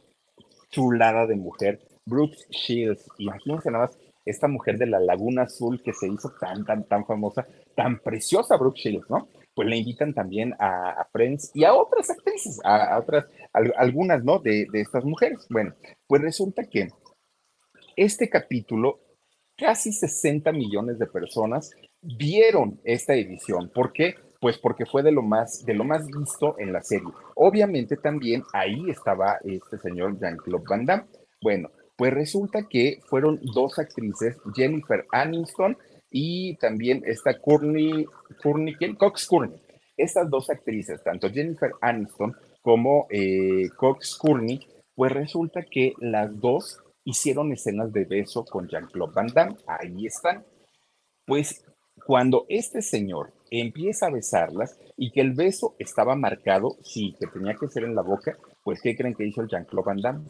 chulada 0.69 1.27
de 1.27 1.37
mujer 1.37 1.81
Brooke 2.07 2.37
Shields. 2.51 3.07
Imagínense 3.19 3.71
nada 3.71 3.87
más 3.87 3.99
esta 4.25 4.49
mujer 4.49 4.79
de 4.79 4.87
la 4.87 5.01
Laguna 5.01 5.43
Azul 5.43 5.83
que 5.83 5.93
se 5.93 6.09
hizo 6.09 6.33
tan, 6.41 6.65
tan, 6.65 6.85
tan 6.85 7.05
famosa, 7.07 7.47
tan 7.77 7.99
preciosa 8.01 8.57
Brooke 8.57 8.81
Shields, 8.81 9.09
¿no? 9.11 9.29
Pues 9.55 9.69
le 9.69 9.77
invitan 9.77 10.15
también 10.15 10.55
a, 10.59 11.07
Friends 11.13 11.53
y 11.55 11.65
a 11.65 11.75
otras 11.75 12.11
actrices, 12.11 12.61
a, 12.65 12.99
otras, 12.99 13.27
algunas, 13.53 14.25
¿no? 14.25 14.39
De, 14.39 14.67
de 14.73 14.81
estas 14.81 15.05
mujeres. 15.05 15.47
Bueno, 15.49 15.75
pues 16.07 16.23
resulta 16.23 16.65
que 16.65 16.89
este 17.97 18.29
capítulo, 18.29 19.01
casi 19.57 19.93
60 19.93 20.51
millones 20.53 20.99
de 20.99 21.07
personas 21.07 21.71
vieron 22.03 22.81
esta 22.85 23.15
edición. 23.15 23.71
¿Por 23.73 23.93
qué? 23.93 24.17
Pues 24.41 24.59
porque 24.59 24.85
fue 24.85 25.03
de 25.03 25.13
lo 25.13 25.23
más, 25.23 25.65
de 25.65 25.75
lo 25.75 25.85
más 25.85 26.07
visto 26.07 26.57
en 26.59 26.73
la 26.73 26.83
serie. 26.83 27.09
Obviamente 27.37 27.97
también 27.97 28.43
ahí 28.53 28.91
estaba 28.91 29.39
este 29.45 29.79
señor 29.79 30.19
Jean-Claude 30.19 30.65
Van 30.69 30.85
Damme. 30.85 31.05
Bueno, 31.41 31.71
Pues 31.97 32.13
resulta 32.13 32.67
que 32.69 33.01
fueron 33.07 33.41
dos 33.55 33.79
actrices, 33.79 34.37
Jennifer 34.55 35.07
Aniston 35.13 35.77
y 36.11 36.57
también 36.57 37.03
esta 37.07 37.41
Courtney, 37.41 38.07
Courtney 38.43 38.75
Cox 38.97 39.27
Courtney. 39.27 39.61
Estas 39.97 40.29
dos 40.29 40.51
actrices, 40.51 41.03
tanto 41.05 41.31
Jennifer 41.31 41.71
Aniston 41.81 42.35
como 42.63 43.07
eh, 43.11 43.69
Cox 43.77 44.17
Courtney, 44.17 44.61
pues 44.95 45.13
resulta 45.13 45.63
que 45.63 45.93
las 45.99 46.41
dos 46.41 46.79
hicieron 47.05 47.53
escenas 47.53 47.93
de 47.93 48.05
beso 48.05 48.45
con 48.45 48.69
Jean-Claude 48.69 49.13
Van 49.15 49.27
Damme. 49.29 49.57
Ahí 49.67 50.07
están. 50.07 50.45
Pues 51.27 51.65
cuando 52.07 52.45
este 52.49 52.83
señor 52.83 53.33
empieza 53.51 54.07
a 54.07 54.11
besarlas 54.11 54.79
y 54.97 55.11
que 55.13 55.21
el 55.21 55.33
beso 55.33 55.75
estaba 55.79 56.17
marcado, 56.17 56.77
sí, 56.83 57.15
que 57.19 57.27
tenía 57.27 57.55
que 57.55 57.69
ser 57.69 57.85
en 57.85 57.95
la 57.95 58.03
boca, 58.03 58.37
pues 58.63 58.81
¿qué 58.83 58.97
creen 58.97 59.15
que 59.15 59.27
hizo 59.27 59.43
el 59.43 59.49
Jean-Claude 59.49 59.87
Van 59.87 60.01
Damme? 60.01 60.29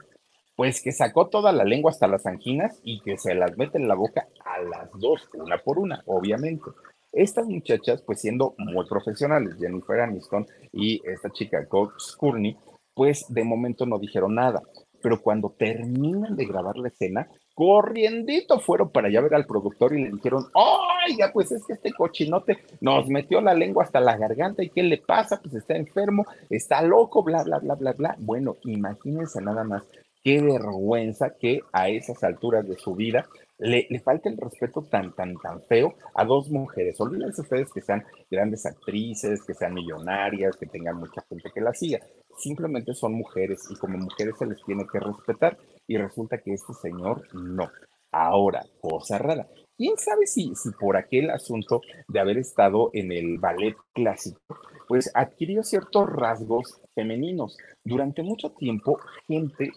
Pues 0.56 0.80
que 0.80 0.92
sacó 0.92 1.26
toda 1.28 1.52
la 1.52 1.64
lengua 1.64 1.90
hasta 1.90 2.06
las 2.06 2.26
anginas 2.26 2.78
y 2.84 3.00
que 3.00 3.18
se 3.18 3.34
las 3.34 3.56
mete 3.58 3.78
en 3.78 3.88
la 3.88 3.96
boca 3.96 4.28
a 4.44 4.62
las 4.62 4.90
dos, 4.92 5.28
una 5.34 5.58
por 5.58 5.78
una, 5.78 6.02
obviamente. 6.06 6.70
Estas 7.12 7.46
muchachas, 7.46 8.02
pues 8.02 8.20
siendo 8.20 8.54
muy 8.58 8.86
profesionales, 8.86 9.56
Jennifer 9.58 10.00
Aniston 10.00 10.46
y 10.72 11.00
esta 11.08 11.30
chica 11.30 11.66
Cox 11.66 12.16
Courtney, 12.16 12.56
pues 12.94 13.26
de 13.28 13.44
momento 13.44 13.84
no 13.84 13.98
dijeron 13.98 14.36
nada. 14.36 14.62
Pero 15.02 15.20
cuando 15.20 15.50
terminan 15.50 16.36
de 16.36 16.46
grabar 16.46 16.76
la 16.76 16.88
escena, 16.88 17.28
corriendito 17.54 18.58
fueron 18.58 18.90
para 18.90 19.08
allá 19.08 19.20
ver 19.20 19.34
al 19.34 19.46
productor 19.46 19.94
y 19.94 20.04
le 20.04 20.10
dijeron, 20.10 20.44
oiga, 20.54 21.30
pues 21.32 21.52
es 21.52 21.64
que 21.66 21.74
este 21.74 21.92
cochinote 21.92 22.58
nos 22.80 23.08
metió 23.08 23.40
la 23.40 23.54
lengua 23.54 23.84
hasta 23.84 24.00
la 24.00 24.16
garganta 24.16 24.62
y 24.62 24.70
¿qué 24.70 24.82
le 24.82 24.98
pasa? 24.98 25.40
Pues 25.42 25.54
está 25.54 25.76
enfermo, 25.76 26.24
está 26.48 26.80
loco, 26.82 27.22
bla, 27.22 27.42
bla, 27.42 27.58
bla, 27.58 27.74
bla, 27.74 27.92
bla. 27.92 28.16
Bueno, 28.18 28.56
imagínense 28.64 29.40
nada 29.40 29.62
más 29.62 29.82
qué 30.24 30.40
vergüenza 30.40 31.36
que 31.38 31.60
a 31.72 31.90
esas 31.90 32.24
alturas 32.24 32.66
de 32.66 32.76
su 32.76 32.94
vida 32.94 33.28
le, 33.58 33.86
le 33.88 34.00
falta 34.00 34.28
el 34.28 34.38
respeto 34.38 34.82
tan, 34.82 35.14
tan, 35.14 35.36
tan 35.36 35.62
feo 35.62 35.94
a 36.14 36.24
dos 36.24 36.50
mujeres. 36.50 37.00
Olvídense 37.00 37.42
ustedes 37.42 37.70
que 37.72 37.82
sean 37.82 38.04
grandes 38.30 38.66
actrices, 38.66 39.44
que 39.44 39.54
sean 39.54 39.74
millonarias, 39.74 40.56
que 40.56 40.66
tengan 40.66 40.96
mucha 40.96 41.22
gente 41.28 41.50
que 41.54 41.60
las 41.60 41.78
siga. 41.78 42.00
Simplemente 42.38 42.94
son 42.94 43.12
mujeres 43.12 43.68
y 43.70 43.76
como 43.76 43.98
mujeres 43.98 44.34
se 44.38 44.46
les 44.46 44.62
tiene 44.64 44.86
que 44.90 44.98
respetar 44.98 45.58
y 45.86 45.98
resulta 45.98 46.38
que 46.38 46.54
este 46.54 46.72
señor 46.72 47.22
no. 47.34 47.70
Ahora, 48.10 48.64
cosa 48.80 49.18
rara. 49.18 49.46
¿Quién 49.76 49.98
sabe 49.98 50.26
si, 50.26 50.54
si 50.54 50.70
por 50.70 50.96
aquel 50.96 51.30
asunto 51.30 51.80
de 52.06 52.20
haber 52.20 52.38
estado 52.38 52.90
en 52.92 53.10
el 53.10 53.38
ballet 53.38 53.74
clásico, 53.92 54.38
pues 54.86 55.10
adquirió 55.14 55.64
ciertos 55.64 56.08
rasgos 56.08 56.80
femeninos? 56.94 57.56
Durante 57.82 58.22
mucho 58.22 58.50
tiempo, 58.50 59.00
gente 59.26 59.72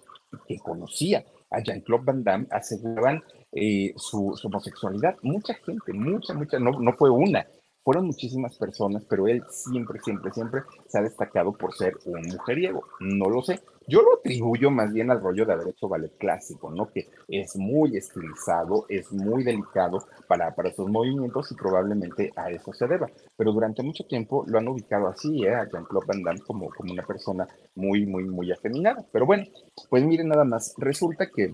que 0.46 0.58
conocía 0.60 1.26
a 1.50 1.62
Jean-Claude 1.62 2.06
Van 2.06 2.24
Damme 2.24 2.48
aseguraban 2.52 3.24
eh, 3.52 3.94
su, 3.96 4.36
homosexualidad. 4.44 5.16
Mucha 5.22 5.54
gente, 5.54 5.94
mucha, 5.94 6.34
mucha, 6.34 6.60
no, 6.60 6.72
no 6.80 6.94
fue 6.94 7.10
una, 7.10 7.48
fueron 7.88 8.08
muchísimas 8.08 8.58
personas, 8.58 9.06
pero 9.10 9.28
él 9.28 9.42
siempre, 9.50 10.00
siempre, 10.04 10.34
siempre 10.34 10.62
se 10.88 11.00
ha 11.00 11.02
destacado 11.02 11.54
por 11.54 11.74
ser 11.74 11.94
un 12.06 12.22
mujeriego. 12.34 12.84
No 13.00 13.30
lo 13.30 13.42
sé. 13.42 13.62
Yo 13.90 14.02
lo 14.02 14.16
atribuyo 14.16 14.70
más 14.70 14.92
bien 14.92 15.10
al 15.10 15.22
rollo 15.22 15.46
de 15.46 15.54
haber 15.54 15.70
hecho 15.70 15.88
ballet 15.88 16.12
clásico, 16.18 16.70
¿no? 16.70 16.90
Que 16.92 17.08
es 17.30 17.56
muy 17.56 17.96
estilizado, 17.96 18.86
es 18.90 19.14
muy 19.14 19.46
delicado 19.46 20.06
para, 20.28 20.54
para 20.54 20.74
sus 20.74 20.90
movimientos 20.90 21.50
y 21.52 21.56
probablemente 21.56 22.32
a 22.36 22.52
eso 22.52 22.74
se 22.74 22.86
deba. 22.86 23.08
Pero 23.38 23.54
durante 23.54 23.84
mucho 23.84 24.06
tiempo 24.06 24.44
lo 24.46 24.58
han 24.58 24.68
ubicado 24.68 25.08
así, 25.08 25.46
¿eh? 25.46 25.56
A 25.56 25.70
Jean-Claude 25.70 26.06
Van 26.06 26.22
Damme 26.22 26.42
como, 26.42 26.70
como 26.70 26.92
una 26.92 27.04
persona 27.04 27.48
muy, 27.76 28.06
muy, 28.06 28.26
muy 28.26 28.52
afeminada. 28.52 29.06
Pero 29.10 29.26
bueno, 29.26 29.46
pues 29.90 30.04
miren 30.04 30.28
nada 30.28 30.44
más. 30.44 30.74
Resulta 30.78 31.30
que 31.34 31.54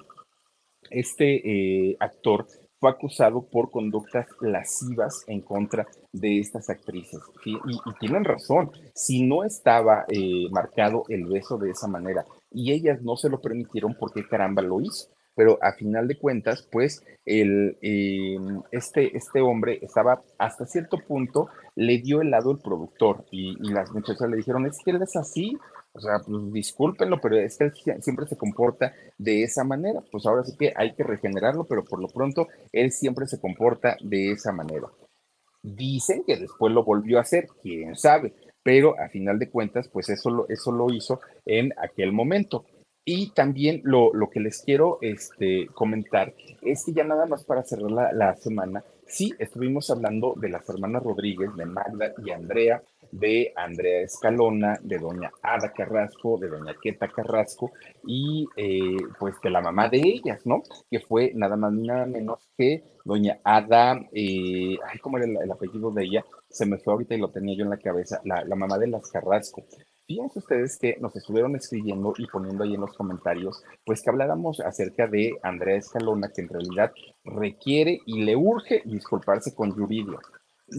este 0.90 1.90
eh, 1.92 1.98
actor 2.00 2.48
fue 2.84 2.92
acusado 2.92 3.44
por 3.44 3.72
conductas 3.72 4.28
lascivas 4.42 5.24
en 5.28 5.40
contra 5.40 5.88
de 6.12 6.40
estas 6.40 6.70
actrices. 6.70 7.22
Y, 7.46 7.58
tienen 8.02 8.26
razón, 8.26 8.72
si 8.94 9.26
no 9.26 9.46
estaba 9.46 10.04
eh, 10.10 10.50
marcado 10.52 11.06
el 11.08 11.26
beso 11.26 11.58
de 11.58 11.70
esa 11.70 11.88
manera 11.88 12.26
y 12.52 12.74
ellas 12.74 13.02
no 13.02 13.16
se 13.16 13.30
lo 13.30 13.40
permitieron, 13.40 13.94
¿por 13.94 14.12
qué 14.12 14.28
caramba 14.28 14.62
lo 14.62 14.82
hizo? 14.82 15.08
Pero 15.34 15.58
a 15.62 15.72
final 15.72 16.10
de 16.10 16.18
cuentas, 16.18 16.68
pues 16.70 17.06
el, 17.26 17.78
em, 17.82 18.62
este, 18.72 19.16
este 19.16 19.40
hombre 19.40 19.80
estaba 19.82 20.22
hasta 20.38 20.66
cierto 20.66 20.98
punto, 20.98 21.48
le 21.76 22.00
dio 22.00 22.22
el 22.22 22.32
lado 22.32 22.52
el 22.52 22.60
productor 22.60 23.24
y, 23.32 23.56
las 23.72 23.94
muchachas 23.94 24.30
le 24.30 24.36
dijeron, 24.36 24.66
es 24.66 24.78
que 24.84 24.92
es 24.92 25.16
así, 25.16 25.58
o 25.96 26.00
sea, 26.00 26.20
pues 26.26 26.52
discúlpenlo, 26.52 27.22
pero 27.22 27.38
es 27.38 27.58
que 27.58 27.66
él 27.66 28.02
siempre 28.02 28.26
se 28.26 28.36
comporta 28.36 28.94
de 29.18 29.44
esa 29.44 29.64
manera. 29.64 30.02
Pues 30.12 30.26
ahora 30.26 30.44
sí 30.44 30.58
que 30.58 30.74
hay 30.76 30.94
que 30.96 31.04
regenerarlo, 31.04 31.66
pero 31.66 31.84
por 31.84 32.02
lo 32.02 32.08
pronto 32.08 32.48
él 32.72 32.92
siempre 32.92 33.28
se 33.28 33.40
comporta 33.40 33.96
de 34.02 34.32
esa 34.32 34.52
manera. 34.52 34.88
Dicen 35.62 36.24
que 36.26 36.38
después 36.38 36.74
lo 36.74 36.84
volvió 36.84 37.20
a 37.20 37.22
hacer, 37.22 37.48
quién 37.62 37.96
sabe, 37.96 38.34
pero 38.64 39.00
a 39.00 39.08
final 39.10 39.38
de 39.38 39.50
cuentas, 39.50 39.88
pues 39.88 40.10
eso 40.10 40.30
lo, 40.32 40.50
eso 40.50 40.72
lo 40.72 40.92
hizo 40.92 41.22
en 41.46 41.72
aquel 41.78 42.12
momento. 42.12 42.66
Y 43.06 43.32
también 43.32 43.82
lo, 43.84 44.12
que 44.32 44.40
les 44.40 44.62
quiero 44.62 44.98
este, 45.02 45.68
comentar 45.74 46.34
es 46.62 46.86
que 46.86 46.94
ya 46.94 47.04
nada 47.04 47.26
más 47.26 47.44
para 47.44 47.64
cerrar 47.64 47.92
la, 47.92 48.14
la 48.14 48.36
semana, 48.36 48.84
sí 49.06 49.34
estuvimos 49.38 49.90
hablando 49.90 50.34
de 50.38 50.50
las 50.50 50.68
hermanas 50.70 51.04
Rodríguez, 51.04 51.56
de 51.56 51.66
Magda 51.66 52.14
y 52.26 52.32
Andrea, 52.32 52.82
de 53.14 53.54
Andrea 53.56 54.02
Escalona, 54.02 54.80
de 54.82 54.98
doña 54.98 55.32
Ada 55.42 55.72
Carrasco, 55.72 56.38
de 56.40 56.50
doña 56.50 56.76
Queta 56.82 57.08
Carrasco 57.08 57.72
y 58.06 58.48
eh, 58.58 58.98
pues 59.20 59.36
de 59.42 59.52
la 59.52 59.62
mamá 59.62 59.88
de 59.88 60.00
ellas, 60.00 60.46
¿no? 60.46 60.64
Que 60.90 61.00
fue 61.00 61.32
nada 61.36 61.56
más 61.56 61.72
ni 61.74 61.88
nada 61.88 62.06
menos 62.08 62.50
que 62.58 62.84
doña 63.06 63.40
Ada, 63.44 64.00
eh, 64.12 64.78
ay, 64.90 65.00
¿cómo 65.02 65.18
era 65.18 65.28
el, 65.28 65.52
apellido 65.52 65.92
de 65.92 66.06
ella? 66.06 66.26
Se 66.50 66.66
me 66.66 66.78
fue 66.80 66.94
ahorita 66.94 67.14
y 67.14 67.20
lo 67.20 67.30
tenía 67.30 67.56
yo 67.56 67.64
en 67.64 67.70
la 67.70 67.78
cabeza, 67.78 68.20
la, 68.26 68.44
la 68.44 68.56
mamá 68.56 68.78
de 68.80 68.88
las 68.88 69.10
Carrasco. 69.12 69.64
Fíjense 70.06 70.40
ustedes 70.40 70.78
que 70.78 70.98
nos 71.00 71.16
estuvieron 71.16 71.56
escribiendo 71.56 72.14
y 72.18 72.28
poniendo 72.28 72.64
ahí 72.64 72.74
en 72.74 72.82
los 72.82 72.94
comentarios, 72.94 73.64
pues 73.86 74.02
que 74.02 74.10
habláramos 74.10 74.60
acerca 74.60 75.08
de 75.08 75.38
Andrea 75.44 75.78
Escalona, 75.78 76.30
que 76.30 76.42
en 76.42 76.50
realidad 76.50 76.92
requiere 77.24 78.00
y 78.06 78.24
le 78.24 78.36
urge 78.36 78.82
disculparse 78.86 79.56
con 79.56 79.74
Yuridio 79.76 80.20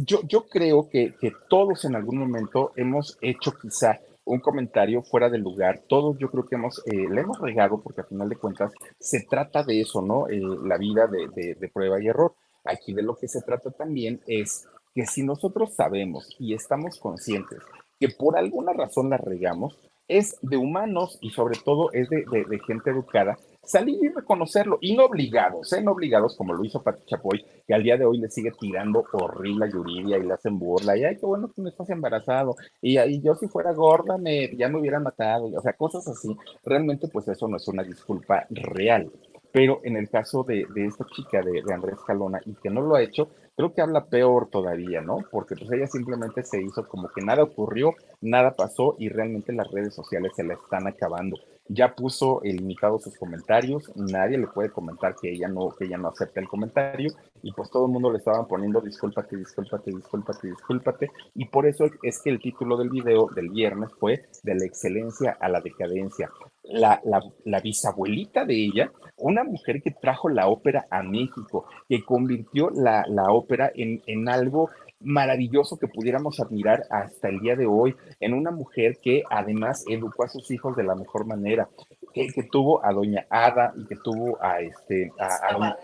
yo, 0.05 0.21
yo 0.27 0.47
creo 0.47 0.89
que, 0.89 1.15
que, 1.21 1.33
todos 1.49 1.85
en 1.85 1.95
algún 1.95 2.19
momento 2.19 2.73
hemos 2.77 3.19
hecho 3.21 3.53
quizá 3.53 4.01
un 4.25 4.41
comentario 4.41 5.03
fuera 5.03 5.29
de 5.29 5.39
lugar. 5.39 5.83
Todos 5.89 6.17
yo 6.19 6.31
creo 6.31 6.47
que 6.47 6.57
hemos, 6.57 6.83
eh, 6.87 7.09
le 7.11 7.21
hemos 7.21 7.39
regado 7.41 7.83
porque 7.83 8.01
a 8.01 8.05
final 8.05 8.29
de 8.29 8.37
cuentas 8.37 8.73
se 8.99 9.23
trata 9.29 9.63
de 9.63 9.81
eso, 9.81 10.01
¿no? 10.03 10.29
Eh, 10.29 10.41
la 10.65 10.79
vida 10.79 11.07
de, 11.07 11.29
de, 11.35 11.55
de 11.55 11.69
prueba 11.69 12.03
y 12.03 12.09
error. 12.09 12.35
Aquí 12.65 12.95
de 12.95 13.03
lo 13.03 13.17
que 13.17 13.29
se 13.29 13.43
trata 13.43 13.71
también 13.71 14.21
es 14.27 14.67
que 14.95 15.05
si 15.07 15.23
nosotros 15.23 15.75
sabemos 15.75 16.35
y 16.39 16.55
estamos 16.55 16.99
conscientes 16.99 17.61
que 18.01 18.09
por 18.09 18.37
alguna 18.37 18.73
razón 18.73 19.11
la 19.11 19.19
regamos, 19.19 19.79
es 20.09 20.37
de 20.43 20.57
humanos 20.57 21.19
y 21.21 21.31
sobre 21.31 21.59
todo 21.59 21.93
es 21.93 22.09
de, 22.11 22.25
de, 22.25 22.59
gente 22.67 22.91
educada 22.91 23.39
salir 23.67 23.99
y 24.03 24.09
reconocerlo, 24.09 24.79
y 24.81 24.97
no 24.97 25.07
obligados, 25.07 25.73
¿eh? 25.73 25.83
no 25.83 25.93
obligados 25.93 26.37
como 26.37 26.55
lo 26.55 26.65
hizo 26.65 26.83
Pati 26.83 27.05
Chapoy, 27.07 27.45
que 27.67 27.75
al 27.75 27.83
día 27.83 27.97
de 27.97 28.05
hoy 28.05 28.19
le 28.19 28.31
sigue 28.31 28.53
tirando 28.59 29.05
horrible 29.13 29.67
a 29.67 29.69
Yuridia 29.69 30.19
y 30.19 30.23
le 30.23 30.35
hacen 30.35 30.59
burla, 30.59 30.97
y 30.97 31.05
ay, 31.05 31.17
qué 31.17 31.27
bueno 31.27 31.51
que 31.53 31.63
me 31.63 31.71
estás 31.71 31.91
embarazado, 31.91 32.57
y, 32.81 32.99
y 32.99 33.21
yo 33.21 33.35
si 33.35 33.49
fuera 33.49 33.73
gorda 33.73 34.19
me, 34.19 34.55
ya 34.57 34.69
me 34.69 34.79
hubieran 34.79 35.03
matado, 35.03 35.47
o 35.47 35.61
sea, 35.61 35.73
cosas 35.73 36.07
así, 36.09 36.37
realmente 36.65 37.09
pues 37.09 37.29
eso 37.29 37.49
no 37.49 37.57
es 37.57 37.69
una 37.69 37.83
disculpa 37.83 38.47
real. 38.51 39.11
Pero 39.53 39.81
en 39.85 39.97
el 39.97 40.11
caso 40.11 40.43
de, 40.43 40.67
de 40.75 40.87
esta 40.87 41.07
chica, 41.15 41.41
de, 41.41 41.63
de 41.63 41.73
Andrés 41.73 42.01
Calona, 42.05 42.41
y 42.45 42.55
que 42.55 42.71
no 42.71 42.81
lo 42.81 42.97
ha 42.97 43.03
hecho, 43.03 43.29
creo 43.57 43.73
que 43.73 43.83
habla 43.83 44.07
peor 44.07 44.49
todavía, 44.51 45.01
¿no? 45.01 45.19
Porque 45.31 45.55
pues 45.55 45.71
ella 45.71 45.87
simplemente 45.87 46.43
se 46.43 46.61
hizo 46.61 46.87
como 46.89 47.09
que 47.09 47.23
nada 47.23 47.45
ocurrió, 47.45 47.95
nada 48.21 48.57
pasó 48.57 48.97
y 48.99 49.09
realmente 49.09 49.53
las 49.53 49.71
redes 49.71 49.95
sociales 49.95 50.33
se 50.35 50.43
la 50.43 50.55
están 50.55 50.87
acabando. 50.87 51.37
Ya 51.69 51.95
puso 51.95 52.41
limitados 52.43 53.05
sus 53.05 53.17
comentarios, 53.17 53.91
nadie 53.97 54.37
le 54.37 54.47
puede 54.49 54.71
comentar 54.71 55.15
que 55.21 55.33
ella 55.33 55.49
no, 55.49 55.71
que 55.71 55.87
ella 55.87 55.97
no 55.97 56.09
acepta 56.09 56.41
el 56.41 56.49
comentario 56.49 57.11
y 57.43 57.53
pues 57.53 57.71
todo 57.71 57.87
el 57.87 57.93
mundo 57.93 58.13
le 58.13 58.19
estaban 58.19 58.47
poniendo 58.47 58.83
discúlpate, 58.83 59.37
discúlpate, 59.37 59.91
discúlpate, 59.91 60.49
discúlpate 60.49 61.11
y 61.35 61.47
por 61.47 61.67
eso 61.67 61.87
es 62.03 62.21
que 62.21 62.31
el 62.31 62.41
título 62.41 62.77
del 62.77 62.91
video 62.91 63.29
del 63.35 63.49
viernes 63.49 63.91
fue 63.99 64.27
de 64.43 64.55
la 64.55 64.65
excelencia 64.67 65.39
a 65.41 65.49
la 65.49 65.61
decadencia. 65.61 66.31
La, 66.63 67.01
la, 67.05 67.23
la 67.45 67.61
bisabuelita 67.61 68.47
de 68.47 68.55
ella, 68.55 68.93
una 69.19 69.45
mujer 69.45 69.83
que 69.83 69.91
trajo 69.91 70.31
la 70.31 70.49
ópera 70.49 70.87
a 70.91 71.03
México, 71.03 71.67
que 71.89 72.03
convirtió 72.03 72.71
la, 72.71 73.05
la 73.07 73.25
ópera 73.33 73.71
en, 73.75 74.03
en 74.07 74.29
algo 74.31 74.71
maravilloso 75.05 75.79
que 75.79 75.89
pudiéramos 75.89 76.41
admirar 76.41 76.85
hasta 76.91 77.29
el 77.29 77.41
día 77.41 77.57
de 77.57 77.67
hoy, 77.67 77.95
en 78.21 78.35
una 78.35 78.51
mujer 78.51 78.99
que 79.03 79.23
además 79.31 79.85
educó 79.89 80.25
a 80.25 80.29
sus 80.29 80.51
hijos 80.51 80.77
de 80.77 80.85
la 80.85 80.95
mejor 80.95 81.27
manera, 81.27 81.69
que, 82.13 82.29
tuvo 82.51 82.85
a 82.85 82.93
doña 82.93 83.27
Ada 83.29 83.73
y 83.77 83.87
que 83.87 83.97
tuvo 83.97 84.43
a 84.43 84.61
este 84.61 85.11
a, 85.19 85.77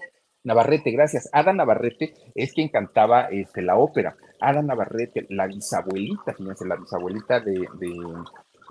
Navarrete, 0.42 0.90
gracias. 0.90 1.28
Ada 1.32 1.52
Navarrete 1.52 2.14
es 2.34 2.52
quien 2.54 2.68
cantaba 2.68 3.24
este, 3.24 3.60
la 3.60 3.76
ópera. 3.76 4.16
Ada 4.40 4.62
Navarrete, 4.62 5.26
la 5.28 5.46
bisabuelita, 5.46 6.32
fíjense, 6.32 6.66
la 6.66 6.76
bisabuelita 6.76 7.40
de, 7.40 7.68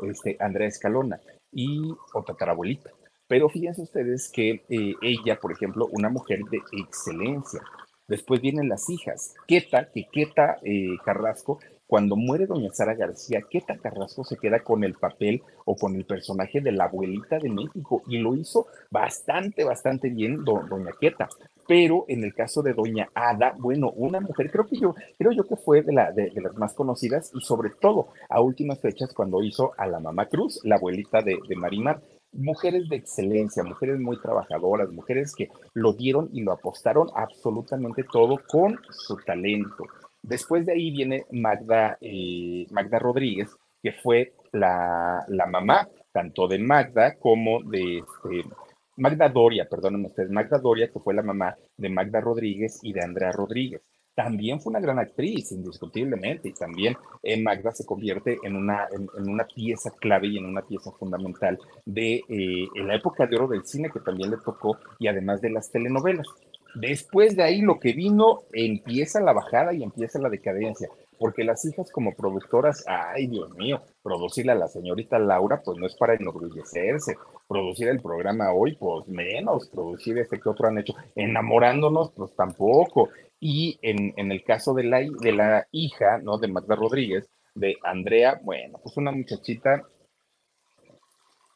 este, 0.03 0.35
Andrea 0.39 0.67
Escalona 0.67 1.19
y 1.51 1.91
o 2.13 2.23
tatarabuelita 2.23 2.91
Pero 3.27 3.49
fíjense 3.49 3.81
ustedes 3.83 4.31
que 4.31 4.63
eh, 4.69 4.93
ella, 5.01 5.39
por 5.39 5.51
ejemplo, 5.51 5.87
una 5.91 6.09
mujer 6.09 6.39
de 6.49 6.59
excelencia. 6.71 7.61
Después 8.09 8.41
vienen 8.41 8.67
las 8.67 8.89
hijas. 8.89 9.35
Queta, 9.47 9.89
que 9.89 10.07
Queta 10.11 10.57
eh, 10.63 10.97
Carrasco 11.05 11.59
cuando 11.89 12.15
muere 12.15 12.45
doña 12.45 12.71
Sara 12.71 12.93
García, 12.93 13.41
Queta 13.49 13.75
Carrasco 13.79 14.23
se 14.23 14.37
queda 14.37 14.59
con 14.59 14.83
el 14.83 14.93
papel 14.93 15.41
o 15.65 15.75
con 15.75 15.95
el 15.95 16.05
personaje 16.05 16.61
de 16.61 16.71
la 16.71 16.83
abuelita 16.83 17.39
de 17.39 17.49
México 17.49 18.03
y 18.05 18.19
lo 18.19 18.35
hizo 18.35 18.67
bastante, 18.91 19.63
bastante 19.63 20.09
bien 20.09 20.43
doña 20.45 20.91
Queta. 21.01 21.27
Pero 21.67 22.05
en 22.07 22.23
el 22.23 22.35
caso 22.35 22.61
de 22.61 22.73
doña 22.73 23.09
Ada, 23.15 23.55
bueno, 23.57 23.89
una 23.95 24.19
mujer, 24.19 24.51
creo 24.51 24.67
que 24.67 24.77
yo, 24.77 24.93
creo 25.17 25.31
yo 25.31 25.45
que 25.45 25.55
fue 25.55 25.81
de, 25.81 25.91
la, 25.91 26.11
de, 26.11 26.31
las 26.35 26.55
más 26.57 26.75
conocidas 26.75 27.31
y 27.33 27.41
sobre 27.41 27.71
todo 27.71 28.09
a 28.29 28.39
últimas 28.39 28.79
fechas 28.79 29.11
cuando 29.11 29.41
hizo 29.41 29.71
a 29.75 29.87
la 29.87 29.99
mamá 29.99 30.27
Cruz, 30.27 30.59
la 30.63 30.75
abuelita 30.75 31.23
de, 31.23 31.39
de 31.47 31.55
Marimar 31.55 32.01
mujeres 32.31 32.87
de 32.89 32.97
excelencia, 32.97 33.63
mujeres 33.63 33.99
muy 33.99 34.19
trabajadoras, 34.21 34.89
mujeres 34.91 35.33
que 35.35 35.49
lo 35.73 35.93
dieron 35.93 36.29
y 36.33 36.41
lo 36.41 36.51
apostaron 36.51 37.07
absolutamente 37.15 38.03
todo 38.03 38.39
con 38.47 38.79
su 38.89 39.17
talento. 39.17 39.85
Después 40.21 40.65
de 40.65 40.73
ahí 40.73 40.91
viene 40.91 41.25
Magda, 41.31 41.97
eh, 42.01 42.67
Magda 42.71 42.99
Rodríguez, 42.99 43.55
que 43.81 43.93
fue 43.93 44.33
la, 44.51 45.25
mamá 45.49 45.87
tanto 46.11 46.47
de 46.47 46.59
Magda 46.59 47.15
como 47.15 47.63
de 47.63 47.99
este, 47.99 48.49
Magda 48.97 49.29
Doria, 49.29 49.67
perdónenme 49.69 50.07
ustedes, 50.07 50.29
Magda 50.29 50.57
Doria, 50.57 50.89
que 50.91 50.99
fue 50.99 51.13
la 51.13 51.21
mamá 51.21 51.55
de 51.77 51.89
Magda 51.89 52.19
Rodríguez 52.19 52.79
y 52.83 52.91
de 52.91 53.01
Andrea 53.01 53.31
Rodríguez. 53.31 53.81
También 54.19 54.59
fue 54.59 54.71
una 54.71 54.81
gran 54.81 54.99
actriz, 54.99 55.53
indiscutiblemente, 55.53 56.49
y 56.49 56.51
también 56.51 56.97
eh, 57.23 57.41
Magda 57.41 57.71
se 57.71 57.85
convierte 57.85 58.37
en 58.43 58.57
una, 58.57 58.85
en, 58.91 59.29
una 59.29 59.45
pieza 59.45 59.91
clave 59.91 60.27
y 60.27 60.37
en 60.37 60.45
una 60.45 60.61
pieza 60.61 60.91
fundamental 60.91 61.57
de 61.85 62.21
eh, 62.27 62.67
la 62.83 62.95
época 62.95 63.27
de 63.27 63.37
oro 63.37 63.47
del 63.47 63.65
cine 63.65 63.89
que 63.89 64.01
también 64.01 64.31
le 64.31 64.35
tocó 64.43 64.77
y 64.99 65.07
además 65.07 65.39
de 65.39 65.51
las 65.51 65.71
telenovelas. 65.71 66.27
Después 66.75 67.37
de 67.37 67.43
ahí 67.43 67.61
lo 67.61 67.79
que 67.79 67.93
vino, 67.93 68.41
empieza 68.51 69.21
la 69.21 69.31
bajada 69.31 69.73
y 69.73 69.83
empieza 69.83 70.19
la 70.19 70.27
decadencia, 70.27 70.89
porque 71.17 71.45
las 71.45 71.63
hijas 71.63 71.89
como 71.89 72.13
productoras, 72.13 72.83
ay 72.87 73.27
Dios 73.27 73.55
mío, 73.55 73.81
producirle 74.03 74.51
a 74.51 74.55
la 74.55 74.67
señorita 74.67 75.17
Laura, 75.17 75.61
pues 75.63 75.77
no 75.77 75.87
es 75.87 75.95
para 75.95 76.15
enorgullecerse, 76.15 77.15
producir 77.47 77.87
el 77.87 78.01
programa 78.01 78.51
hoy, 78.51 78.75
pues 78.75 79.07
menos, 79.07 79.69
producir 79.69 80.17
este 80.17 80.41
que 80.41 80.49
otro 80.49 80.67
han 80.67 80.77
hecho, 80.77 80.93
enamorándonos, 81.15 82.11
pues 82.11 82.35
tampoco. 82.35 83.07
Y 83.39 83.79
en, 83.81 84.13
en 84.17 84.31
el 84.31 84.43
caso 84.43 84.73
de 84.73 84.83
la, 84.83 84.99
de 84.99 85.31
la 85.31 85.67
hija, 85.71 86.19
¿no? 86.21 86.37
De 86.37 86.47
Magda 86.47 86.75
Rodríguez, 86.75 87.29
de 87.55 87.75
Andrea, 87.83 88.39
bueno, 88.43 88.79
pues 88.83 88.97
una 88.97 89.11
muchachita 89.11 89.85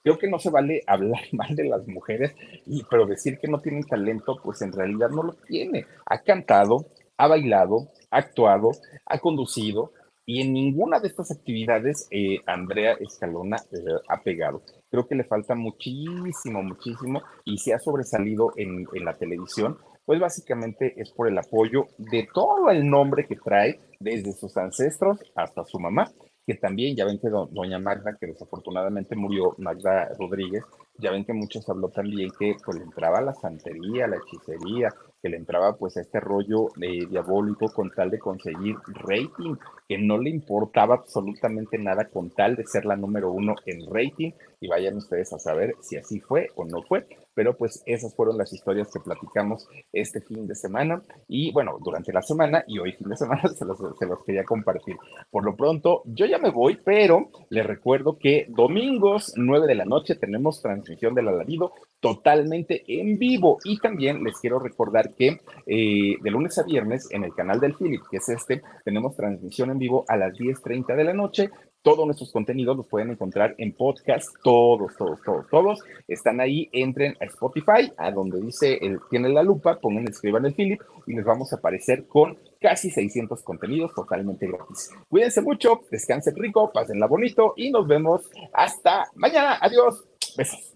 Creo 0.04 0.18
que 0.18 0.30
no 0.30 0.38
se 0.38 0.50
vale 0.50 0.82
hablar 0.88 1.22
mal 1.32 1.56
de 1.56 1.64
las 1.64 1.88
mujeres, 1.88 2.36
y, 2.66 2.84
pero 2.90 3.06
decir 3.06 3.40
que 3.40 3.48
no 3.48 3.62
tienen 3.62 3.84
talento, 3.84 4.40
pues 4.44 4.62
en 4.62 4.74
realidad 4.74 5.10
no 5.10 5.24
lo 5.24 5.34
tiene. 5.34 5.86
Ha 6.06 6.20
cantado, 6.20 6.88
ha 7.18 7.28
bailado, 7.28 7.90
ha 8.12 8.18
actuado, 8.18 8.72
ha 9.06 9.20
conducido, 9.20 9.94
y 10.26 10.42
en 10.42 10.54
ninguna 10.54 11.00
de 11.00 11.08
estas 11.08 11.32
actividades 11.32 12.08
eh, 12.12 12.40
Andrea 12.46 12.94
Escalona 13.00 13.58
eh, 13.72 13.78
ha 14.08 14.22
pegado. 14.22 14.62
Creo 14.90 15.06
que 15.06 15.16
le 15.16 15.26
falta 15.26 15.56
muchísimo, 15.56 16.62
muchísimo, 16.62 17.22
y 17.46 17.58
si 17.58 17.72
ha 17.72 17.80
sobresalido 17.80 18.52
en, 18.56 18.86
en 18.94 19.06
la 19.06 19.14
televisión, 19.14 19.78
pues 20.06 20.20
básicamente 20.20 20.94
es 20.98 21.12
por 21.12 21.28
el 21.28 21.38
apoyo 21.38 21.88
de 21.98 22.28
todo 22.34 22.70
el 22.70 22.90
nombre 22.90 23.26
que 23.26 23.36
trae, 23.36 23.80
desde 24.00 24.34
sus 24.34 24.58
ancestros 24.58 25.20
hasta 25.36 25.66
su 25.66 25.80
mamá 25.80 26.12
que 26.46 26.56
también, 26.56 26.96
ya 26.96 27.06
ven 27.06 27.20
que 27.20 27.30
doña 27.30 27.80
Magda, 27.80 28.18
que 28.20 28.28
desafortunadamente 28.28 29.16
murió, 29.16 29.56
Magda 29.58 30.10
Rodríguez, 30.20 30.64
ya 30.98 31.12
ven 31.12 31.26
que 31.26 31.34
muchos 31.34 31.68
habló 31.70 31.90
también 31.90 32.32
que 32.38 32.56
pues 32.64 32.78
le 32.78 32.84
entraba 32.84 33.22
la 33.22 33.34
santería, 33.34 34.08
la 34.08 34.18
hechicería, 34.18 34.94
que 35.22 35.30
le 35.30 35.38
entraba 35.38 35.78
pues 35.78 35.96
a 35.96 36.02
este 36.02 36.20
rollo 36.20 36.68
eh, 36.82 37.06
diabólico 37.10 37.72
con 37.74 37.92
tal 37.92 38.12
de 38.12 38.20
conseguir 38.20 38.76
rating, 38.94 39.56
que 39.88 39.98
no 39.98 40.18
le 40.18 40.30
importaba 40.30 40.96
absolutamente 40.96 41.78
nada 41.78 42.10
con 42.10 42.30
tal 42.30 42.56
de 42.56 42.66
ser 42.66 42.86
la 42.86 42.98
número 42.98 43.32
uno 43.32 43.56
en 43.66 43.90
rating, 43.90 44.32
y 44.60 44.68
vayan 44.68 44.98
ustedes 44.98 45.32
a 45.32 45.40
saber 45.40 45.76
si 45.82 45.96
así 45.96 46.20
fue 46.20 46.50
o 46.56 46.66
no 46.66 46.84
fue, 46.84 47.08
pero 47.34 47.58
pues 47.58 47.84
esas 47.86 48.16
fueron 48.16 48.38
las 48.38 48.54
historias 48.54 48.92
que 48.92 49.00
platicamos 49.00 49.68
este 49.92 50.22
fin 50.22 50.48
de 50.48 50.56
semana 50.56 51.02
y 51.28 51.52
bueno, 51.52 51.78
durante 51.84 52.14
la 52.14 52.22
semana 52.22 52.64
y 52.68 52.80
hoy 52.80 52.94
fin 52.94 53.10
de 53.10 53.18
semana 53.18 53.48
se 53.56 53.66
los, 53.66 53.80
quería 54.26 54.44
compartir. 54.44 54.96
Por 55.30 55.44
lo 55.44 55.56
pronto, 55.56 56.04
yo 56.06 56.26
ya 56.26 56.38
me 56.38 56.50
voy, 56.50 56.80
pero 56.84 57.30
les 57.50 57.66
recuerdo 57.66 58.18
que 58.18 58.48
domingos 58.50 59.34
9 59.36 59.68
de 59.68 59.76
la 59.76 59.86
noche 59.86 60.16
tenemos 60.16 60.62
transmisión 60.62 61.14
del 61.16 61.28
alarido 61.28 61.74
totalmente 62.00 62.84
en 62.88 63.18
vivo 63.18 63.60
y 63.64 63.80
también 63.80 64.24
les 64.24 64.38
quiero 64.40 64.60
recordar 64.60 65.14
que 65.14 65.40
eh, 65.66 66.16
de 66.22 66.32
lunes 66.32 66.58
a 66.58 66.64
viernes 66.64 67.08
en 67.12 67.24
el 67.24 67.34
canal 67.34 67.60
del 67.60 67.76
Philip, 67.76 68.02
que 68.12 68.18
es 68.18 68.30
este, 68.30 68.62
tenemos 68.84 69.16
transmisión 69.16 69.72
en 69.72 69.80
vivo 69.80 70.04
a 70.08 70.18
las 70.18 70.34
10.30 70.34 70.96
de 70.96 71.04
la 71.04 71.14
noche 71.14 71.50
todos 71.84 72.06
nuestros 72.06 72.32
contenidos 72.32 72.78
los 72.78 72.88
pueden 72.88 73.12
encontrar 73.12 73.54
en 73.58 73.74
podcast, 73.74 74.30
todos, 74.42 74.96
todos, 74.98 75.22
todos, 75.22 75.48
todos. 75.50 75.80
Están 76.08 76.40
ahí, 76.40 76.70
entren 76.72 77.16
a 77.22 77.26
Spotify, 77.26 77.92
a 77.98 78.10
donde 78.10 78.42
dice, 78.42 78.80
tiene 79.10 79.30
la 79.30 79.44
lupa, 79.44 79.80
pongan, 79.80 80.08
escriban 80.08 80.46
el 80.46 80.56
Philip 80.56 80.82
y 81.06 81.14
les 81.14 81.26
vamos 81.26 81.52
a 81.52 81.58
aparecer 81.58 82.08
con 82.08 82.38
casi 82.60 82.90
600 82.90 83.44
contenidos 83.44 83.94
totalmente 83.94 84.48
gratis. 84.48 84.92
Cuídense 85.10 85.42
mucho, 85.42 85.82
descansen 85.92 86.36
rico, 86.38 86.72
pásenla 86.72 87.06
bonito 87.06 87.54
y 87.58 87.70
nos 87.70 87.86
vemos 87.86 88.30
hasta 88.54 89.04
mañana. 89.16 89.58
Adiós. 89.62 90.06
Besos. 90.38 90.74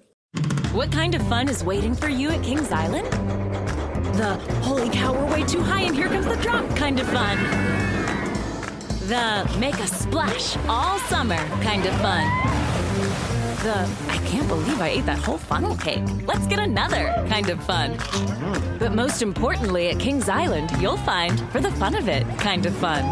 What 0.73 0.91
kind 0.91 1.15
of 1.15 1.21
fun 1.29 1.47
is 1.49 1.63
waiting 1.63 1.95
for 1.95 2.09
you 2.09 2.29
at 2.29 2.43
Kings 2.43 2.69
Island? 2.71 3.07
The 4.17 4.35
holy 4.61 4.89
cow, 4.89 5.13
we're 5.13 5.33
way 5.33 5.43
too 5.43 5.61
high 5.61 5.83
and 5.83 5.95
here 5.95 6.09
comes 6.09 6.27
the 6.27 6.35
drop 6.43 6.67
kind 6.75 6.99
of 6.99 7.07
fun. 7.07 7.86
The 9.07 9.49
make 9.57 9.79
a 9.79 9.87
splash 9.87 10.57
all 10.67 10.99
summer 10.99 11.37
kind 11.63 11.85
of 11.85 11.93
fun. 12.01 12.25
The 13.63 13.89
I 14.09 14.17
can't 14.25 14.45
believe 14.49 14.81
I 14.81 14.89
ate 14.89 15.05
that 15.05 15.19
whole 15.19 15.37
funnel 15.37 15.77
cake. 15.77 16.03
Let's 16.25 16.45
get 16.45 16.59
another 16.59 17.13
kind 17.29 17.49
of 17.49 17.63
fun. 17.63 17.97
But 18.77 18.93
most 18.93 19.21
importantly, 19.21 19.87
at 19.91 19.97
Kings 19.97 20.27
Island, 20.27 20.71
you'll 20.81 20.97
find 20.97 21.39
for 21.51 21.61
the 21.61 21.71
fun 21.71 21.95
of 21.95 22.09
it 22.09 22.27
kind 22.37 22.65
of 22.65 22.75
fun. 22.75 23.05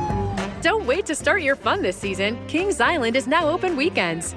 Don't 0.59 0.85
wait 0.85 1.05
to 1.05 1.15
start 1.15 1.41
your 1.43 1.55
fun 1.55 1.81
this 1.81 1.95
season. 1.95 2.45
Kings 2.49 2.81
Island 2.81 3.15
is 3.15 3.25
now 3.25 3.47
open 3.47 3.77
weekends. 3.77 4.35